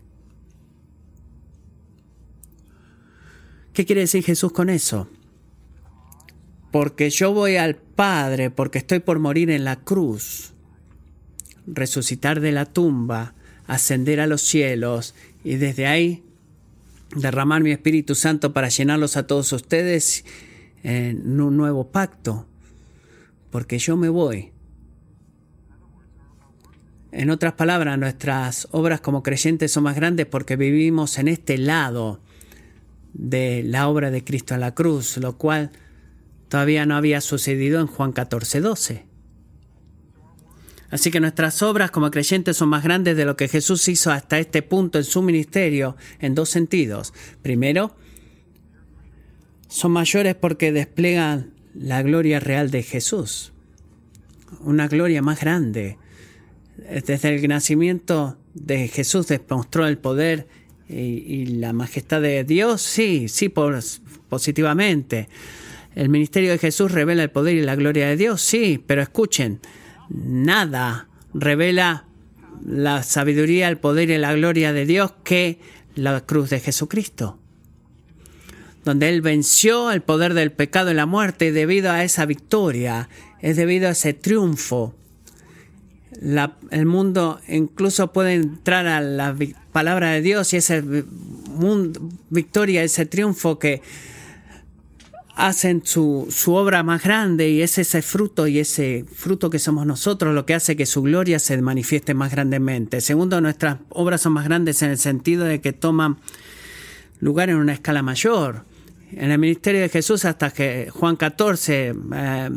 ¿Qué 3.72 3.86
quiere 3.86 4.02
decir 4.02 4.22
Jesús 4.22 4.52
con 4.52 4.68
eso? 4.68 5.08
Porque 6.70 7.08
yo 7.10 7.32
voy 7.32 7.56
al 7.56 7.76
Padre, 7.76 8.50
porque 8.50 8.78
estoy 8.78 9.00
por 9.00 9.18
morir 9.18 9.50
en 9.50 9.64
la 9.64 9.76
cruz, 9.76 10.52
resucitar 11.66 12.40
de 12.40 12.52
la 12.52 12.66
tumba, 12.66 13.34
ascender 13.66 14.20
a 14.20 14.26
los 14.26 14.42
cielos 14.42 15.14
y 15.44 15.56
desde 15.56 15.86
ahí 15.86 16.22
derramar 17.14 17.62
mi 17.62 17.72
Espíritu 17.72 18.14
Santo 18.14 18.52
para 18.52 18.68
llenarlos 18.68 19.16
a 19.16 19.26
todos 19.26 19.52
ustedes 19.52 20.24
en 20.82 21.40
un 21.40 21.56
nuevo 21.56 21.90
pacto, 21.90 22.46
porque 23.50 23.78
yo 23.78 23.96
me 23.96 24.08
voy. 24.08 24.50
En 27.12 27.28
otras 27.28 27.52
palabras, 27.52 27.98
nuestras 27.98 28.68
obras 28.70 29.00
como 29.00 29.22
creyentes 29.22 29.70
son 29.70 29.84
más 29.84 29.96
grandes 29.96 30.26
porque 30.26 30.56
vivimos 30.56 31.18
en 31.18 31.28
este 31.28 31.58
lado 31.58 32.20
de 33.12 33.62
la 33.62 33.88
obra 33.88 34.10
de 34.10 34.24
Cristo 34.24 34.54
en 34.54 34.60
la 34.60 34.74
cruz, 34.74 35.18
lo 35.18 35.36
cual 35.36 35.70
todavía 36.48 36.86
no 36.86 36.96
había 36.96 37.20
sucedido 37.20 37.80
en 37.80 37.86
Juan 37.86 38.12
14, 38.12 38.60
12. 38.60 39.11
Así 40.92 41.10
que 41.10 41.20
nuestras 41.20 41.62
obras 41.62 41.90
como 41.90 42.10
creyentes 42.10 42.58
son 42.58 42.68
más 42.68 42.84
grandes 42.84 43.16
de 43.16 43.24
lo 43.24 43.34
que 43.34 43.48
Jesús 43.48 43.88
hizo 43.88 44.12
hasta 44.12 44.38
este 44.38 44.60
punto 44.60 44.98
en 44.98 45.04
su 45.04 45.22
ministerio 45.22 45.96
en 46.20 46.34
dos 46.34 46.50
sentidos. 46.50 47.14
Primero, 47.40 47.96
son 49.68 49.92
mayores 49.92 50.34
porque 50.34 50.70
despliegan 50.70 51.54
la 51.74 52.02
gloria 52.02 52.40
real 52.40 52.70
de 52.70 52.82
Jesús. 52.82 53.54
Una 54.60 54.86
gloria 54.86 55.22
más 55.22 55.40
grande. 55.40 55.96
Desde 56.76 57.36
el 57.36 57.48
nacimiento 57.48 58.36
de 58.52 58.86
Jesús 58.88 59.28
demostró 59.28 59.86
el 59.86 59.96
poder 59.96 60.46
y, 60.90 61.46
la 61.46 61.72
majestad 61.72 62.20
de 62.20 62.44
Dios, 62.44 62.82
sí, 62.82 63.28
sí, 63.28 63.50
positivamente. 64.28 65.30
El 65.94 66.10
ministerio 66.10 66.50
de 66.50 66.58
Jesús 66.58 66.92
revela 66.92 67.22
el 67.22 67.30
poder 67.30 67.54
y 67.56 67.62
la 67.62 67.76
gloria 67.76 68.08
de 68.08 68.18
Dios, 68.18 68.42
sí, 68.42 68.78
pero 68.86 69.00
escuchen, 69.00 69.60
nada 70.12 71.08
revela 71.34 72.04
la 72.64 73.02
sabiduría, 73.02 73.68
el 73.68 73.78
poder 73.78 74.10
y 74.10 74.18
la 74.18 74.34
gloria 74.34 74.72
de 74.72 74.86
Dios 74.86 75.12
que 75.24 75.58
la 75.94 76.20
cruz 76.20 76.50
de 76.50 76.60
Jesucristo, 76.60 77.38
donde 78.84 79.08
Él 79.08 79.20
venció 79.20 79.90
el 79.90 80.02
poder 80.02 80.34
del 80.34 80.52
pecado 80.52 80.90
y 80.90 80.94
la 80.94 81.06
muerte 81.06 81.46
y 81.46 81.50
debido 81.50 81.90
a 81.90 82.04
esa 82.04 82.26
victoria, 82.26 83.08
es 83.40 83.56
debido 83.56 83.88
a 83.88 83.92
ese 83.92 84.12
triunfo. 84.12 84.94
el 86.70 86.86
mundo 86.86 87.40
incluso 87.48 88.12
puede 88.12 88.34
entrar 88.34 88.86
a 88.86 89.00
la 89.00 89.36
palabra 89.72 90.10
de 90.10 90.20
Dios 90.20 90.52
y 90.52 90.58
esa 90.58 90.82
victoria, 92.30 92.84
ese 92.84 93.06
triunfo 93.06 93.58
que 93.58 93.82
hacen 95.34 95.82
su, 95.84 96.26
su, 96.30 96.54
obra 96.54 96.82
más 96.82 97.02
grande 97.02 97.48
y 97.48 97.62
es 97.62 97.78
ese 97.78 98.02
fruto 98.02 98.46
y 98.46 98.58
ese 98.58 99.04
fruto 99.14 99.50
que 99.50 99.58
somos 99.58 99.86
nosotros 99.86 100.34
lo 100.34 100.44
que 100.44 100.54
hace 100.54 100.76
que 100.76 100.86
su 100.86 101.02
gloria 101.02 101.38
se 101.38 101.60
manifieste 101.60 102.14
más 102.14 102.30
grandemente. 102.30 103.00
Segundo, 103.00 103.40
nuestras 103.40 103.78
obras 103.88 104.20
son 104.20 104.34
más 104.34 104.44
grandes 104.44 104.82
en 104.82 104.90
el 104.90 104.98
sentido 104.98 105.44
de 105.44 105.60
que 105.60 105.72
toman 105.72 106.18
lugar 107.20 107.50
en 107.50 107.56
una 107.56 107.72
escala 107.72 108.02
mayor. 108.02 108.64
En 109.12 109.30
el 109.30 109.38
ministerio 109.38 109.80
de 109.80 109.88
Jesús 109.90 110.24
hasta 110.24 110.50
que 110.50 110.88
Juan 110.90 111.16
14 111.16 111.94
eh, 112.14 112.50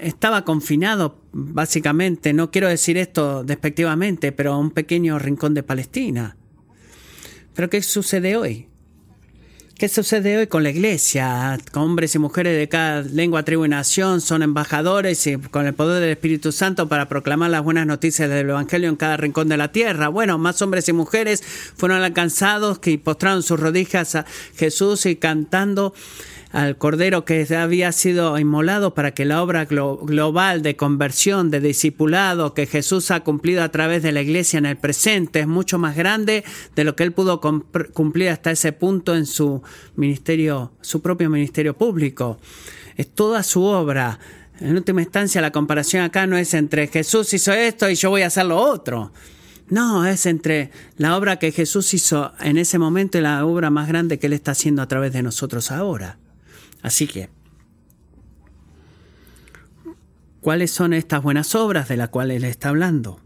estaba 0.00 0.44
confinado 0.44 1.20
básicamente, 1.32 2.32
no 2.32 2.50
quiero 2.50 2.68
decir 2.68 2.96
esto 2.96 3.44
despectivamente, 3.44 4.32
pero 4.32 4.54
a 4.54 4.58
un 4.58 4.70
pequeño 4.70 5.18
rincón 5.18 5.54
de 5.54 5.62
Palestina. 5.62 6.36
Pero 7.54 7.68
¿qué 7.68 7.82
sucede 7.82 8.36
hoy? 8.36 8.68
¿Qué 9.78 9.88
sucede 9.88 10.36
hoy 10.36 10.48
con 10.48 10.64
la 10.64 10.70
iglesia? 10.70 11.56
Hombres 11.74 12.12
y 12.16 12.18
mujeres 12.18 12.58
de 12.58 12.68
cada 12.68 13.02
lengua, 13.02 13.44
tribu 13.44 13.64
y 13.64 13.68
nación 13.68 14.20
son 14.20 14.42
embajadores 14.42 15.24
y 15.28 15.36
con 15.36 15.68
el 15.68 15.74
poder 15.74 16.00
del 16.00 16.10
Espíritu 16.10 16.50
Santo 16.50 16.88
para 16.88 17.08
proclamar 17.08 17.50
las 17.50 17.62
buenas 17.62 17.86
noticias 17.86 18.28
del 18.28 18.50
Evangelio 18.50 18.88
en 18.88 18.96
cada 18.96 19.16
rincón 19.16 19.48
de 19.48 19.56
la 19.56 19.70
tierra. 19.70 20.08
Bueno, 20.08 20.36
más 20.36 20.60
hombres 20.62 20.88
y 20.88 20.92
mujeres 20.92 21.44
fueron 21.76 22.02
alcanzados 22.02 22.80
que 22.80 22.98
postraron 22.98 23.44
sus 23.44 23.60
rodillas 23.60 24.16
a 24.16 24.26
Jesús 24.56 25.06
y 25.06 25.14
cantando 25.14 25.94
al 26.52 26.78
Cordero 26.78 27.24
que 27.24 27.46
había 27.54 27.92
sido 27.92 28.38
inmolado 28.38 28.94
para 28.94 29.12
que 29.12 29.24
la 29.24 29.42
obra 29.42 29.66
global 29.66 30.62
de 30.62 30.76
conversión, 30.76 31.50
de 31.50 31.60
discipulado 31.60 32.54
que 32.54 32.66
Jesús 32.66 33.10
ha 33.10 33.20
cumplido 33.20 33.62
a 33.62 33.70
través 33.70 34.02
de 34.02 34.12
la 34.12 34.22
iglesia 34.22 34.58
en 34.58 34.66
el 34.66 34.76
presente 34.76 35.40
es 35.40 35.46
mucho 35.46 35.78
más 35.78 35.96
grande 35.96 36.44
de 36.74 36.84
lo 36.84 36.96
que 36.96 37.02
él 37.02 37.12
pudo 37.12 37.40
cumplir 37.40 38.30
hasta 38.30 38.50
ese 38.50 38.72
punto 38.72 39.14
en 39.14 39.26
su 39.26 39.62
ministerio, 39.96 40.72
su 40.80 41.02
propio 41.02 41.28
ministerio 41.28 41.76
público. 41.76 42.38
Es 42.96 43.14
toda 43.14 43.42
su 43.42 43.62
obra. 43.62 44.18
En 44.60 44.74
última 44.74 45.02
instancia, 45.02 45.40
la 45.40 45.52
comparación 45.52 46.02
acá 46.02 46.26
no 46.26 46.36
es 46.36 46.54
entre 46.54 46.88
Jesús 46.88 47.32
hizo 47.34 47.52
esto 47.52 47.88
y 47.88 47.94
yo 47.94 48.10
voy 48.10 48.22
a 48.22 48.26
hacer 48.26 48.46
lo 48.46 48.56
otro. 48.56 49.12
No, 49.68 50.06
es 50.06 50.24
entre 50.24 50.70
la 50.96 51.16
obra 51.16 51.38
que 51.38 51.52
Jesús 51.52 51.92
hizo 51.92 52.32
en 52.40 52.56
ese 52.56 52.78
momento 52.78 53.18
y 53.18 53.20
la 53.20 53.44
obra 53.44 53.68
más 53.68 53.86
grande 53.86 54.18
que 54.18 54.26
Él 54.26 54.32
está 54.32 54.52
haciendo 54.52 54.80
a 54.80 54.88
través 54.88 55.12
de 55.12 55.22
nosotros 55.22 55.70
ahora. 55.70 56.18
Así 56.82 57.06
que, 57.06 57.28
¿cuáles 60.40 60.70
son 60.70 60.92
estas 60.92 61.22
buenas 61.22 61.54
obras 61.54 61.88
de 61.88 61.96
las 61.96 62.08
cuales 62.08 62.38
Él 62.38 62.44
está 62.44 62.68
hablando? 62.70 63.20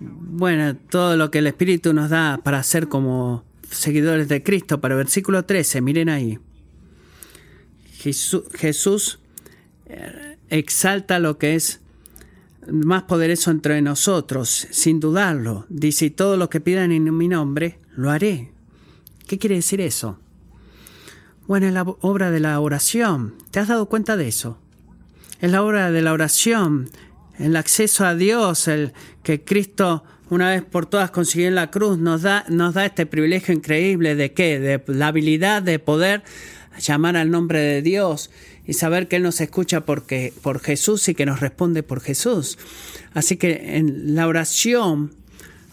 Bueno, 0.00 0.76
todo 0.76 1.16
lo 1.16 1.30
que 1.30 1.38
el 1.38 1.46
Espíritu 1.46 1.92
nos 1.92 2.10
da 2.10 2.40
para 2.42 2.62
ser 2.62 2.88
como 2.88 3.44
seguidores 3.70 4.28
de 4.28 4.42
Cristo. 4.42 4.80
Para 4.80 4.94
versículo 4.94 5.44
13, 5.44 5.80
miren 5.80 6.08
ahí. 6.08 6.38
Jesús, 7.92 8.44
Jesús 8.54 9.20
eh, 9.86 10.38
exalta 10.48 11.18
lo 11.18 11.38
que 11.38 11.54
es 11.54 11.80
más 12.70 13.04
poderoso 13.04 13.50
entre 13.50 13.80
nosotros, 13.82 14.66
sin 14.70 15.00
dudarlo. 15.00 15.66
Dice, 15.68 16.10
todo 16.10 16.36
lo 16.36 16.48
que 16.50 16.60
pidan 16.60 16.92
en 16.92 17.16
mi 17.16 17.28
nombre, 17.28 17.78
lo 17.96 18.10
haré. 18.10 18.52
¿Qué 19.26 19.38
quiere 19.38 19.56
decir 19.56 19.80
eso? 19.80 20.18
Bueno, 21.46 21.66
es 21.66 21.72
la 21.72 21.82
obra 21.82 22.30
de 22.30 22.40
la 22.40 22.58
oración. 22.60 23.34
¿Te 23.50 23.60
has 23.60 23.68
dado 23.68 23.86
cuenta 23.86 24.16
de 24.16 24.28
eso? 24.28 24.58
Es 25.40 25.50
la 25.50 25.62
obra 25.62 25.90
de 25.90 26.02
la 26.02 26.12
oración, 26.12 26.88
el 27.38 27.56
acceso 27.56 28.06
a 28.06 28.14
Dios, 28.14 28.68
el 28.68 28.92
que 29.22 29.42
Cristo 29.42 30.04
una 30.32 30.48
vez 30.48 30.62
por 30.62 30.86
todas 30.86 31.10
consiguió 31.10 31.48
en 31.48 31.54
la 31.54 31.70
cruz, 31.70 31.98
nos 31.98 32.22
da, 32.22 32.46
nos 32.48 32.72
da 32.72 32.86
este 32.86 33.04
privilegio 33.04 33.52
increíble 33.52 34.14
de 34.14 34.32
qué? 34.32 34.58
De 34.58 34.82
la 34.86 35.08
habilidad 35.08 35.62
de 35.62 35.78
poder 35.78 36.22
llamar 36.80 37.18
al 37.18 37.30
nombre 37.30 37.60
de 37.60 37.82
Dios 37.82 38.30
y 38.66 38.72
saber 38.72 39.08
que 39.08 39.16
Él 39.16 39.24
nos 39.24 39.42
escucha 39.42 39.84
porque, 39.84 40.32
por 40.40 40.60
Jesús 40.60 41.06
y 41.10 41.14
que 41.14 41.26
nos 41.26 41.40
responde 41.40 41.82
por 41.82 42.00
Jesús. 42.00 42.56
Así 43.12 43.36
que 43.36 43.76
en 43.76 44.14
la 44.14 44.26
oración, 44.26 45.12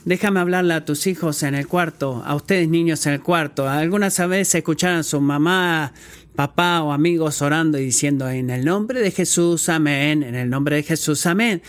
déjame 0.09 0.39
hablarle 0.39 0.73
a 0.73 0.85
tus 0.85 1.05
hijos 1.05 1.43
en 1.43 1.53
el 1.53 1.67
cuarto, 1.67 2.23
a 2.25 2.33
ustedes 2.33 2.67
niños 2.67 3.05
en 3.05 3.13
el 3.13 3.21
cuarto. 3.21 3.69
Algunas 3.69 4.17
veces 4.27 4.55
escucharon 4.55 4.97
a 4.97 5.03
su 5.03 5.21
mamá, 5.21 5.93
papá 6.35 6.81
o 6.81 6.91
amigos 6.91 7.43
orando 7.43 7.77
y 7.77 7.85
diciendo 7.85 8.27
en 8.27 8.49
el 8.49 8.65
nombre 8.65 9.01
de 9.01 9.11
Jesús, 9.11 9.69
amén, 9.69 10.23
en 10.23 10.33
el 10.33 10.49
nombre 10.49 10.77
de 10.77 10.81
Jesús, 10.83 11.27
amén. 11.27 11.61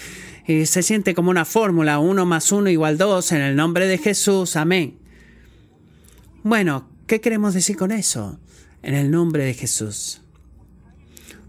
Y 0.47 0.65
se 0.65 0.83
siente 0.83 1.15
como 1.15 1.29
una 1.29 1.45
fórmula, 1.45 1.99
uno 1.99 2.25
más 2.25 2.51
uno 2.51 2.71
igual 2.71 2.97
dos, 2.97 3.31
en 3.33 3.43
el 3.43 3.57
nombre 3.57 3.87
de 3.87 3.99
Jesús, 3.99 4.57
amén. 4.57 4.97
Bueno, 6.43 6.89
¿qué 7.07 7.21
queremos 7.21 7.53
decir 7.53 7.77
con 7.77 7.93
eso? 7.93 8.41
En 8.83 8.95
el 8.95 9.11
nombre 9.11 9.45
de 9.45 9.53
Jesús. 9.53 10.23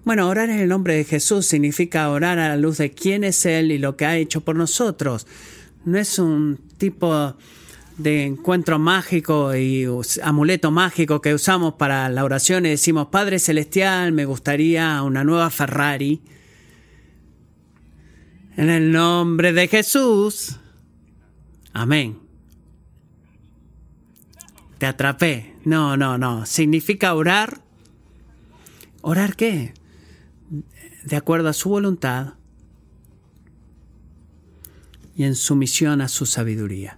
Bueno, 0.03 0.27
orar 0.27 0.49
en 0.49 0.59
el 0.59 0.67
nombre 0.67 0.95
de 0.95 1.05
Jesús 1.05 1.45
significa 1.45 2.09
orar 2.09 2.37
a 2.37 2.49
la 2.49 2.57
luz 2.57 2.79
de 2.79 2.91
quién 2.91 3.23
es 3.23 3.45
Él 3.45 3.71
y 3.71 3.77
lo 3.77 3.95
que 3.95 4.05
ha 4.05 4.17
hecho 4.17 4.41
por 4.41 4.57
nosotros. 4.57 5.25
No 5.85 5.97
es 5.97 6.19
un 6.19 6.59
tipo 6.81 7.35
de 7.97 8.25
encuentro 8.25 8.79
mágico 8.79 9.55
y 9.55 9.87
amuleto 10.23 10.71
mágico 10.71 11.21
que 11.21 11.35
usamos 11.35 11.75
para 11.75 12.09
la 12.09 12.23
oración 12.23 12.65
y 12.65 12.69
decimos, 12.69 13.09
Padre 13.11 13.37
Celestial, 13.37 14.11
me 14.13 14.25
gustaría 14.25 15.03
una 15.03 15.23
nueva 15.23 15.51
Ferrari. 15.51 16.23
En 18.57 18.71
el 18.71 18.91
nombre 18.91 19.53
de 19.53 19.67
Jesús. 19.67 20.57
Amén. 21.71 22.17
Te 24.79 24.87
atrapé. 24.87 25.53
No, 25.63 25.95
no, 25.95 26.17
no. 26.17 26.47
Significa 26.47 27.13
orar. 27.13 27.61
¿Orar 29.01 29.35
qué? 29.35 29.75
de 31.03 31.15
acuerdo 31.15 31.49
a 31.49 31.53
su 31.53 31.69
voluntad 31.69 32.35
y 35.21 35.23
en 35.23 35.35
sumisión 35.35 36.01
a 36.01 36.07
su 36.07 36.25
sabiduría. 36.25 36.97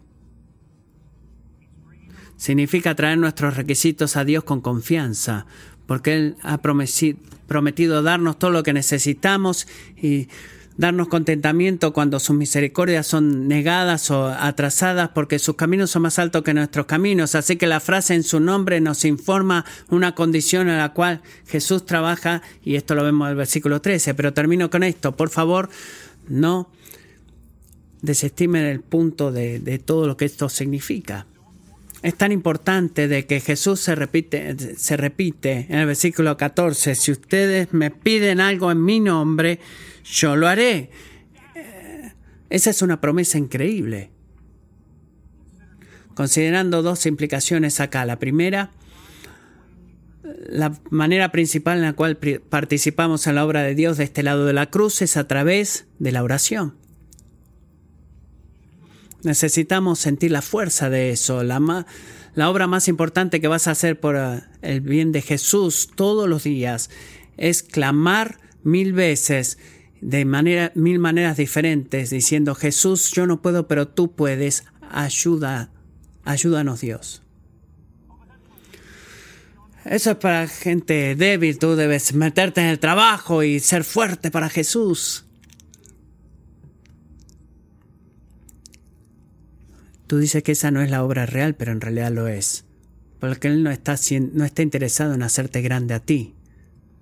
Significa 2.37 2.95
traer 2.95 3.17
nuestros 3.17 3.57
requisitos 3.57 4.15
a 4.15 4.23
Dios 4.23 4.45
con 4.45 4.61
confianza, 4.61 5.45
porque 5.87 6.15
Él 6.15 6.35
ha 6.41 6.61
prometido 6.61 8.01
darnos 8.01 8.39
todo 8.39 8.51
lo 8.51 8.63
que 8.63 8.71
necesitamos 8.71 9.67
y 10.01 10.29
darnos 10.77 11.09
contentamiento 11.09 11.91
cuando 11.91 12.17
sus 12.21 12.37
misericordias 12.37 13.07
son 13.07 13.49
negadas 13.49 14.09
o 14.09 14.27
atrasadas 14.27 15.09
porque 15.09 15.37
sus 15.37 15.55
caminos 15.55 15.91
son 15.91 16.03
más 16.03 16.17
altos 16.17 16.43
que 16.43 16.53
nuestros 16.53 16.85
caminos. 16.85 17.35
Así 17.35 17.57
que 17.57 17.67
la 17.67 17.81
frase 17.81 18.13
en 18.13 18.23
su 18.23 18.39
nombre 18.39 18.79
nos 18.79 19.03
informa 19.03 19.65
una 19.89 20.15
condición 20.15 20.69
en 20.69 20.77
la 20.77 20.93
cual 20.93 21.21
Jesús 21.45 21.85
trabaja 21.85 22.41
y 22.63 22.75
esto 22.75 22.95
lo 22.95 23.03
vemos 23.03 23.25
en 23.25 23.31
el 23.31 23.37
versículo 23.37 23.81
13. 23.81 24.13
Pero 24.13 24.33
termino 24.33 24.69
con 24.69 24.83
esto. 24.83 25.11
Por 25.17 25.29
favor, 25.29 25.67
no 26.29 26.69
desestimen 28.03 28.65
el 28.65 28.81
punto 28.81 29.31
de, 29.31 29.59
de 29.59 29.79
todo 29.79 30.05
lo 30.05 30.15
que 30.15 30.25
esto 30.25 30.49
significa. 30.49 31.25
Es 32.03 32.15
tan 32.15 32.33
importante 32.33 33.07
de 33.07 33.25
que 33.25 33.39
Jesús 33.39 33.79
se 33.79 33.95
repite, 33.95 34.75
se 34.77 34.97
repite 34.97 35.67
en 35.69 35.79
el 35.79 35.87
versículo 35.87 36.35
14. 36.35 36.95
Si 36.95 37.11
ustedes 37.13 37.73
me 37.73 37.91
piden 37.91 38.41
algo 38.41 38.71
en 38.71 38.83
mi 38.83 38.99
nombre, 38.99 39.59
yo 40.03 40.35
lo 40.35 40.49
haré. 40.49 40.89
Esa 42.49 42.69
es 42.69 42.81
una 42.81 42.99
promesa 42.99 43.37
increíble. 43.37 44.11
Considerando 46.13 46.83
dos 46.83 47.05
implicaciones 47.05 47.79
acá. 47.79 48.05
La 48.05 48.19
primera, 48.19 48.71
la 50.49 50.77
manera 50.89 51.31
principal 51.31 51.77
en 51.77 51.83
la 51.83 51.93
cual 51.93 52.17
participamos 52.17 53.27
en 53.27 53.35
la 53.35 53.45
obra 53.45 53.63
de 53.63 53.75
Dios 53.75 53.95
de 53.95 54.03
este 54.03 54.23
lado 54.23 54.45
de 54.45 54.53
la 54.53 54.69
cruz 54.69 55.01
es 55.01 55.15
a 55.15 55.25
través 55.25 55.87
de 55.99 56.11
la 56.11 56.21
oración. 56.21 56.82
Necesitamos 59.23 59.99
sentir 59.99 60.31
la 60.31 60.41
fuerza 60.41 60.89
de 60.89 61.11
eso. 61.11 61.43
La, 61.43 61.85
la 62.35 62.49
obra 62.49 62.67
más 62.67 62.87
importante 62.87 63.39
que 63.41 63.47
vas 63.47 63.67
a 63.67 63.71
hacer 63.71 63.99
por 63.99 64.15
eh, 64.15 64.41
el 64.61 64.81
bien 64.81 65.11
de 65.11 65.21
Jesús 65.21 65.89
todos 65.95 66.27
los 66.27 66.43
días 66.43 66.89
es 67.37 67.63
clamar 67.63 68.39
mil 68.63 68.93
veces 68.93 69.57
de 70.01 70.25
manera, 70.25 70.71
mil 70.75 70.99
maneras 70.99 71.37
diferentes, 71.37 72.09
diciendo, 72.09 72.55
Jesús, 72.55 73.11
yo 73.11 73.25
no 73.25 73.41
puedo, 73.41 73.67
pero 73.67 73.87
tú 73.87 74.11
puedes, 74.11 74.65
ayuda, 74.89 75.69
ayúdanos 76.25 76.81
Dios. 76.81 77.21
Eso 79.85 80.11
es 80.11 80.17
para 80.17 80.47
gente 80.47 81.15
débil, 81.15 81.57
tú 81.59 81.75
debes 81.75 82.13
meterte 82.13 82.61
en 82.61 82.67
el 82.67 82.79
trabajo 82.79 83.43
y 83.43 83.59
ser 83.59 83.83
fuerte 83.83 84.31
para 84.31 84.49
Jesús. 84.49 85.25
Tú 90.13 90.19
dices 90.19 90.43
que 90.43 90.51
esa 90.51 90.69
no 90.69 90.83
es 90.83 90.91
la 90.91 91.03
obra 91.03 91.25
real, 91.25 91.55
pero 91.55 91.71
en 91.71 91.81
realidad 91.81 92.11
lo 92.11 92.27
es. 92.27 92.65
Porque 93.19 93.47
Él 93.47 93.63
no 93.63 93.71
está, 93.71 93.95
no 94.31 94.45
está 94.45 94.61
interesado 94.61 95.15
en 95.15 95.23
hacerte 95.23 95.63
grande 95.63 95.95
a 95.95 96.01
ti, 96.01 96.35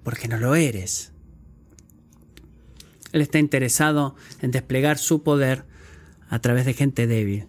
porque 0.03 0.29
no 0.29 0.37
lo 0.37 0.55
eres. 0.55 1.11
Él 3.11 3.19
está 3.19 3.37
interesado 3.37 4.15
en 4.41 4.51
desplegar 4.51 4.97
su 4.97 5.23
poder 5.23 5.65
a 6.29 6.39
través 6.39 6.65
de 6.65 6.73
gente 6.73 7.05
débil. 7.05 7.47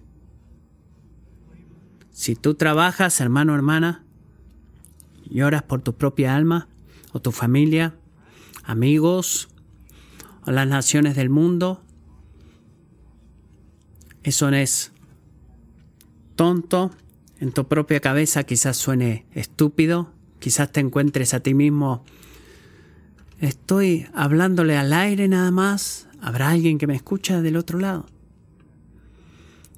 Si 2.10 2.34
tú 2.34 2.56
trabajas, 2.56 3.20
hermano 3.20 3.52
o 3.52 3.54
hermana, 3.54 4.04
y 5.30 5.42
oras 5.42 5.62
por 5.62 5.80
tu 5.80 5.94
propia 5.94 6.34
alma, 6.34 6.66
o 7.12 7.22
tu 7.22 7.30
familia, 7.30 7.94
amigos, 8.64 9.48
o 10.44 10.50
las 10.50 10.66
naciones 10.66 11.14
del 11.14 11.30
mundo, 11.30 11.84
eso 14.24 14.48
es 14.48 14.91
tonto, 16.43 16.90
en 17.38 17.53
tu 17.53 17.68
propia 17.68 18.01
cabeza 18.01 18.43
quizás 18.43 18.76
suene 18.76 19.26
estúpido, 19.30 20.11
quizás 20.40 20.72
te 20.72 20.80
encuentres 20.80 21.34
a 21.34 21.40
ti 21.40 21.55
mismo 21.55 22.05
Estoy 23.43 24.07
hablándole 24.14 24.76
al 24.76 24.93
aire 24.93 25.26
nada 25.26 25.51
más. 25.51 26.09
¿Habrá 26.20 26.51
alguien 26.51 26.78
que 26.78 26.86
me 26.88 26.95
escucha 26.95 27.43
del 27.43 27.57
otro 27.57 27.80
lado? 27.80 28.07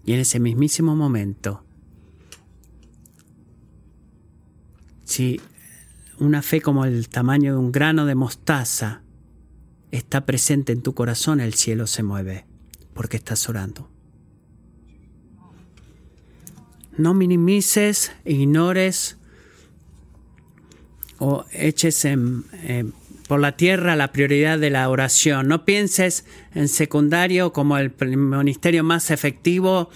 Y 0.05 0.13
en 0.13 0.21
ese 0.21 0.39
mismísimo 0.39 0.95
momento, 0.95 1.65
si 5.05 5.41
una 6.19 6.43
fe 6.43 6.61
como 6.61 6.85
el 6.85 7.09
tamaño 7.09 7.53
de 7.53 7.59
un 7.59 7.73
grano 7.73 8.05
de 8.05 8.15
mostaza 8.15 9.03
está 9.91 10.27
presente 10.27 10.73
en 10.73 10.83
tu 10.83 10.93
corazón, 10.93 11.41
el 11.41 11.55
cielo 11.55 11.87
se 11.87 12.03
mueve 12.03 12.45
porque 12.93 13.17
estás 13.17 13.49
orando. 13.49 13.94
No 16.97 17.15
minimices, 17.15 18.13
ignores 18.25 19.17
o 21.19 21.45
eches 21.53 22.07
por 23.29 23.41
la 23.41 23.57
tierra 23.57 23.97
la 23.97 24.13
prioridad 24.13 24.59
de 24.59 24.71
la 24.71 24.89
oración. 24.89 25.49
No 25.49 25.65
pienses 25.65 26.25
en 26.55 26.69
secundario 26.69 27.53
como 27.53 27.79
el 27.79 27.93
ministerio 28.17 28.85
más 28.85 29.11
efectivo 29.11 29.91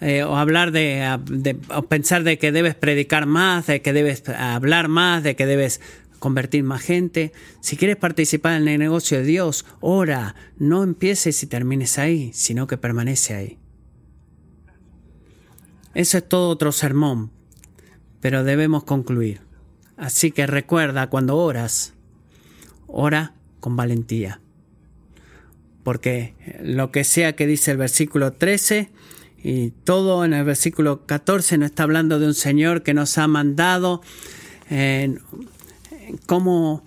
eh, 0.00 0.22
o 0.22 0.36
hablar 0.36 0.72
de, 0.72 1.18
de, 1.24 1.56
o 1.74 1.82
pensar 1.82 2.22
de 2.22 2.38
que 2.38 2.52
debes 2.52 2.74
predicar 2.74 3.26
más, 3.26 3.66
de 3.66 3.80
que 3.80 3.92
debes 3.92 4.28
hablar 4.28 4.88
más, 4.88 5.22
de 5.22 5.36
que 5.36 5.46
debes 5.46 5.80
convertir 6.18 6.64
más 6.64 6.82
gente. 6.82 7.32
Si 7.60 7.76
quieres 7.76 7.96
participar 7.96 8.60
en 8.60 8.68
el 8.68 8.78
negocio 8.78 9.18
de 9.18 9.24
Dios, 9.24 9.64
ora, 9.80 10.34
no 10.58 10.82
empieces 10.82 11.42
y 11.42 11.46
termines 11.46 11.98
ahí, 11.98 12.30
sino 12.34 12.66
que 12.66 12.76
permanece 12.76 13.34
ahí. 13.34 13.58
Eso 15.96 16.18
es 16.18 16.28
todo 16.28 16.50
otro 16.50 16.72
sermón, 16.72 17.30
pero 18.20 18.44
debemos 18.44 18.84
concluir. 18.84 19.40
Así 19.96 20.30
que 20.30 20.46
recuerda, 20.46 21.08
cuando 21.08 21.38
oras, 21.38 21.94
ora 22.86 23.32
con 23.60 23.76
valentía. 23.76 24.42
Porque 25.84 26.34
lo 26.62 26.92
que 26.92 27.02
sea 27.02 27.34
que 27.34 27.46
dice 27.46 27.70
el 27.70 27.78
versículo 27.78 28.34
13 28.34 28.90
y 29.42 29.70
todo 29.70 30.22
en 30.26 30.34
el 30.34 30.44
versículo 30.44 31.06
14 31.06 31.56
nos 31.56 31.70
está 31.70 31.84
hablando 31.84 32.18
de 32.18 32.26
un 32.26 32.34
Señor 32.34 32.82
que 32.82 32.92
nos 32.92 33.16
ha 33.16 33.26
mandado 33.26 34.02
en 34.68 35.22
cómo 36.26 36.84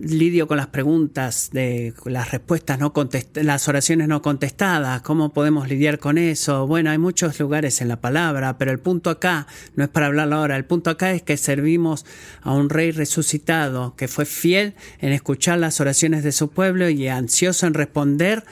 lidio 0.00 0.46
con 0.46 0.56
las 0.56 0.68
preguntas 0.68 1.50
de 1.52 1.92
las 2.04 2.30
respuestas 2.30 2.78
no 2.78 2.92
contestadas, 2.92 3.44
las 3.44 3.68
oraciones 3.68 4.08
no 4.08 4.22
contestadas, 4.22 5.02
cómo 5.02 5.32
podemos 5.32 5.68
lidiar 5.68 5.98
con 5.98 6.18
eso. 6.18 6.66
Bueno, 6.66 6.90
hay 6.90 6.98
muchos 6.98 7.38
lugares 7.40 7.80
en 7.80 7.88
la 7.88 8.00
palabra, 8.00 8.58
pero 8.58 8.70
el 8.70 8.78
punto 8.78 9.10
acá 9.10 9.46
no 9.74 9.84
es 9.84 9.90
para 9.90 10.06
hablar 10.06 10.32
ahora, 10.32 10.56
el 10.56 10.64
punto 10.64 10.90
acá 10.90 11.12
es 11.12 11.22
que 11.22 11.36
servimos 11.36 12.06
a 12.42 12.52
un 12.52 12.70
rey 12.70 12.92
resucitado 12.92 13.96
que 13.96 14.08
fue 14.08 14.24
fiel 14.24 14.74
en 15.00 15.12
escuchar 15.12 15.58
las 15.58 15.80
oraciones 15.80 16.24
de 16.24 16.32
su 16.32 16.50
pueblo 16.50 16.88
y 16.88 17.08
ansioso 17.08 17.66
en 17.66 17.74
responder 17.74 18.44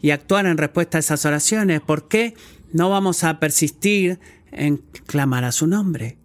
y 0.00 0.10
actuar 0.10 0.46
en 0.46 0.58
respuesta 0.58 0.98
a 0.98 1.00
esas 1.00 1.24
oraciones. 1.24 1.80
¿Por 1.80 2.08
qué 2.08 2.34
no 2.72 2.90
vamos 2.90 3.24
a 3.24 3.40
persistir 3.40 4.20
en 4.52 4.78
clamar 5.06 5.44
a 5.44 5.52
su 5.52 5.66
nombre? 5.66 6.18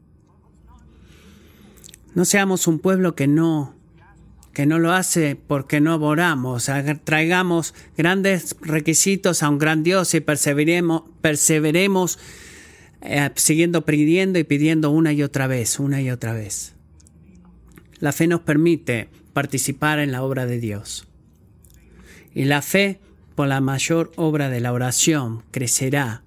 No 2.14 2.26
seamos 2.26 2.68
un 2.68 2.80
pueblo 2.80 3.16
que 3.16 3.28
no 3.28 3.79
que 4.60 4.66
no 4.66 4.78
lo 4.78 4.92
hace 4.92 5.38
porque 5.38 5.80
no 5.80 5.96
oramos, 5.96 6.70
traigamos 7.06 7.74
grandes 7.98 8.58
requisitos 8.60 9.42
a 9.42 9.48
un 9.48 9.58
gran 9.58 9.84
Dios 9.84 10.14
y 10.16 10.20
perseveremos, 10.20 11.04
perseveremos 11.22 12.20
eh, 13.00 13.30
siguiendo 13.36 13.86
pidiendo 13.86 14.38
y 14.38 14.44
pidiendo 14.44 14.92
una 14.92 15.14
y 15.14 15.24
otra 15.24 15.48
vez, 15.48 15.80
una 15.80 16.02
y 16.02 16.12
otra 16.12 16.34
vez. 16.34 16.74
La 18.00 18.12
fe 18.12 18.28
nos 18.28 18.42
permite 18.42 19.08
participar 19.32 20.00
en 20.00 20.12
la 20.12 20.24
obra 20.24 20.46
de 20.46 20.60
Dios. 20.60 21.08
Y 22.36 22.44
la 22.44 22.62
fe, 22.62 23.00
por 23.36 23.48
la 23.48 23.62
mayor 23.62 24.12
obra 24.18 24.50
de 24.50 24.60
la 24.60 24.74
oración, 24.74 25.42
crecerá 25.52 26.24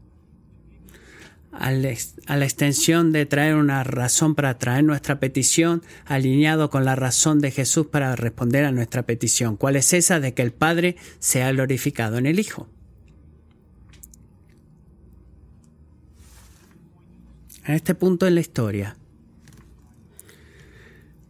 a 1.52 1.70
la 1.70 2.44
extensión 2.44 3.12
de 3.12 3.26
traer 3.26 3.56
una 3.56 3.84
razón 3.84 4.34
para 4.34 4.58
traer 4.58 4.84
nuestra 4.84 5.20
petición, 5.20 5.82
alineado 6.06 6.70
con 6.70 6.84
la 6.84 6.96
razón 6.96 7.40
de 7.40 7.50
Jesús 7.50 7.86
para 7.86 8.16
responder 8.16 8.64
a 8.64 8.72
nuestra 8.72 9.02
petición. 9.02 9.56
¿Cuál 9.56 9.76
es 9.76 9.92
esa? 9.92 10.18
De 10.18 10.32
que 10.32 10.42
el 10.42 10.52
Padre 10.52 10.96
sea 11.18 11.52
glorificado 11.52 12.16
en 12.16 12.26
el 12.26 12.40
Hijo. 12.40 12.68
En 17.64 17.74
este 17.74 17.94
punto 17.94 18.26
en 18.26 18.34
la 18.34 18.40
historia 18.40 18.96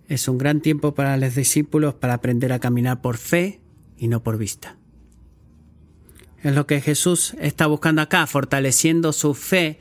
es 0.09 0.29
un 0.29 0.39
gran 0.39 0.61
tiempo 0.61 0.95
para 0.95 1.17
los 1.17 1.35
discípulos 1.35 1.95
para 1.95 2.15
aprender 2.15 2.53
a 2.53 2.59
caminar 2.59 3.03
por 3.03 3.17
fe 3.17 3.61
y 3.99 4.09
no 4.09 4.23
por 4.23 4.39
vista. 4.39 4.77
Es 6.43 6.55
lo 6.55 6.67
que 6.67 6.81
Jesús 6.81 7.35
está 7.39 7.67
buscando 7.67 8.03
acá, 8.03 8.27
fortaleciendo 8.27 9.13
su 9.13 9.35
fe 9.35 9.79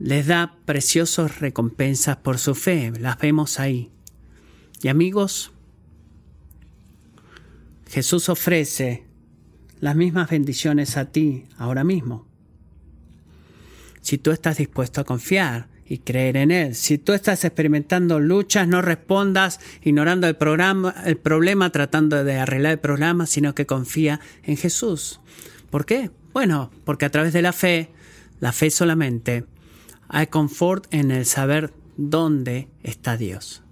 les 0.00 0.26
da 0.26 0.56
preciosas 0.64 1.40
recompensas 1.40 2.16
por 2.16 2.38
su 2.38 2.54
fe. 2.54 2.90
Las 2.98 3.18
vemos 3.18 3.60
ahí. 3.60 3.90
Y 4.82 4.88
amigos, 4.88 5.52
Jesús 7.86 8.30
ofrece 8.30 9.04
las 9.78 9.94
mismas 9.94 10.30
bendiciones 10.30 10.96
a 10.96 11.12
ti 11.12 11.44
ahora 11.58 11.84
mismo. 11.84 12.26
Si 14.00 14.16
tú 14.16 14.30
estás 14.30 14.56
dispuesto 14.56 15.02
a 15.02 15.04
confiar 15.04 15.68
y 15.84 15.98
creer 15.98 16.38
en 16.38 16.50
Él, 16.50 16.74
si 16.74 16.96
tú 16.96 17.12
estás 17.12 17.44
experimentando 17.44 18.20
luchas, 18.20 18.66
no 18.66 18.80
respondas 18.80 19.60
ignorando 19.82 20.26
el, 20.26 20.36
programa, 20.36 20.94
el 21.04 21.18
problema, 21.18 21.70
tratando 21.72 22.24
de 22.24 22.38
arreglar 22.38 22.72
el 22.72 22.78
problema, 22.78 23.26
sino 23.26 23.54
que 23.54 23.66
confía 23.66 24.20
en 24.44 24.56
Jesús. 24.56 25.20
¿Por 25.68 25.84
qué? 25.84 26.10
Bueno, 26.32 26.70
porque 26.84 27.04
a 27.04 27.10
través 27.10 27.34
de 27.34 27.42
la 27.42 27.52
fe, 27.52 27.90
la 28.40 28.52
fe 28.52 28.70
solamente, 28.70 29.44
hay 30.12 30.26
confort 30.26 30.86
en 30.90 31.10
el 31.12 31.24
saber 31.24 31.72
dónde 31.96 32.68
está 32.82 33.16
Dios. 33.16 33.62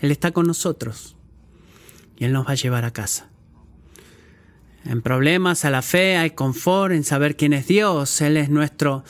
Él 0.00 0.10
está 0.10 0.30
con 0.30 0.46
nosotros 0.46 1.16
y 2.16 2.24
Él 2.24 2.32
nos 2.32 2.46
va 2.46 2.52
a 2.52 2.54
llevar 2.54 2.84
a 2.84 2.92
casa. 2.92 3.28
En 4.84 5.02
problemas 5.02 5.64
a 5.64 5.70
la 5.70 5.82
fe 5.82 6.16
hay 6.16 6.30
confort 6.30 6.92
en 6.92 7.02
saber 7.02 7.36
quién 7.36 7.52
es 7.52 7.66
Dios. 7.66 8.20
Él 8.20 8.36
es 8.36 8.50
nuestro 8.50 9.02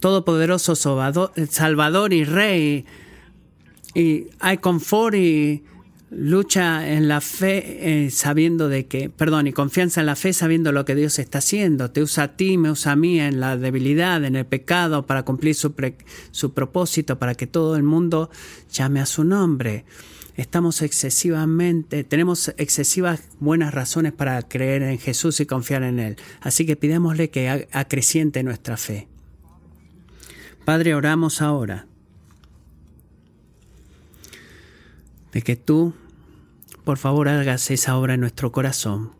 todopoderoso 0.00 0.74
Salvador 0.76 2.12
y 2.14 2.24
Rey. 2.24 2.86
Y 3.94 4.28
hay 4.38 4.58
confort 4.58 5.14
y 5.14 5.64
lucha 6.10 6.88
en 6.88 7.08
la 7.08 7.20
fe 7.20 8.04
eh, 8.06 8.10
sabiendo 8.10 8.68
de 8.68 8.86
que, 8.86 9.08
perdón, 9.08 9.46
y 9.46 9.52
confianza 9.52 10.00
en 10.00 10.06
la 10.06 10.16
fe 10.16 10.32
sabiendo 10.32 10.72
lo 10.72 10.84
que 10.84 10.94
Dios 10.94 11.18
está 11.18 11.38
haciendo. 11.38 11.90
Te 11.90 12.02
usa 12.02 12.24
a 12.24 12.36
ti, 12.36 12.58
me 12.58 12.70
usa 12.70 12.92
a 12.92 12.96
mí 12.96 13.20
en 13.20 13.40
la 13.40 13.56
debilidad, 13.56 14.24
en 14.24 14.36
el 14.36 14.44
pecado, 14.44 15.06
para 15.06 15.24
cumplir 15.24 15.54
su, 15.54 15.72
su 16.32 16.52
propósito, 16.52 17.18
para 17.18 17.34
que 17.34 17.46
todo 17.46 17.76
el 17.76 17.82
mundo 17.82 18.30
llame 18.72 19.00
a 19.00 19.06
su 19.06 19.24
nombre. 19.24 19.84
Estamos 20.36 20.82
excesivamente, 20.82 22.02
tenemos 22.02 22.54
excesivas 22.56 23.22
buenas 23.40 23.74
razones 23.74 24.12
para 24.12 24.40
creer 24.42 24.82
en 24.82 24.98
Jesús 24.98 25.38
y 25.40 25.46
confiar 25.46 25.82
en 25.82 25.98
Él. 25.98 26.16
Así 26.40 26.66
que 26.66 26.76
pidémosle 26.76 27.30
que 27.30 27.68
acreciente 27.72 28.42
nuestra 28.42 28.76
fe. 28.76 29.06
Padre, 30.64 30.94
oramos 30.94 31.42
ahora 31.42 31.86
de 35.32 35.42
que 35.42 35.56
tú, 35.56 35.94
por 36.84 36.98
favor, 36.98 37.28
hagas 37.28 37.70
esa 37.70 37.96
obra 37.96 38.14
en 38.14 38.20
nuestro 38.20 38.52
corazón 38.52 39.12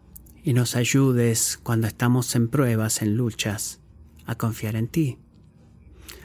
y 0.43 0.55
nos 0.55 0.77
ayudes 0.77 1.59
cuando 1.63 1.87
estamos 1.87 2.35
en 2.35 2.49
pruebas, 2.49 3.03
en 3.03 3.17
luchas, 3.17 3.81
a 4.27 4.35
confiar 4.37 4.77
en 4.77 4.89
ti, 4.89 5.19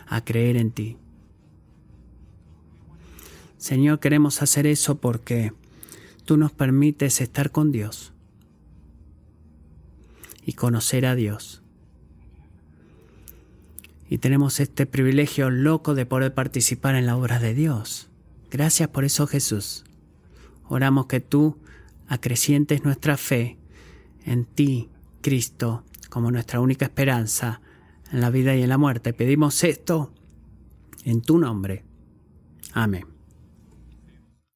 a 0.07 0.23
creer 0.23 0.57
en 0.57 0.71
ti. 0.71 0.97
Señor, 3.57 3.99
queremos 3.99 4.41
hacer 4.41 4.67
eso 4.67 4.99
porque 4.99 5.53
tú 6.23 6.37
nos 6.37 6.51
permites 6.51 7.19
estar 7.19 7.51
con 7.51 7.71
Dios 7.71 8.13
y 10.45 10.53
conocer 10.53 11.05
a 11.05 11.15
Dios. 11.15 11.61
Y 14.07 14.19
tenemos 14.19 14.59
este 14.59 14.85
privilegio 14.85 15.49
loco 15.49 15.95
de 15.95 16.05
poder 16.05 16.33
participar 16.33 16.95
en 16.95 17.07
la 17.07 17.17
obra 17.17 17.39
de 17.39 17.55
Dios. 17.55 18.07
Gracias 18.51 18.87
por 18.89 19.03
eso 19.03 19.25
Jesús. 19.25 19.83
Oramos 20.67 21.05
que 21.07 21.19
tú 21.19 21.57
acrecientes 22.07 22.83
nuestra 22.83 23.17
fe 23.17 23.57
en 24.25 24.45
ti, 24.45 24.89
Cristo, 25.21 25.83
como 26.09 26.31
nuestra 26.31 26.59
única 26.59 26.85
esperanza 26.85 27.61
en 28.11 28.21
la 28.21 28.29
vida 28.29 28.55
y 28.55 28.63
en 28.63 28.69
la 28.69 28.77
muerte. 28.77 29.13
Pedimos 29.13 29.63
esto 29.63 30.13
en 31.03 31.21
tu 31.21 31.37
nombre. 31.37 31.83
Amén. 32.73 33.14